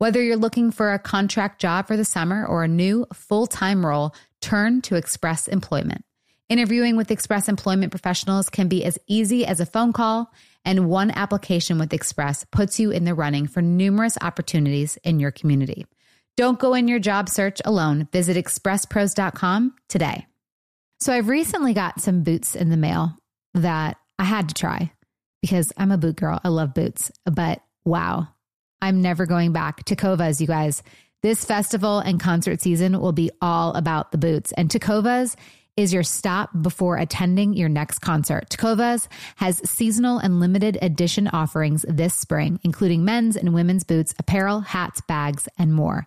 Whether 0.00 0.22
you're 0.22 0.38
looking 0.38 0.70
for 0.70 0.94
a 0.94 0.98
contract 0.98 1.60
job 1.60 1.86
for 1.86 1.94
the 1.94 2.06
summer 2.06 2.46
or 2.46 2.64
a 2.64 2.68
new 2.68 3.04
full 3.12 3.46
time 3.46 3.84
role, 3.84 4.14
turn 4.40 4.80
to 4.80 4.94
Express 4.94 5.46
Employment. 5.46 6.06
Interviewing 6.48 6.96
with 6.96 7.10
Express 7.10 7.50
Employment 7.50 7.90
professionals 7.90 8.48
can 8.48 8.66
be 8.66 8.82
as 8.82 8.98
easy 9.06 9.44
as 9.44 9.60
a 9.60 9.66
phone 9.66 9.92
call, 9.92 10.32
and 10.64 10.88
one 10.88 11.10
application 11.10 11.78
with 11.78 11.92
Express 11.92 12.46
puts 12.50 12.80
you 12.80 12.90
in 12.90 13.04
the 13.04 13.12
running 13.12 13.46
for 13.46 13.60
numerous 13.60 14.16
opportunities 14.22 14.96
in 15.04 15.20
your 15.20 15.32
community. 15.32 15.84
Don't 16.34 16.58
go 16.58 16.72
in 16.72 16.88
your 16.88 16.98
job 16.98 17.28
search 17.28 17.60
alone. 17.66 18.08
Visit 18.10 18.38
expresspros.com 18.38 19.74
today. 19.90 20.26
So, 21.00 21.12
I've 21.12 21.28
recently 21.28 21.74
got 21.74 22.00
some 22.00 22.22
boots 22.22 22.56
in 22.56 22.70
the 22.70 22.78
mail 22.78 23.18
that 23.52 23.98
I 24.18 24.24
had 24.24 24.48
to 24.48 24.54
try 24.54 24.92
because 25.42 25.74
I'm 25.76 25.92
a 25.92 25.98
boot 25.98 26.16
girl. 26.16 26.40
I 26.42 26.48
love 26.48 26.72
boots, 26.72 27.12
but 27.26 27.60
wow, 27.84 28.28
I'm 28.82 29.02
never 29.02 29.26
going 29.26 29.52
back. 29.52 29.84
Tecovas, 29.84 30.40
you 30.40 30.46
guys. 30.46 30.82
This 31.22 31.44
festival 31.44 31.98
and 31.98 32.18
concert 32.18 32.62
season 32.62 32.98
will 32.98 33.12
be 33.12 33.30
all 33.42 33.74
about 33.74 34.10
the 34.10 34.18
boots. 34.18 34.52
And 34.52 34.70
Tecovas 34.70 35.36
is 35.76 35.92
your 35.92 36.02
stop 36.02 36.50
before 36.62 36.96
attending 36.96 37.54
your 37.54 37.68
next 37.68 38.00
concert. 38.00 38.48
Tecovas 38.50 39.06
has 39.36 39.60
seasonal 39.68 40.18
and 40.18 40.40
limited 40.40 40.78
edition 40.82 41.28
offerings 41.28 41.84
this 41.88 42.14
spring, 42.14 42.58
including 42.62 43.04
men's 43.04 43.36
and 43.36 43.54
women's 43.54 43.84
boots, 43.84 44.14
apparel, 44.18 44.60
hats, 44.60 45.00
bags, 45.02 45.48
and 45.58 45.72
more. 45.72 46.06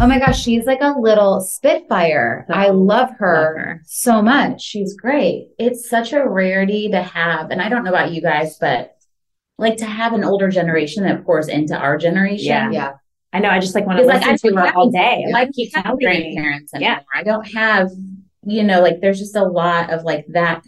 Oh 0.00 0.06
my 0.06 0.18
gosh, 0.18 0.42
she's 0.42 0.64
like 0.64 0.80
a 0.80 0.98
little 0.98 1.40
spitfire. 1.42 2.46
I 2.50 2.70
love 2.70 3.10
her, 3.18 3.34
Love 3.54 3.56
her. 3.56 3.82
so 3.84 4.22
much. 4.22 4.62
She's 4.62 4.94
great. 4.96 5.48
It's 5.58 5.88
such 5.90 6.12
a 6.14 6.26
rarity 6.26 6.90
to 6.90 7.02
have, 7.02 7.50
and 7.50 7.60
I 7.60 7.68
don't 7.68 7.84
know 7.84 7.90
about 7.90 8.12
you 8.12 8.22
guys, 8.22 8.56
but 8.58 8.96
like 9.58 9.76
to 9.78 9.84
have 9.86 10.14
an 10.14 10.24
older 10.24 10.48
generation 10.48 11.04
that 11.04 11.24
pours 11.24 11.48
into 11.48 11.76
our 11.76 11.98
generation. 11.98 12.46
Yeah. 12.46 12.70
Yeah. 12.70 12.92
I 13.32 13.40
know. 13.40 13.50
I 13.50 13.60
just 13.60 13.74
like 13.74 13.86
want 13.86 13.98
to 13.98 14.04
Because, 14.06 14.22
like, 14.22 14.26
listen 14.32 14.48
I 14.54 14.62
to 14.64 14.70
her 14.70 14.76
all 14.76 14.90
day. 14.90 15.24
I 15.28 15.30
Like, 15.30 15.52
keep 15.52 15.72
keep 15.72 15.82
telling 15.84 15.98
telling 16.00 16.32
grandparents 16.34 16.72
Yeah. 16.74 16.86
anymore. 16.92 17.04
I 17.14 17.22
don't 17.22 17.46
have, 17.52 17.90
you 18.46 18.64
know, 18.64 18.80
like 18.80 19.00
there's 19.02 19.18
just 19.18 19.36
a 19.36 19.44
lot 19.44 19.90
of 19.92 20.02
like 20.02 20.24
that. 20.30 20.64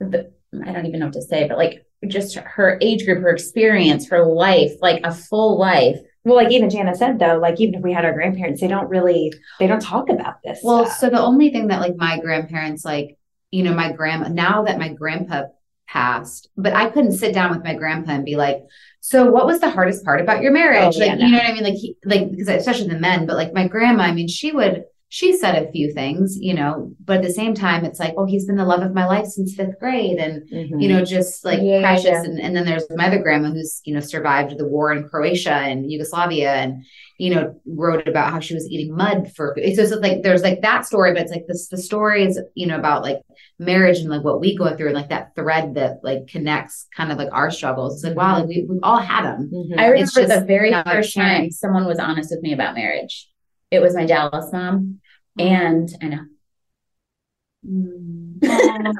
The, 0.00 0.32
I 0.64 0.72
don't 0.72 0.86
even 0.86 0.98
know 1.00 1.06
what 1.06 1.12
to 1.14 1.22
say, 1.22 1.46
but 1.46 1.58
like 1.58 1.84
just 2.08 2.36
her 2.36 2.78
age 2.80 3.04
group, 3.04 3.20
her 3.22 3.28
experience, 3.30 4.08
her 4.08 4.24
life, 4.24 4.72
like 4.80 5.02
a 5.04 5.12
full 5.12 5.58
life. 5.58 5.98
Well, 6.24 6.36
like 6.36 6.52
even 6.52 6.70
Jana 6.70 6.94
said 6.94 7.18
though, 7.18 7.38
like 7.38 7.60
even 7.60 7.74
if 7.74 7.82
we 7.82 7.92
had 7.92 8.04
our 8.04 8.12
grandparents, 8.12 8.60
they 8.60 8.68
don't 8.68 8.88
really 8.88 9.32
they 9.58 9.66
don't 9.66 9.82
talk 9.82 10.08
about 10.08 10.42
this. 10.42 10.60
Well, 10.62 10.86
stuff. 10.86 10.98
so 10.98 11.10
the 11.10 11.20
only 11.20 11.50
thing 11.50 11.68
that 11.68 11.80
like 11.80 11.96
my 11.96 12.20
grandparents 12.20 12.84
like, 12.84 13.18
you 13.50 13.62
know, 13.62 13.74
my 13.74 13.92
grandma 13.92 14.28
now 14.28 14.64
that 14.64 14.78
my 14.78 14.88
grandpa 14.92 15.44
passed, 15.88 16.48
but 16.56 16.72
I 16.74 16.88
couldn't 16.90 17.12
sit 17.12 17.34
down 17.34 17.50
with 17.50 17.64
my 17.64 17.74
grandpa 17.74 18.12
and 18.12 18.24
be 18.24 18.36
like, 18.36 18.62
so 19.00 19.30
what 19.30 19.46
was 19.46 19.60
the 19.60 19.70
hardest 19.70 20.04
part 20.04 20.20
about 20.20 20.42
your 20.42 20.52
marriage? 20.52 20.94
Oh, 20.96 20.98
yeah, 20.98 21.06
like, 21.06 21.18
no. 21.18 21.26
you 21.26 21.32
know 21.32 21.38
what 21.38 21.50
I 21.50 21.52
mean? 21.52 21.64
Like, 21.64 21.74
he, 21.74 21.96
like 22.04 22.30
because 22.30 22.48
especially 22.48 22.88
the 22.88 23.00
men, 23.00 23.26
but 23.26 23.36
like 23.36 23.52
my 23.52 23.66
grandma, 23.66 24.04
I 24.04 24.12
mean, 24.12 24.28
she 24.28 24.52
would 24.52 24.84
she 25.14 25.36
said 25.36 25.62
a 25.62 25.70
few 25.70 25.92
things, 25.92 26.38
you 26.40 26.54
know, 26.54 26.90
but 27.04 27.18
at 27.18 27.22
the 27.22 27.30
same 27.34 27.52
time, 27.52 27.84
it's 27.84 28.00
like, 28.00 28.14
oh, 28.16 28.24
he's 28.24 28.46
been 28.46 28.56
the 28.56 28.64
love 28.64 28.80
of 28.80 28.94
my 28.94 29.04
life 29.04 29.26
since 29.26 29.54
fifth 29.54 29.78
grade, 29.78 30.16
and 30.16 30.48
you 30.80 30.88
know, 30.88 31.04
just 31.04 31.44
like 31.44 31.58
Yeah, 31.60 31.80
yeah, 31.80 31.80
precious. 31.82 32.04
yeah. 32.06 32.22
And, 32.24 32.40
and 32.40 32.56
then 32.56 32.64
there's 32.64 32.86
my 32.88 33.08
other 33.08 33.18
grandma 33.22 33.50
who's, 33.50 33.82
you 33.84 33.92
know, 33.92 34.00
survived 34.00 34.56
the 34.56 34.66
war 34.66 34.90
in 34.90 35.06
Croatia 35.10 35.52
and 35.52 35.92
Yugoslavia 35.92 36.54
and, 36.54 36.82
you 37.18 37.34
know, 37.34 37.60
wrote 37.66 38.08
about 38.08 38.32
how 38.32 38.40
she 38.40 38.54
was 38.54 38.66
eating 38.70 38.96
mud 38.96 39.30
for, 39.36 39.52
so 39.54 39.62
it's 39.62 39.76
just 39.76 39.94
like, 40.00 40.22
there's 40.22 40.42
like 40.42 40.62
that 40.62 40.86
story, 40.86 41.12
but 41.12 41.20
it's 41.24 41.30
like 41.30 41.44
this, 41.46 41.68
the 41.68 41.76
stories, 41.76 42.40
you 42.54 42.66
know, 42.66 42.78
about 42.78 43.02
like 43.02 43.18
marriage 43.58 43.98
and 43.98 44.08
like 44.08 44.24
what 44.24 44.40
we 44.40 44.56
go 44.56 44.74
through 44.74 44.86
and 44.86 44.96
like 44.96 45.10
that 45.10 45.34
thread 45.34 45.74
that 45.74 45.98
like 46.02 46.26
connects 46.26 46.86
kind 46.96 47.12
of 47.12 47.18
like 47.18 47.28
our 47.32 47.50
struggles. 47.50 47.96
It's 47.96 48.04
like, 48.04 48.16
wow, 48.16 48.38
like 48.38 48.48
we, 48.48 48.64
we've 48.66 48.80
all 48.82 48.96
had 48.96 49.24
them. 49.26 49.50
Mhm. 49.52 49.78
I 49.78 49.88
remember 49.88 50.04
It's 50.04 50.14
just 50.14 50.28
the 50.30 50.40
very 50.46 50.70
not 50.70 50.88
first 50.88 51.14
time 51.14 51.50
someone 51.50 51.84
was 51.84 51.98
honest 51.98 52.30
with 52.30 52.40
me 52.42 52.54
about 52.54 52.74
marriage. 52.74 53.28
It 53.70 53.80
was 53.80 53.94
my 53.94 54.04
Dallas 54.04 54.52
mom. 54.52 55.00
Mm. 55.38 55.44
And 55.44 55.90
I 56.02 56.08
know. 56.08 56.24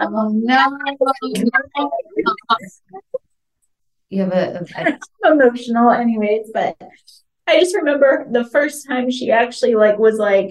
oh, 0.00 0.30
mm. 0.30 0.42
no. 0.42 0.78
You 4.08 4.20
have 4.20 4.32
a, 4.32 4.64
a 5.24 5.32
emotional 5.32 5.90
anyways 5.90 6.50
but 6.52 6.76
i 7.46 7.58
just 7.58 7.74
remember 7.74 8.26
the 8.30 8.44
first 8.44 8.86
time 8.86 9.10
she 9.10 9.30
actually 9.30 9.74
like 9.74 9.98
was 9.98 10.16
like 10.18 10.50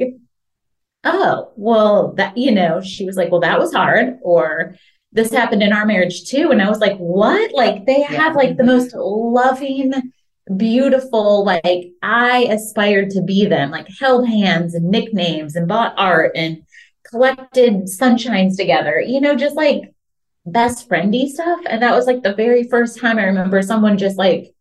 oh 1.03 1.51
well 1.55 2.13
that 2.13 2.37
you 2.37 2.51
know 2.51 2.81
she 2.81 3.05
was 3.05 3.15
like 3.15 3.31
well 3.31 3.41
that 3.41 3.59
was 3.59 3.73
hard 3.73 4.17
or 4.23 4.75
this 5.11 5.31
happened 5.31 5.61
in 5.61 5.73
our 5.73 5.85
marriage 5.85 6.27
too 6.27 6.51
and 6.51 6.61
i 6.61 6.69
was 6.69 6.79
like 6.79 6.97
what 6.97 7.53
like 7.53 7.85
they 7.85 8.01
have 8.01 8.35
like 8.35 8.57
the 8.57 8.63
most 8.63 8.93
loving 8.95 9.93
beautiful 10.57 11.45
like 11.45 11.91
i 12.01 12.47
aspired 12.49 13.09
to 13.09 13.21
be 13.21 13.45
them 13.45 13.69
like 13.69 13.87
held 13.99 14.27
hands 14.27 14.73
and 14.73 14.89
nicknames 14.89 15.55
and 15.55 15.67
bought 15.67 15.93
art 15.97 16.31
and 16.35 16.63
collected 17.09 17.83
sunshines 17.83 18.57
together 18.57 18.99
you 18.99 19.21
know 19.21 19.35
just 19.35 19.55
like 19.55 19.93
best 20.45 20.89
friendy 20.89 21.27
stuff. 21.27 21.59
And 21.67 21.81
that 21.81 21.95
was 21.95 22.07
like 22.07 22.23
the 22.23 22.33
very 22.33 22.63
first 22.63 22.99
time 22.99 23.19
I 23.19 23.25
remember 23.25 23.61
someone 23.61 23.97
just 23.97 24.17
like 24.17 24.53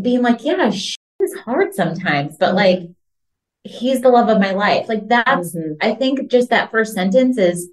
being 0.00 0.22
like, 0.22 0.44
yeah, 0.44 0.70
shit 0.70 0.96
is 1.20 1.34
hard 1.44 1.74
sometimes, 1.74 2.36
but 2.38 2.54
like 2.54 2.80
he's 3.64 4.00
the 4.00 4.08
love 4.08 4.28
of 4.28 4.40
my 4.40 4.52
life. 4.52 4.88
Like 4.88 5.08
that's, 5.08 5.54
Mhm. 5.54 5.76
I 5.80 5.94
think 5.94 6.30
just 6.30 6.50
that 6.50 6.70
first 6.70 6.94
sentence 6.94 7.38
is 7.38 7.70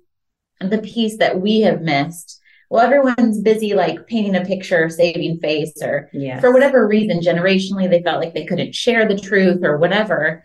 the 0.59 0.79
piece 0.79 1.17
that 1.17 1.39
we 1.39 1.61
have 1.61 1.81
missed. 1.81 2.41
Well, 2.69 2.83
everyone's 2.85 3.39
busy 3.41 3.73
like 3.73 4.07
painting 4.07 4.35
a 4.35 4.43
picture, 4.45 4.89
saving 4.89 5.39
face, 5.39 5.73
or 5.81 6.09
yeah. 6.13 6.39
for 6.41 6.51
whatever 6.51 6.85
reason, 6.87 7.21
generationally, 7.21 7.89
they 7.89 8.03
felt 8.03 8.21
like 8.21 8.33
they 8.33 8.45
couldn't 8.45 8.75
share 8.75 9.07
the 9.07 9.17
truth 9.17 9.63
or 9.63 9.77
whatever. 9.77 10.43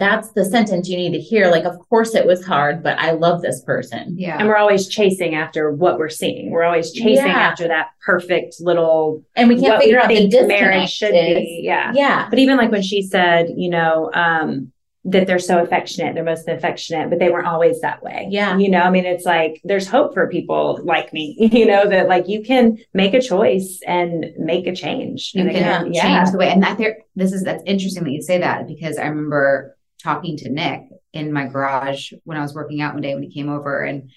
That's 0.00 0.32
the 0.32 0.44
sentence 0.44 0.88
you 0.88 0.96
need 0.96 1.12
to 1.12 1.20
hear. 1.20 1.48
Like, 1.52 1.64
of 1.64 1.78
course 1.88 2.16
it 2.16 2.26
was 2.26 2.44
hard, 2.44 2.82
but 2.82 2.98
I 2.98 3.12
love 3.12 3.40
this 3.42 3.62
person. 3.62 4.16
yeah. 4.18 4.36
and 4.38 4.48
we're 4.48 4.56
always 4.56 4.88
chasing 4.88 5.36
after 5.36 5.70
what 5.70 5.98
we're 5.98 6.08
seeing. 6.08 6.50
We're 6.50 6.64
always 6.64 6.90
chasing 6.92 7.26
Yeah. 7.28 7.38
after 7.38 7.68
that 7.68 7.90
perfect 8.04 8.56
little 8.58 9.22
And 9.36 9.48
we 9.48 9.54
can't 9.54 9.74
what 9.74 9.82
figure 9.82 10.00
out 10.00 10.08
the 10.08 10.16
think 10.16 10.32
disconnect. 10.32 10.60
marriage 10.60 10.90
should 10.90 11.14
is- 11.14 11.36
be. 11.38 11.60
Yeah. 11.62 11.92
Yeah. 11.94 12.26
But 12.28 12.40
even 12.40 12.56
like 12.56 12.72
when 12.72 12.82
she 12.82 13.02
said, 13.02 13.50
you 13.56 13.70
know, 13.70 14.10
um, 14.12 14.72
that 15.06 15.26
they're 15.26 15.38
so 15.38 15.62
affectionate, 15.62 16.14
they're 16.14 16.24
most 16.24 16.48
affectionate, 16.48 17.10
but 17.10 17.18
they 17.18 17.30
weren't 17.30 17.46
always 17.46 17.80
that 17.82 18.02
way. 18.02 18.26
Yeah. 18.30 18.56
You 18.56 18.70
know, 18.70 18.80
I 18.80 18.90
mean, 18.90 19.04
it's 19.04 19.26
like 19.26 19.60
there's 19.62 19.86
hope 19.86 20.14
for 20.14 20.28
people 20.28 20.80
like 20.82 21.12
me, 21.12 21.36
you 21.52 21.66
know, 21.66 21.86
that 21.88 22.08
like 22.08 22.28
you 22.28 22.42
can 22.42 22.78
make 22.94 23.12
a 23.12 23.20
choice 23.20 23.80
and 23.86 24.26
make 24.38 24.66
a 24.66 24.74
change. 24.74 25.32
you 25.34 25.42
can 25.42 25.50
again, 25.50 25.84
change 25.84 25.94
yeah. 25.96 26.30
the 26.30 26.38
way 26.38 26.50
and 26.50 26.62
that 26.62 26.78
there 26.78 26.98
this 27.16 27.32
is 27.32 27.42
that's 27.42 27.62
interesting 27.66 28.04
that 28.04 28.10
you 28.10 28.22
say 28.22 28.38
that 28.38 28.66
because 28.66 28.96
i 28.98 29.06
remember 29.06 29.76
talking 30.02 30.36
to 30.36 30.50
nick 30.50 30.82
in 31.12 31.32
my 31.32 31.46
garage 31.46 32.12
when 32.24 32.36
i 32.36 32.40
was 32.40 32.54
working 32.54 32.80
out 32.80 32.94
one 32.94 33.02
day 33.02 33.14
when 33.14 33.22
he 33.22 33.32
came 33.32 33.48
over 33.48 33.82
and 33.82 34.10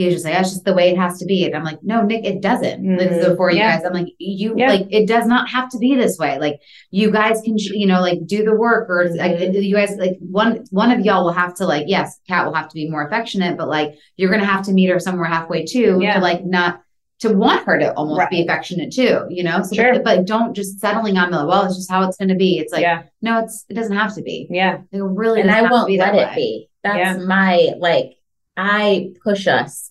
he 0.00 0.06
was 0.06 0.14
just 0.16 0.24
like 0.24 0.34
that's 0.34 0.50
just 0.50 0.64
the 0.64 0.72
way 0.74 0.90
it 0.90 0.96
has 0.96 1.18
to 1.18 1.24
be 1.26 1.44
and 1.44 1.54
i'm 1.54 1.64
like 1.64 1.78
no 1.82 2.02
nick 2.02 2.24
it 2.24 2.40
doesn't 2.40 2.96
this 2.96 3.12
is 3.12 3.24
Mhm. 3.24 3.30
before 3.30 3.50
you 3.50 3.58
Yeah. 3.58 3.76
guys 3.76 3.84
i'm 3.86 3.92
like 3.92 4.08
you 4.18 4.54
Yeah. 4.56 4.68
like 4.68 4.86
it 4.90 5.06
does 5.06 5.26
not 5.26 5.48
have 5.50 5.68
to 5.70 5.78
be 5.78 5.94
this 5.94 6.18
way 6.18 6.38
like 6.38 6.60
you 6.90 7.10
guys 7.10 7.40
can 7.44 7.54
you 7.58 7.86
know 7.86 8.00
like 8.00 8.18
do 8.26 8.44
the 8.44 8.54
work 8.56 8.88
or 8.88 9.08
like 9.14 9.32
Mhm. 9.38 9.62
you 9.62 9.74
guys 9.74 9.96
like 9.98 10.16
one 10.20 10.64
one 10.70 10.90
of 10.90 11.00
y'all 11.04 11.24
will 11.24 11.32
have 11.32 11.54
to 11.56 11.66
like 11.66 11.84
yes 11.86 12.18
Cat 12.28 12.46
will 12.46 12.54
have 12.54 12.68
to 12.68 12.74
be 12.74 12.88
more 12.90 13.06
affectionate 13.06 13.56
but 13.58 13.68
like 13.68 13.94
you're 14.16 14.30
gonna 14.30 14.44
have 14.44 14.64
to 14.66 14.72
meet 14.72 14.88
her 14.90 14.98
somewhere 14.98 15.26
halfway 15.26 15.64
too 15.64 15.98
Yeah. 16.00 16.14
to 16.14 16.20
like 16.20 16.44
not 16.44 16.80
to 17.20 17.34
want 17.34 17.66
her 17.66 17.78
to 17.78 17.92
almost 17.96 18.30
be 18.30 18.40
affectionate 18.40 18.90
too, 18.94 19.26
you 19.28 19.42
know? 19.44 19.62
So, 19.62 19.74
Sure. 19.76 19.92
but, 19.92 20.04
but 20.04 20.24
don't 20.26 20.54
just 20.56 20.80
settling 20.80 21.18
on 21.18 21.30
the, 21.30 21.44
well, 21.44 21.66
it's 21.66 21.76
just 21.76 21.90
how 21.90 22.02
it's 22.08 22.16
going 22.16 22.30
to 22.30 22.34
be. 22.34 22.58
It's 22.58 22.72
like, 22.72 22.80
yeah. 22.80 23.02
no, 23.20 23.40
it's, 23.40 23.66
it 23.68 23.74
doesn't 23.74 23.94
have 23.94 24.14
to 24.14 24.22
be. 24.22 24.46
Yeah. 24.48 24.78
It 24.90 25.02
really 25.02 25.42
and 25.42 25.50
I 25.50 25.70
won't 25.70 25.86
be 25.86 25.98
let 25.98 26.14
that 26.14 26.18
it 26.18 26.28
way. 26.30 26.34
be. 26.34 26.70
That's 26.82 27.22
my 27.22 27.72
like 27.78 28.14
I 28.56 29.10
push 29.22 29.46
us 29.46 29.89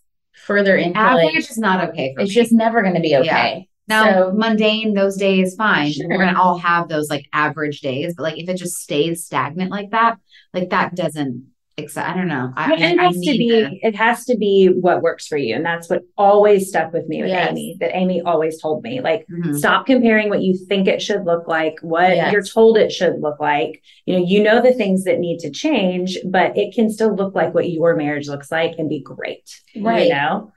further 0.49 0.75
into 0.75 0.99
Average 0.99 1.25
like 1.35 1.49
is 1.51 1.57
not 1.57 1.89
okay 1.89 2.13
for 2.13 2.21
it's 2.21 2.31
me. 2.31 2.35
just 2.41 2.51
never 2.51 2.81
gonna 2.81 2.99
be 2.99 3.15
okay. 3.17 3.67
now 3.87 4.03
so- 4.05 4.31
mundane 4.33 4.93
those 4.93 5.15
days, 5.15 5.55
fine. 5.55 5.91
Sure. 5.93 6.07
We're 6.09 6.17
going 6.17 6.33
to 6.33 6.39
all 6.39 6.57
have 6.57 6.89
those 6.89 7.09
like 7.09 7.25
average 7.33 7.81
days, 7.81 8.15
but 8.15 8.23
like 8.23 8.37
if 8.37 8.49
it 8.49 8.55
just 8.57 8.75
stays 8.77 9.25
stagnant 9.25 9.71
like 9.71 9.91
that, 9.91 10.17
like 10.53 10.69
that 10.71 10.95
doesn't 10.95 11.47
excite. 11.79 12.07
I 12.07 12.15
don't 12.15 12.27
know. 12.27 12.51
I, 12.55 12.73
it 12.73 12.99
I 12.99 13.03
has 13.05 13.15
to 13.15 13.31
be 13.31 13.49
the- 13.51 13.79
it 13.87 13.95
has 13.95 14.25
to 14.25 14.37
be 14.37 14.67
what 14.67 15.01
works 15.01 15.27
for 15.27 15.37
you 15.37 15.55
and 15.55 15.65
that's 15.65 15.89
what 15.89 16.03
always 16.17 16.69
stuck 16.69 16.93
with 16.93 17.07
me 17.07 17.21
with 17.21 17.29
Yes. 17.31 17.49
amy 17.51 17.77
that 17.79 17.95
amy 17.95 18.21
always 18.21 18.61
told 18.61 18.83
me 18.83 19.01
like 19.01 19.25
Mhm. 19.31 19.57
stop 19.57 19.85
comparing 19.85 20.29
what 20.29 20.41
you 20.41 20.53
think 20.67 20.87
it 20.87 21.01
should 21.01 21.25
look 21.25 21.47
like 21.47 21.75
what 21.81 22.09
Yes. 22.15 22.31
you're 22.31 22.43
told 22.43 22.77
it 22.77 22.91
should 22.91 23.21
look 23.21 23.39
like 23.39 23.81
you 24.05 24.17
know 24.17 24.25
you 24.25 24.43
know 24.43 24.61
the 24.61 24.73
things 24.73 25.03
that 25.05 25.19
need 25.19 25.39
to 25.39 25.49
change 25.49 26.17
but 26.25 26.57
it 26.57 26.73
can 26.73 26.89
still 26.89 27.15
look 27.15 27.33
like 27.35 27.53
what 27.53 27.69
your 27.69 27.95
marriage 27.95 28.27
looks 28.27 28.51
like 28.51 28.75
and 28.77 28.89
be 28.89 29.01
great 29.01 29.49
Right. 29.75 30.07
you 30.07 30.13
know 30.13 30.51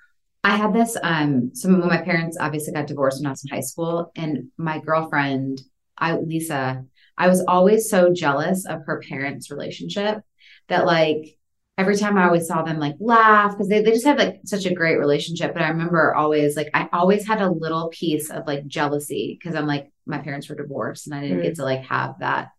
I 0.44 0.56
had 0.56 0.72
this 0.74 0.96
um 1.02 1.50
so 1.54 1.68
when 1.68 1.80
my 1.86 2.02
parents 2.02 2.36
obviously 2.38 2.72
got 2.72 2.86
divorced 2.88 3.20
when 3.20 3.26
I 3.26 3.30
was 3.30 3.44
in 3.44 3.54
high 3.54 3.60
school 3.60 4.10
and 4.16 4.48
my 4.58 4.78
girlfriend 4.80 5.60
I 5.96 6.16
Lisa 6.16 6.84
I 7.16 7.28
was 7.28 7.44
always 7.46 7.88
so 7.90 8.12
jealous 8.12 8.64
of 8.66 8.80
her 8.86 9.00
parents 9.08 9.50
relationship 9.50 10.22
that 10.68 10.86
like 10.86 11.38
every 11.78 11.96
time 11.96 12.16
I 12.16 12.26
always 12.26 12.46
saw 12.46 12.62
them 12.62 12.78
like 12.78 12.96
laugh 13.00 13.52
because 13.52 13.68
they, 13.68 13.82
they 13.82 13.92
just 13.92 14.04
had 14.04 14.18
like 14.18 14.40
such 14.44 14.66
a 14.66 14.74
great 14.74 14.96
relationship 14.98 15.52
but 15.54 15.62
I 15.62 15.68
remember 15.68 16.14
always 16.14 16.56
like 16.56 16.70
I 16.74 16.88
always 16.92 17.26
had 17.26 17.40
a 17.40 17.50
little 17.50 17.88
piece 17.88 18.30
of 18.30 18.46
like 18.46 18.66
jealousy 18.66 19.38
because 19.38 19.54
I'm 19.56 19.66
like 19.66 19.90
my 20.06 20.18
parents 20.18 20.48
were 20.48 20.54
divorced 20.56 21.06
and 21.06 21.14
I 21.14 21.20
didn't 21.20 21.42
get 21.42 21.54
to 21.56 21.64
like 21.64 21.82
have 21.84 22.18
that 22.20 22.50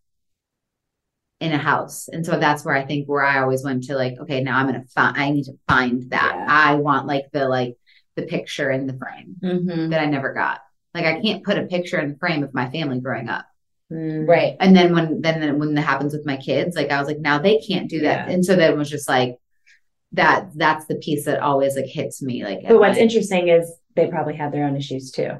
in 1.40 1.52
a 1.52 1.58
house. 1.58 2.08
And 2.08 2.24
so 2.24 2.38
that's 2.38 2.64
where 2.64 2.74
I 2.74 2.86
think 2.86 3.06
where 3.06 3.24
I 3.24 3.42
always 3.42 3.62
went 3.62 3.84
to 3.84 3.96
like, 3.96 4.14
okay, 4.20 4.42
now 4.42 4.56
I'm 4.58 4.66
gonna 4.66 4.84
find 4.94 5.16
I 5.16 5.30
need 5.30 5.44
to 5.44 5.58
find 5.68 6.10
that. 6.10 6.34
Yeah. 6.36 6.46
I 6.48 6.74
want 6.76 7.06
like 7.06 7.26
the 7.32 7.48
like 7.48 7.76
the 8.16 8.22
picture 8.22 8.70
in 8.70 8.86
the 8.86 8.94
frame 8.96 9.36
Mhm. 9.42 9.90
that 9.90 10.00
I 10.00 10.06
never 10.06 10.32
got. 10.32 10.60
Like 10.94 11.04
I 11.04 11.20
can't 11.20 11.44
put 11.44 11.58
a 11.58 11.64
picture 11.64 11.98
in 12.00 12.10
the 12.12 12.18
frame 12.18 12.44
of 12.44 12.54
my 12.54 12.70
family 12.70 13.00
growing 13.00 13.28
up. 13.28 13.46
Mm. 13.94 14.26
Right. 14.26 14.56
And 14.60 14.74
then 14.76 14.92
when 14.92 15.20
then, 15.20 15.40
then 15.40 15.58
when 15.60 15.74
that 15.74 15.82
happens 15.82 16.12
with 16.12 16.26
my 16.26 16.36
kids, 16.36 16.74
like 16.74 16.90
I 16.90 16.98
was 16.98 17.06
like, 17.06 17.20
now 17.20 17.38
they 17.38 17.58
can't 17.58 17.88
do 17.88 18.00
that. 18.00 18.28
Yeah. 18.28 18.34
And 18.34 18.44
so 18.44 18.56
then 18.56 18.72
it 18.72 18.76
was 18.76 18.90
just 18.90 19.08
like 19.08 19.36
that 20.12 20.48
that's 20.56 20.86
the 20.86 20.96
piece 20.96 21.24
that 21.26 21.40
always 21.40 21.76
like 21.76 21.86
hits 21.86 22.20
me. 22.22 22.44
Like 22.44 22.60
But 22.66 22.78
what's 22.78 22.92
at 22.92 22.94
night. 22.96 23.02
interesting 23.02 23.48
is 23.48 23.72
they 23.96 24.08
probably 24.08 24.34
had 24.34 24.52
their 24.52 24.64
own 24.64 24.76
issues 24.76 25.10
too. 25.12 25.30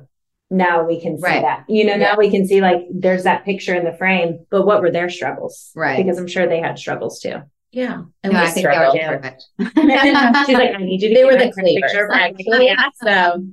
Now 0.51 0.85
we 0.87 1.01
can 1.01 1.17
see 1.19 1.25
Right. 1.25 1.43
that. 1.43 1.65
You 1.69 1.85
know, 1.87 1.97
now 1.97 2.17
we 2.17 2.31
can 2.31 2.47
see 2.47 2.61
like 2.61 2.83
there's 2.93 3.25
that 3.25 3.45
picture 3.45 3.75
in 3.75 3.85
the 3.85 3.97
frame, 3.97 4.47
but 4.51 4.65
what 4.67 4.81
were 4.83 4.91
their 4.91 5.09
struggles? 5.09 5.73
Right. 5.75 5.97
Because 5.97 6.19
I'm 6.19 6.29
sure 6.29 6.47
they 6.47 6.61
had 6.61 6.79
struggles 6.79 7.19
too. 7.21 7.37
Yeah. 7.73 8.03
No, 8.23 8.31
we 8.31 8.37
I 8.37 8.47
think 8.47 8.67
that 8.67 8.93
was 8.93 8.93
struggled. 9.01 9.23
perfect. 9.23 9.45
She's 10.47 10.57
like, 10.59 10.75
I 10.77 10.79
need 10.79 11.03
you 11.03 11.09
to 11.09 11.15
they 11.15 11.25
were 11.25 11.33
the 11.37 11.51
picture. 11.51 12.09
Actually, 12.13 12.67
yeah. 12.67 12.89
So 13.03 13.45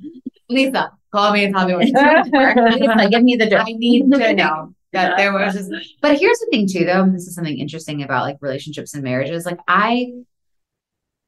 Lisa, 0.50 0.92
call 1.12 1.32
me 1.34 1.46
and 1.46 1.56
tell 1.56 1.66
me 1.68 1.74
what 1.74 1.88
to 1.88 1.92
do. 1.92 2.80
Lisa, 2.86 3.10
give 3.10 3.24
me 3.24 3.36
the 3.38 3.50
dirt. 3.50 3.62
I 3.66 3.72
need 3.74 4.12
to 4.12 4.34
know 4.36 4.74
that 4.94 5.18
there 5.18 5.34
was 5.34 5.54
just 5.54 5.72
but 6.02 6.20
here's 6.20 6.40
the 6.40 6.48
thing 6.52 6.68
too 6.68 6.86
though 6.86 7.08
this 7.10 7.28
is 7.28 7.36
something 7.36 7.58
interesting 7.58 8.04
about 8.04 8.24
like 8.24 8.38
relationships 8.42 8.94
and 8.94 9.04
marriages 9.04 9.46
like 9.46 9.60
i 9.68 10.12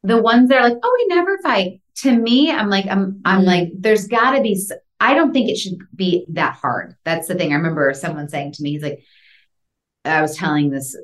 the 0.04 0.22
ones 0.22 0.50
that 0.50 0.58
are 0.60 0.70
like 0.70 0.78
oh 0.84 0.98
we 1.08 1.16
never 1.16 1.38
fight 1.40 1.82
to 1.96 2.12
me 2.16 2.52
i'm 2.52 2.70
like 2.70 2.86
i'm 2.90 3.22
i'm 3.26 3.42
Mhm. 3.42 3.46
like 3.46 3.70
there's 3.78 4.08
got 4.08 4.32
to 4.32 4.42
be 4.42 4.60
i 5.00 5.14
don't 5.14 5.34
think 5.34 5.50
it 5.50 5.58
should 5.58 5.78
be 5.96 6.26
that 6.30 6.56
hard 6.56 6.96
that's 7.04 7.28
the 7.28 7.36
thing 7.36 7.52
i 7.52 7.56
remember 7.56 7.94
someone 7.94 8.28
saying 8.30 8.52
to 8.54 8.64
me 8.64 8.72
he's 8.72 8.84
like 8.84 9.00
i 10.06 10.22
was 10.22 10.36
telling 10.36 10.70
this 10.70 10.98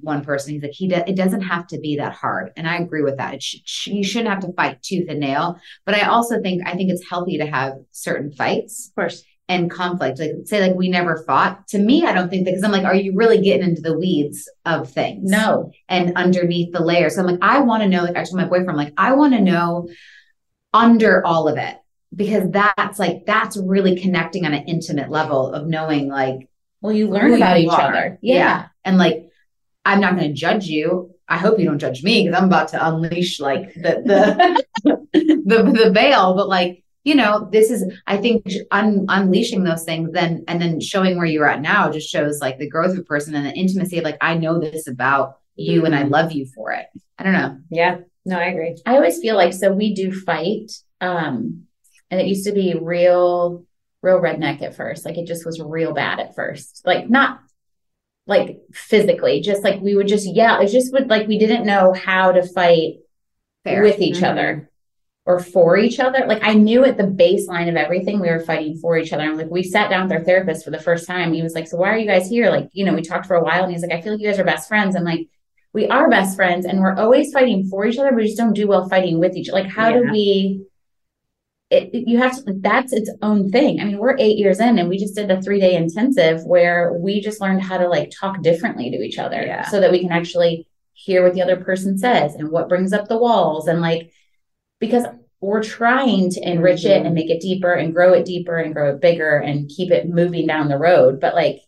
one 0.00 0.24
person 0.24 0.52
he's 0.52 0.62
like 0.62 0.72
he 0.72 0.88
do, 0.88 0.96
it 0.96 1.16
doesn't 1.16 1.42
have 1.42 1.66
to 1.68 1.78
be 1.78 1.96
that 1.96 2.12
hard 2.12 2.50
and 2.56 2.68
i 2.68 2.76
agree 2.76 3.02
with 3.02 3.16
that 3.18 3.42
sh- 3.42 3.86
you 3.86 4.04
shouldn't 4.04 4.28
have 4.30 4.40
to 4.40 4.52
fight 4.52 4.82
tooth 4.82 5.06
and 5.08 5.20
nail 5.20 5.58
but 5.86 5.94
i 5.94 6.00
also 6.02 6.40
think 6.42 6.62
i 6.66 6.74
think 6.74 6.90
it's 6.90 7.08
healthy 7.08 7.38
to 7.38 7.46
have 7.46 7.74
certain 7.92 8.32
fights 8.32 8.88
Of 8.88 8.94
course. 8.96 9.24
And 9.52 9.70
conflict. 9.70 10.18
Like 10.18 10.32
say 10.44 10.60
like 10.66 10.76
we 10.76 10.88
never 10.88 11.22
fought. 11.26 11.68
To 11.68 11.78
me, 11.78 12.04
I 12.04 12.12
don't 12.12 12.28
think 12.30 12.44
that 12.44 12.52
because 12.52 12.64
I'm 12.64 12.72
like, 12.72 12.84
are 12.84 12.94
you 12.94 13.14
really 13.14 13.40
getting 13.40 13.68
into 13.68 13.82
the 13.82 13.98
weeds 13.98 14.48
of 14.64 14.90
things? 14.90 15.30
No. 15.30 15.72
And 15.88 16.16
underneath 16.16 16.72
the 16.72 16.82
layer. 16.82 17.10
So 17.10 17.20
I'm 17.20 17.26
like, 17.26 17.38
I 17.42 17.60
want 17.60 17.82
to 17.82 17.88
know, 17.88 18.02
like 18.02 18.16
I 18.16 18.24
told 18.24 18.36
my 18.36 18.48
boyfriend, 18.48 18.76
like, 18.76 18.94
I 18.96 19.12
want 19.14 19.34
to 19.34 19.40
know 19.40 19.88
under 20.72 21.24
all 21.26 21.48
of 21.48 21.58
it. 21.58 21.76
Because 22.14 22.50
that's 22.50 22.98
like 22.98 23.24
that's 23.24 23.56
really 23.56 23.98
connecting 23.98 24.44
on 24.44 24.52
an 24.52 24.64
intimate 24.64 25.10
level 25.10 25.52
of 25.54 25.66
knowing 25.66 26.08
like 26.08 26.48
Well, 26.82 26.92
you 26.92 27.08
learn 27.08 27.32
about 27.34 27.58
you 27.58 27.66
each 27.68 27.72
are. 27.72 27.80
other. 27.80 28.18
Yeah. 28.20 28.66
And 28.84 28.98
like 28.98 29.28
I'm 29.84 30.00
not 30.00 30.16
gonna 30.16 30.32
judge 30.32 30.66
you. 30.66 31.14
I 31.26 31.38
hope 31.38 31.58
you 31.58 31.64
don't 31.64 31.78
judge 31.78 32.02
me 32.02 32.22
because 32.22 32.38
I'm 32.38 32.48
about 32.48 32.68
to 32.68 32.86
unleash 32.86 33.40
like 33.40 33.72
the 33.74 34.02
the 34.04 34.64
the, 35.46 35.62
the 35.84 35.90
veil. 35.90 36.34
But 36.34 36.48
like, 36.48 36.84
you 37.04 37.14
know, 37.16 37.48
this 37.50 37.70
is 37.70 37.84
I 38.06 38.16
think 38.16 38.46
un, 38.70 39.06
unleashing 39.08 39.64
those 39.64 39.84
things 39.84 40.10
then 40.12 40.44
and 40.46 40.60
then 40.62 40.80
showing 40.80 41.16
where 41.16 41.26
you're 41.26 41.48
at 41.48 41.60
now 41.60 41.90
just 41.90 42.08
shows 42.08 42.40
like 42.40 42.58
the 42.58 42.68
growth 42.68 42.92
of 42.92 42.98
a 42.98 43.02
person 43.02 43.34
and 43.34 43.46
the 43.46 43.52
intimacy 43.52 43.98
of 43.98 44.04
like 44.04 44.18
I 44.20 44.34
know 44.34 44.60
this 44.60 44.86
about 44.86 45.38
you 45.56 45.84
and 45.84 45.94
I 45.94 46.04
love 46.04 46.32
you 46.32 46.46
for 46.46 46.72
it. 46.72 46.86
I 47.18 47.24
don't 47.24 47.32
know. 47.32 47.58
Yeah. 47.70 47.98
No, 48.24 48.38
I 48.38 48.44
agree. 48.44 48.76
I 48.86 48.94
always 48.94 49.18
feel 49.18 49.36
like 49.36 49.52
so 49.52 49.72
we 49.72 49.94
do 49.94 50.12
fight. 50.12 50.70
Um, 51.00 51.64
and 52.10 52.20
it 52.20 52.26
used 52.28 52.46
to 52.46 52.52
be 52.52 52.74
real, 52.80 53.64
real 54.00 54.20
redneck 54.20 54.62
at 54.62 54.76
first. 54.76 55.04
Like 55.04 55.18
it 55.18 55.26
just 55.26 55.44
was 55.44 55.60
real 55.60 55.92
bad 55.92 56.20
at 56.20 56.36
first. 56.36 56.82
Like 56.86 57.10
not 57.10 57.40
like 58.26 58.58
physically, 58.72 59.40
just 59.40 59.64
like 59.64 59.80
we 59.80 59.96
would 59.96 60.06
just 60.06 60.32
yell. 60.32 60.60
It 60.60 60.68
just 60.68 60.92
would 60.92 61.10
like 61.10 61.26
we 61.26 61.38
didn't 61.38 61.66
know 61.66 61.92
how 61.92 62.32
to 62.32 62.42
fight 62.46 62.98
Fair. 63.64 63.82
with 63.82 63.98
each 64.00 64.18
Mhm. 64.18 64.30
other 64.30 64.70
or 65.24 65.38
for 65.38 65.76
each 65.76 66.00
other. 66.00 66.24
Like 66.26 66.42
I 66.42 66.54
knew 66.54 66.84
at 66.84 66.96
the 66.96 67.04
baseline 67.04 67.68
of 67.68 67.76
everything 67.76 68.18
we 68.20 68.28
were 68.28 68.40
fighting 68.40 68.76
for 68.78 68.96
each 68.98 69.12
other. 69.12 69.22
And 69.22 69.36
like 69.38 69.50
we 69.50 69.62
sat 69.62 69.88
down 69.88 70.04
with 70.08 70.12
our 70.18 70.24
therapist 70.24 70.64
for 70.64 70.70
the 70.72 70.80
first 70.80 71.06
time. 71.06 71.32
He 71.32 71.42
was 71.42 71.54
like, 71.54 71.68
So 71.68 71.76
why 71.76 71.90
are 71.90 71.98
you 71.98 72.06
guys 72.06 72.28
here? 72.28 72.50
Like, 72.50 72.68
you 72.72 72.84
know, 72.84 72.92
we 72.94 73.02
talked 73.02 73.26
for 73.26 73.36
a 73.36 73.42
while 73.44 73.62
and 73.62 73.72
he's 73.72 73.82
like, 73.82 73.92
I 73.92 74.00
feel 74.00 74.12
like 74.12 74.20
you 74.20 74.28
guys 74.28 74.40
are 74.40 74.44
best 74.44 74.66
friends. 74.68 74.96
I'm 74.96 75.04
like, 75.04 75.28
we 75.72 75.86
are 75.88 76.10
best 76.10 76.34
friends 76.36 76.66
and 76.66 76.80
we're 76.80 76.96
always 76.96 77.32
fighting 77.32 77.68
for 77.68 77.86
each 77.86 77.98
other. 77.98 78.12
We 78.12 78.24
just 78.26 78.36
don't 78.36 78.52
do 78.52 78.66
well 78.66 78.88
fighting 78.88 79.20
with 79.20 79.36
each 79.36 79.48
other. 79.48 79.62
Like, 79.62 79.70
how 79.70 79.92
do 79.92 80.10
we 80.10 80.64
it, 81.70 81.90
it- 81.94 82.08
you 82.08 82.18
have 82.18 82.36
to 82.44 82.54
that's 82.60 82.92
its 82.92 83.10
own 83.22 83.48
thing. 83.50 83.80
I 83.80 83.84
mean, 83.84 83.98
we're 83.98 84.16
eight 84.18 84.38
years 84.38 84.58
in 84.60 84.78
and 84.78 84.88
we 84.88 84.98
just 84.98 85.14
did 85.14 85.30
a 85.30 85.40
three 85.40 85.60
day 85.60 85.76
intensive 85.76 86.44
where 86.44 86.94
we 86.94 87.20
just 87.20 87.40
learned 87.40 87.62
how 87.62 87.78
to 87.78 87.88
like 87.88 88.10
talk 88.10 88.42
differently 88.42 88.90
to 88.90 88.96
each 89.00 89.18
other 89.18 89.40
Yeah. 89.40 89.68
so 89.68 89.80
that 89.80 89.92
we 89.92 90.00
can 90.00 90.10
actually 90.12 90.66
hear 90.94 91.22
what 91.22 91.32
the 91.34 91.42
other 91.42 91.56
person 91.56 91.96
says 91.96 92.34
and 92.34 92.50
what 92.50 92.68
brings 92.68 92.92
up 92.92 93.08
the 93.08 93.16
walls 93.16 93.66
and 93.68 93.80
like 93.80 94.12
because 94.82 95.06
we're 95.40 95.62
trying 95.62 96.28
to 96.30 96.40
enrich 96.48 96.84
it 96.84 97.04
and 97.06 97.14
make 97.14 97.30
it 97.30 97.40
deeper 97.40 97.72
and 97.72 97.94
grow 97.94 98.12
it 98.12 98.24
deeper 98.26 98.58
and 98.58 98.74
grow 98.74 98.90
it 98.94 99.00
bigger 99.00 99.38
and 99.38 99.68
keep 99.68 99.90
it 99.90 100.08
moving 100.08 100.46
down 100.46 100.68
the 100.68 100.76
road. 100.78 101.18
But 101.20 101.34
like, 101.34 101.60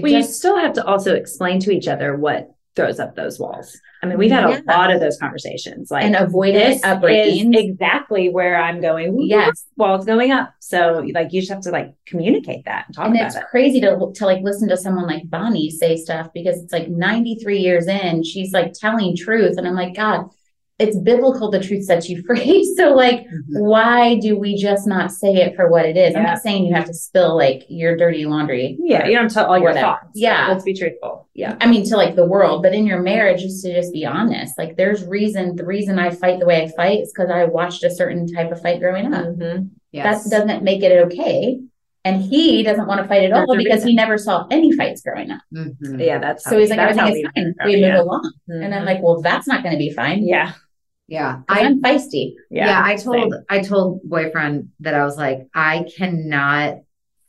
Well, 0.00 0.12
you 0.12 0.18
just- 0.20 0.38
still 0.38 0.56
have 0.56 0.74
to 0.74 0.84
also 0.86 1.14
explain 1.14 1.58
to 1.60 1.70
each 1.70 1.88
other 1.88 2.16
what 2.16 2.50
throws 2.76 2.98
up 2.98 3.14
those 3.14 3.38
walls. 3.38 3.78
I 4.02 4.06
mean, 4.06 4.18
we've 4.18 4.30
had 4.32 4.48
Yeah. 4.50 4.60
a 4.68 4.72
lot 4.76 4.90
of 4.92 5.00
those 5.00 5.16
conversations. 5.16 5.90
Like 5.90 6.04
and 6.04 6.16
avoid 6.16 6.54
this 6.54 6.78
it 6.78 6.84
upbringing. 6.84 7.54
is 7.54 7.60
exactly 7.64 8.28
where 8.30 8.56
I'm 8.56 8.80
going. 8.80 9.16
Yes. 9.20 9.64
wall's 9.76 10.04
going 10.04 10.32
up. 10.32 10.52
So 10.60 11.04
like 11.14 11.32
you 11.32 11.40
just 11.40 11.52
have 11.52 11.62
to 11.62 11.70
like 11.70 11.94
communicate 12.06 12.64
that 12.64 12.86
and 12.88 12.96
talk 12.96 13.06
about 13.06 13.14
it. 13.16 13.18
and 13.20 13.26
it's 13.28 13.36
it. 13.36 13.44
crazy 13.50 13.80
to 13.82 14.10
to 14.14 14.26
like 14.26 14.42
listen 14.42 14.68
to 14.70 14.76
someone 14.76 15.06
like 15.06 15.30
Bonnie 15.30 15.70
say 15.70 15.96
stuff 15.96 16.30
because 16.34 16.60
it's 16.62 16.72
like 16.72 16.88
93 16.88 17.58
years 17.58 17.86
in, 17.86 18.24
she's 18.24 18.52
like 18.52 18.72
telling 18.72 19.14
truth. 19.16 19.56
And 19.56 19.68
I'm 19.68 19.76
like, 19.76 19.94
God, 19.94 20.30
it's 20.80 20.98
biblical 20.98 21.50
the 21.52 21.60
truth 21.60 21.84
sets 21.84 22.08
you 22.08 22.20
free. 22.26 22.64
So 22.76 22.94
like 22.94 23.20
Mhm. 23.20 23.60
why 23.60 24.18
do 24.18 24.36
we 24.38 24.56
just 24.56 24.86
not 24.88 25.12
say 25.12 25.32
it 25.34 25.54
for 25.54 25.70
what 25.70 25.86
it 25.86 25.96
is? 25.96 26.16
I'm 26.16 26.24
not 26.24 26.38
saying 26.38 26.64
you 26.64 26.74
have 26.74 26.86
to 26.86 26.94
spill 26.94 27.36
like 27.36 27.62
your 27.68 27.96
dirty 27.96 28.24
laundry. 28.26 28.76
Yeah, 28.80 29.06
you 29.06 29.16
don't 29.16 29.30
tell 29.30 29.46
all 29.46 29.56
your 29.56 29.68
Whatever. 29.68 29.86
thoughts. 29.86 30.10
Yeah. 30.14 30.48
let's 30.48 30.64
be 30.64 30.74
truthful. 30.74 31.28
Yeah, 31.34 31.56
I 31.60 31.66
mean, 31.66 31.84
to 31.88 31.96
like 31.96 32.16
the 32.16 32.26
world, 32.26 32.62
but 32.62 32.74
in 32.74 32.86
your 32.86 33.00
marriage, 33.02 33.42
just 33.42 33.64
to 33.64 33.72
just 33.74 33.92
be 33.92 34.04
honest. 34.06 34.56
Like, 34.58 34.76
there's 34.76 35.04
reason. 35.04 35.56
The 35.56 35.64
reason 35.66 35.98
I 35.98 36.10
fight 36.10 36.38
the 36.40 36.46
way 36.46 36.62
I 36.62 36.68
fight 36.76 37.00
is 37.00 37.12
because 37.12 37.30
I 37.30 37.44
watched 37.44 37.82
a 37.84 37.90
certain 37.90 38.26
type 38.32 38.50
of 38.52 38.60
fight 38.60 38.80
growing 38.80 39.12
up. 39.12 39.26
Mhm. 39.26 39.70
Yes. 39.92 40.24
That 40.24 40.38
doesn't 40.40 40.62
make 40.64 40.82
it 40.82 40.92
okay. 41.06 41.58
And 42.06 42.20
he 42.20 42.62
doesn't 42.62 42.86
want 42.86 43.00
to 43.00 43.08
fight 43.08 43.22
at 43.24 43.32
all 43.32 43.46
There's 43.46 43.60
a 43.60 43.64
because 43.64 43.82
he 43.84 43.94
never 43.94 44.18
saw 44.18 44.46
any 44.50 44.72
fights 44.72 45.00
growing 45.02 45.30
up. 45.30 45.40
Mhm. 45.54 46.04
yeah. 46.04 46.18
That's 46.18 46.44
So 46.44 46.58
he's 46.58 46.68
like, 46.68 46.78
that's 46.78 46.98
everything 46.98 47.24
is 47.24 47.30
fine. 47.34 47.54
We 47.64 47.76
yeah. 47.76 47.92
move 47.96 48.00
along. 48.06 48.32
And 48.48 48.74
I'm 48.74 48.82
Mhm. 48.82 48.86
like, 48.86 49.02
well, 49.02 49.20
that's 49.22 49.46
not 49.48 49.62
going 49.62 49.72
to 49.72 49.78
be 49.78 49.90
fine. 49.90 50.26
yeah, 50.26 50.52
Yeah. 51.06 51.42
I 51.48 51.60
I'm 51.60 51.82
feisty. 51.82 52.34
yeah, 52.50 52.66
yeah. 52.66 52.82
I 52.84 52.96
told 52.96 53.32
same. 53.32 53.44
I 53.50 53.60
told 53.60 54.00
boyfriend 54.04 54.70
that 54.80 54.94
I 54.94 55.04
was 55.04 55.16
like, 55.16 55.48
I 55.54 55.86
cannot 55.96 56.78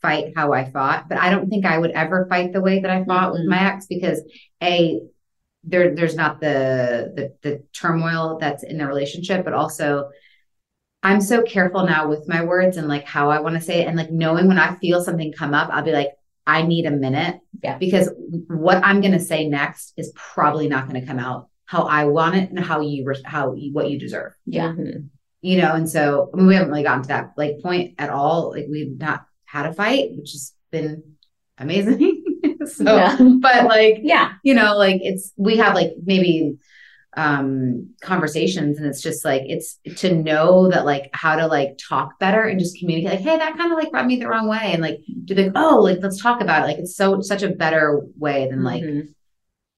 fight 0.02 0.32
how 0.36 0.52
I 0.52 0.70
fought, 0.70 1.08
but 1.08 1.18
I 1.18 1.30
don't 1.30 1.48
think 1.48 1.66
I 1.66 1.78
would 1.78 1.90
ever 1.90 2.26
fight 2.28 2.52
the 2.52 2.60
way 2.60 2.80
that 2.80 2.90
I 2.90 3.04
fought 3.04 3.32
with 3.32 3.42
Mhm. 3.42 3.48
my 3.48 3.72
ex 3.72 3.86
because 3.86 4.22
a 4.62 5.00
there 5.64 5.94
there's 5.94 6.14
not 6.14 6.40
the, 6.40 7.12
the 7.16 7.34
the 7.42 7.62
turmoil 7.72 8.38
that's 8.40 8.62
in 8.62 8.78
the 8.78 8.86
relationship, 8.86 9.44
but 9.44 9.52
also 9.52 10.10
I'm 11.02 11.20
so 11.20 11.42
careful 11.42 11.84
now 11.86 12.08
with 12.08 12.26
my 12.28 12.44
words 12.44 12.76
and 12.78 12.88
like 12.88 13.04
how 13.04 13.30
I 13.30 13.40
want 13.40 13.54
to 13.56 13.60
say 13.60 13.80
it 13.82 13.86
and 13.88 13.96
like 13.96 14.10
knowing 14.10 14.48
when 14.48 14.58
I 14.58 14.74
feel 14.76 15.02
something 15.04 15.32
come 15.32 15.54
up, 15.54 15.68
I'll 15.72 15.84
be 15.84 15.92
like, 15.92 16.10
I 16.46 16.62
need 16.62 16.86
a 16.86 16.90
minute. 16.90 17.40
Yeah. 17.62 17.76
Because 17.78 18.10
what 18.48 18.78
I'm 18.84 19.00
gonna 19.00 19.20
say 19.20 19.48
next 19.48 19.92
is 19.96 20.12
probably 20.14 20.68
not 20.68 20.86
gonna 20.86 21.04
come 21.06 21.18
out 21.18 21.48
how 21.66 21.82
I 21.82 22.04
want 22.04 22.36
it 22.36 22.50
and 22.50 22.58
how 22.58 22.80
you 22.80 23.12
how 23.24 23.52
you, 23.54 23.72
what 23.72 23.90
you 23.90 23.98
deserve 23.98 24.32
Yeah. 24.46 24.68
Mhm. 24.72 25.08
you 25.42 25.58
know 25.60 25.72
and 25.74 25.88
so 25.88 26.30
I 26.32 26.36
mean, 26.36 26.46
we 26.46 26.54
haven't 26.54 26.70
really 26.70 26.82
gotten 26.84 27.02
to 27.02 27.08
that 27.08 27.32
like 27.36 27.60
point 27.62 27.94
at 27.98 28.10
all 28.10 28.50
like 28.50 28.66
we've 28.70 28.98
not 28.98 29.26
had 29.44 29.66
a 29.66 29.72
fight 29.74 30.10
which 30.16 30.32
has 30.32 30.52
been 30.70 31.02
amazing 31.58 32.24
so 32.66 32.84
Yeah. 32.96 33.16
but 33.40 33.64
like 33.66 33.98
Yeah. 34.02 34.32
you 34.42 34.54
know 34.54 34.76
like 34.76 35.00
it's 35.02 35.32
we 35.36 35.56
have 35.58 35.74
like 35.74 35.92
maybe 36.04 36.56
um 37.16 37.88
conversations 38.02 38.76
and 38.76 38.86
it's 38.86 39.00
just 39.00 39.24
like 39.24 39.42
it's 39.46 39.78
to 39.96 40.14
know 40.14 40.68
that 40.68 40.84
like 40.84 41.08
how 41.14 41.34
to 41.36 41.46
like 41.46 41.78
talk 41.78 42.18
better 42.18 42.42
and 42.42 42.60
just 42.60 42.78
communicate 42.78 43.10
like 43.12 43.20
hey 43.20 43.38
that 43.38 43.56
kind 43.56 43.72
of 43.72 43.78
like 43.78 43.90
rubbed 43.92 44.06
me 44.08 44.16
the 44.20 44.28
wrong 44.28 44.48
way 44.48 44.70
and 44.72 44.82
like 44.82 44.98
do 45.24 45.34
the 45.34 45.50
oh 45.54 45.78
like 45.80 45.98
let's 46.02 46.20
talk 46.20 46.42
about 46.42 46.62
it 46.62 46.66
like 46.66 46.78
it's 46.78 46.94
so 46.94 47.20
such 47.22 47.42
a 47.42 47.48
better 47.48 48.02
way 48.18 48.48
than 48.50 48.62
like 48.62 48.82
Mhm. 48.82 49.08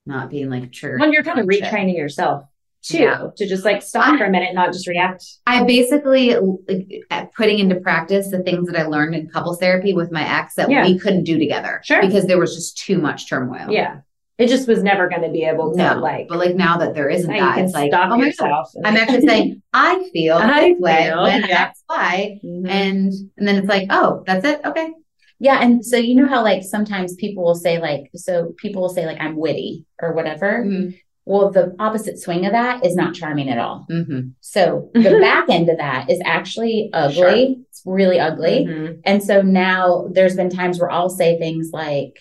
Not 0.08 0.30
being 0.30 0.50
like 0.50 0.72
triggered 0.72 1.00
when 1.00 1.12
you're 1.12 1.22
kind 1.22 1.38
of 1.38 1.46
retraining 1.46 1.96
yourself 1.96 2.42
too 2.82 2.98
Yeah. 2.98 3.26
to 3.36 3.46
just 3.48 3.64
like 3.64 3.82
stop 3.82 4.18
for 4.18 4.24
a 4.24 4.30
minute, 4.30 4.54
not 4.54 4.72
just 4.72 4.86
react. 4.88 5.24
I 5.46 5.64
basically 5.64 6.34
like, 6.36 7.32
putting 7.36 7.58
into 7.58 7.76
practice 7.76 8.30
the 8.30 8.42
things 8.42 8.68
that 8.68 8.78
I 8.78 8.84
learned 8.86 9.14
in 9.14 9.28
couples 9.28 9.58
therapy 9.58 9.92
with 9.94 10.10
my 10.12 10.22
ex 10.38 10.54
that 10.54 10.70
Yeah. 10.70 10.84
we 10.86 10.98
couldn't 10.98 11.24
do 11.24 11.38
together. 11.38 11.80
Sure. 11.84 12.00
Because 12.00 12.26
there 12.26 12.38
was 12.38 12.54
just 12.54 12.78
too 12.78 12.98
much 12.98 13.28
turmoil. 13.28 13.66
Yeah, 13.70 13.98
it 14.38 14.46
just 14.46 14.68
was 14.68 14.82
never 14.84 15.08
going 15.08 15.22
to 15.22 15.28
be 15.30 15.42
able 15.44 15.72
to 15.72 15.76
No. 15.76 15.98
like. 15.98 16.28
but 16.28 16.38
like 16.38 16.54
now 16.54 16.78
that 16.78 16.94
there 16.94 17.08
isn't 17.08 17.30
that, 17.30 17.58
it's 17.58 17.74
like, 17.74 17.90
stop 17.90 18.06
oh 18.12 18.16
my 18.16 18.18
God. 18.18 18.26
yourself. 18.26 18.68
I'm 18.84 18.96
actually 18.96 19.26
saying, 19.26 19.62
I 19.72 20.08
feel 20.12 20.36
I 20.36 20.68
this 20.70 20.80
way 20.80 21.04
feel, 21.08 21.22
when 21.24 21.44
yeah. 21.48 21.62
X, 21.70 21.82
Y. 21.90 22.40
Mhm. 22.44 22.68
And 22.68 23.12
and 23.36 23.48
then 23.48 23.56
it's 23.56 23.68
like, 23.68 23.88
oh, 23.90 24.22
that's 24.26 24.44
it. 24.44 24.60
Okay. 24.64 24.92
Yeah. 25.40 25.62
And 25.62 25.84
so, 25.84 25.96
you 25.96 26.14
know 26.14 26.26
how 26.28 26.42
like 26.42 26.62
sometimes 26.62 27.14
people 27.14 27.44
will 27.44 27.54
say, 27.54 27.78
like, 27.80 28.10
so 28.14 28.54
people 28.56 28.82
will 28.82 28.88
say, 28.88 29.06
like, 29.06 29.20
I'm 29.20 29.36
witty 29.36 29.86
or 30.02 30.12
whatever. 30.12 30.64
Mm-hmm. 30.64 30.90
Well, 31.24 31.50
the 31.50 31.76
opposite 31.78 32.18
swing 32.18 32.46
of 32.46 32.52
that 32.52 32.86
is 32.86 32.96
not 32.96 33.14
charming 33.14 33.50
at 33.50 33.58
all. 33.58 33.86
Mm-hmm. 33.90 34.30
So 34.40 34.90
the 34.94 35.18
back 35.20 35.50
end 35.50 35.68
of 35.68 35.76
that 35.76 36.10
is 36.10 36.20
actually 36.24 36.88
ugly. 36.94 37.64
It's 37.68 37.82
really 37.84 38.18
ugly. 38.18 38.64
Mhm. 38.66 39.00
And 39.04 39.22
so 39.22 39.42
now 39.42 40.08
there's 40.10 40.36
been 40.36 40.48
times 40.48 40.80
where 40.80 40.90
I'll 40.90 41.10
say 41.10 41.38
things 41.38 41.68
like, 41.72 42.18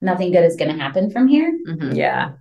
nothing 0.00 0.30
good 0.32 0.44
is 0.44 0.54
going 0.56 0.70
to 0.70 0.80
happen 0.80 1.10
from 1.10 1.26
here 1.28 1.52
Mhm. 1.68 1.96
Yeah. 1.96 2.32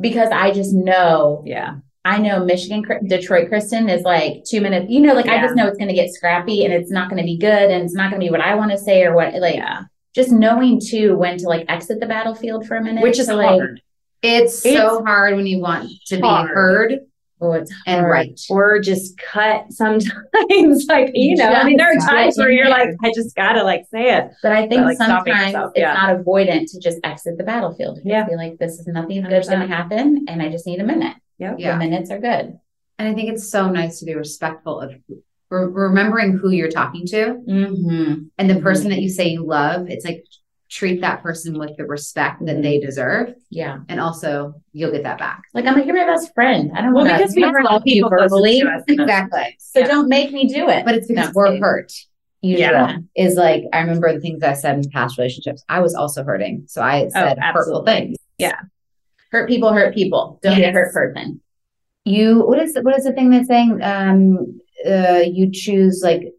because 0.00 0.30
I 0.30 0.52
just 0.52 0.72
know 0.72 1.42
Yeah. 1.44 1.76
I 2.04 2.18
know 2.18 2.44
Michigan, 2.44 2.84
Detroit, 3.06 3.48
Kristen 3.48 3.88
is 3.88 4.02
like 4.02 4.44
two 4.44 4.60
minutes. 4.60 4.86
You 4.90 5.00
know, 5.00 5.14
like 5.14 5.26
I 5.26 5.40
just 5.42 5.54
know 5.54 5.66
it's 5.66 5.76
going 5.78 5.88
to 5.88 5.94
get 5.94 6.10
scrappy 6.10 6.64
and 6.64 6.72
it's 6.72 6.90
not 6.90 7.10
going 7.10 7.20
to 7.20 7.26
be 7.26 7.36
good 7.36 7.70
and 7.70 7.84
it's 7.84 7.94
not 7.94 8.10
going 8.10 8.20
to 8.20 8.26
be 8.26 8.30
what 8.30 8.40
I 8.40 8.54
want 8.54 8.70
to 8.70 8.78
say 8.78 9.04
or 9.04 9.14
what. 9.14 9.34
Like 9.34 9.56
Yeah. 9.56 9.82
just 10.14 10.30
knowing 10.30 10.80
too 10.80 11.16
when 11.16 11.36
to 11.38 11.48
like 11.48 11.66
exit 11.68 12.00
the 12.00 12.06
battlefield 12.06 12.66
for 12.66 12.76
a 12.76 12.82
minute, 12.82 13.02
Which 13.02 13.18
is 13.18 13.26
to, 13.26 13.36
like. 13.36 13.60
It's, 14.22 14.64
It's 14.64 14.76
so 14.76 15.04
hard 15.04 15.36
when 15.36 15.46
you 15.46 15.60
want 15.60 15.90
to 16.06 16.20
hard. 16.20 16.48
be 16.48 16.54
heard 16.54 16.94
Oh, 17.40 17.52
it's 17.52 17.72
and 17.86 18.04
right. 18.04 18.38
Or 18.50 18.80
just 18.80 19.16
cut 19.18 19.72
sometimes. 19.72 20.10
like, 20.88 21.10
you 21.14 21.36
know, 21.36 21.46
I 21.46 21.62
mean, 21.64 21.76
there 21.76 21.90
are 21.90 22.00
times 22.00 22.36
where 22.36 22.50
you're 22.50 22.68
like, 22.68 22.90
I 23.04 23.12
just 23.14 23.36
gotta 23.36 23.62
like 23.62 23.84
say 23.90 24.16
it. 24.16 24.32
But 24.42 24.52
I 24.52 24.66
think 24.66 24.82
like, 24.82 24.96
sometimes 24.96 25.46
yourself, 25.46 25.72
it's 25.76 25.84
not 25.84 26.16
avoidant 26.16 26.70
to 26.72 26.80
just 26.80 26.98
exit 27.04 27.38
the 27.38 27.44
battlefield. 27.44 28.00
Yeah. 28.04 28.24
I 28.24 28.28
feel 28.28 28.36
like 28.38 28.58
this 28.58 28.80
is 28.80 28.88
nothing 28.88 29.22
good's 29.22 29.48
going 29.48 29.60
to 29.60 29.68
happen, 29.68 30.24
and 30.28 30.42
I 30.42 30.48
just 30.48 30.66
need 30.66 30.80
a 30.80 30.84
minute. 30.84 31.16
Yep. 31.38 31.56
Yeah. 31.58 31.72
The 31.72 31.78
minutes 31.78 32.10
are 32.10 32.18
good. 32.18 32.58
And 32.98 33.08
I 33.08 33.14
think 33.14 33.30
it's 33.32 33.48
so 33.48 33.70
nice 33.70 34.00
to 34.00 34.06
be 34.06 34.14
respectful 34.14 34.80
of 34.80 34.92
re- 35.50 35.66
remembering 35.66 36.32
who 36.36 36.50
you're 36.50 36.70
talking 36.70 37.06
to 37.06 37.36
Mm-hmm. 37.48 38.14
and 38.38 38.50
the 38.50 38.54
Mhm. 38.54 38.62
person 38.62 38.90
that 38.90 39.00
you 39.00 39.08
say 39.08 39.28
you 39.28 39.44
love. 39.46 39.88
It's 39.88 40.04
like 40.04 40.24
treat 40.70 41.00
that 41.00 41.22
person 41.22 41.58
with 41.58 41.76
the 41.78 41.86
respect 41.86 42.44
that 42.44 42.60
they 42.60 42.78
deserve. 42.78 43.32
Yeah, 43.50 43.78
And 43.88 43.98
also 44.00 44.54
you'll 44.72 44.90
get 44.92 45.04
that 45.04 45.18
back. 45.18 45.42
like 45.54 45.64
I'm 45.64 45.74
like 45.74 45.86
you're 45.86 45.96
my 45.96 46.04
best 46.12 46.34
friend. 46.34 46.70
I 46.74 46.82
don't 46.82 46.90
know. 46.90 46.96
Well, 46.96 47.06
want 47.06 47.16
because 47.18 47.34
we 47.34 47.42
love 47.44 47.54
love 47.62 47.82
you 47.86 47.94
people 47.94 48.10
close 48.10 48.30
verbally, 48.30 48.60
to 48.60 48.68
us. 48.68 48.82
Exactly. 48.88 49.56
so 49.60 49.80
Yeah. 49.80 49.86
don't 49.86 50.08
make 50.08 50.30
me 50.32 50.46
do 50.46 50.68
it. 50.68 50.84
But 50.84 50.94
it's 50.96 51.06
because 51.08 51.26
No, 51.28 51.32
we're 51.34 51.46
kidding. 51.46 51.62
hurt. 51.62 51.92
Usually 52.42 52.60
Yeah. 52.68 52.96
is 53.16 53.36
like 53.36 53.64
I 53.72 53.80
remember 53.80 54.12
the 54.12 54.20
things 54.20 54.42
I 54.42 54.52
said 54.52 54.76
in 54.76 54.90
past 54.90 55.16
relationships. 55.18 55.64
I 55.68 55.80
was 55.80 55.94
also 55.94 56.22
hurting. 56.22 56.64
So 56.66 56.82
I 56.82 57.08
said 57.08 57.38
hurtful 57.40 57.84
things. 57.84 58.16
Yeah. 58.38 58.60
Hurt 59.30 59.48
people 59.48 59.72
hurt 59.72 59.94
people. 59.94 60.38
Don't 60.42 60.58
Yes. 60.58 60.74
hurt 60.74 60.92
person. 60.92 61.40
You 62.04 62.40
what 62.46 62.58
is 62.58 62.74
the, 62.74 62.82
what 62.82 62.96
is 62.98 63.04
the 63.04 63.12
thing 63.12 63.30
that's 63.30 63.48
saying? 63.48 63.80
Um 63.82 64.60
uh 64.88 65.22
you 65.24 65.50
choose 65.52 66.00
like 66.02 66.32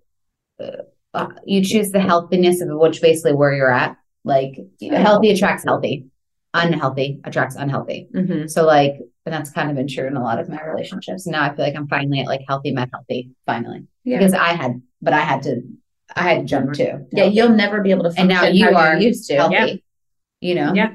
uh, 0.59 0.83
uh, 1.13 1.27
you 1.45 1.63
choose 1.63 1.91
the 1.91 1.99
healthiness 1.99 2.61
of 2.61 2.69
which 2.71 3.01
basically 3.01 3.33
where 3.33 3.53
you're 3.53 3.71
at. 3.71 3.97
Like 4.23 4.59
healthy 4.91 5.31
attracts 5.31 5.63
healthy. 5.63 6.07
Unhealthy 6.53 7.21
attracts 7.23 7.55
unhealthy. 7.55 8.07
Mm-hmm. 8.13 8.47
So 8.47 8.65
like, 8.65 8.95
and 9.25 9.33
that's 9.33 9.51
kind 9.51 9.69
of 9.69 9.75
been 9.75 9.87
true 9.87 10.07
in 10.07 10.17
a 10.17 10.23
lot 10.23 10.39
of 10.39 10.49
my 10.49 10.63
relationships. 10.63 11.27
Now 11.27 11.43
I 11.43 11.55
feel 11.55 11.63
like 11.63 11.75
I'm 11.75 11.87
finally 11.87 12.21
at 12.21 12.27
like 12.27 12.41
healthy 12.47 12.71
met 12.71 12.89
healthy, 12.91 13.31
finally. 13.45 13.85
Yeah. 14.03 14.17
Because 14.17 14.33
I 14.33 14.53
had, 14.53 14.81
but 15.01 15.13
I 15.13 15.19
had 15.19 15.43
to, 15.43 15.61
I 16.15 16.23
had 16.23 16.39
to 16.39 16.45
jump 16.45 16.73
too. 16.73 17.07
Yeah, 17.11 17.25
you'll 17.25 17.49
never 17.49 17.81
be 17.81 17.91
able 17.91 18.11
to. 18.11 18.19
And 18.19 18.27
now 18.27 18.45
you 18.45 18.75
are 18.75 18.97
used 18.97 19.27
to. 19.27 19.35
healthy. 19.35 19.55
Yeah. 19.55 19.75
You 20.41 20.55
know? 20.55 20.73
Yeah. 20.73 20.93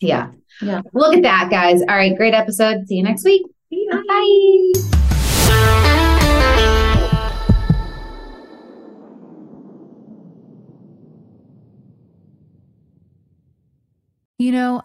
Yeah. 0.00 0.30
Yeah. 0.60 0.82
Look 0.92 1.14
at 1.14 1.22
that, 1.22 1.48
guys. 1.50 1.80
All 1.82 1.96
right. 1.96 2.16
Great 2.16 2.34
episode. 2.34 2.86
See 2.88 2.96
you 2.96 3.02
next 3.02 3.24
week. 3.24 3.42
Bye. 3.70 4.72
You 14.40 14.52
know, 14.52 14.82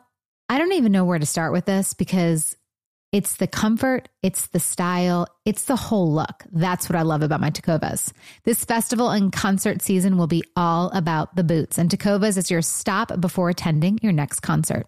I 0.50 0.58
don't 0.58 0.74
even 0.74 0.92
know 0.92 1.06
where 1.06 1.20
to 1.20 1.26
start 1.26 1.54
with 1.54 1.66
this 1.66 1.94
because 1.94 2.58
it's 3.12 3.36
the 3.36 3.46
comfort, 3.46 4.10
it's 4.24 4.48
the 4.48 4.60
style, 4.60 5.28
it's 5.46 5.66
the 5.66 5.76
whole 5.76 6.12
look. 6.12 6.44
That's 6.52 6.90
what 6.90 6.98
I 6.98 7.04
love 7.04 7.22
about 7.22 7.40
my 7.40 7.52
Tecovas. 7.52 8.12
This 8.44 8.66
festival 8.66 9.12
and 9.12 9.32
concert 9.32 9.84
season 9.84 10.18
will 10.18 10.26
be 10.26 10.44
all 10.56 10.90
about 10.90 11.36
the 11.36 11.44
boots, 11.44 11.78
and 11.78 11.92
Tecovas 11.92 12.40
is 12.40 12.50
your 12.50 12.64
stop 12.64 13.22
before 13.22 13.50
attending 13.50 14.00
your 14.02 14.12
next 14.12 14.40
concert. 14.40 14.88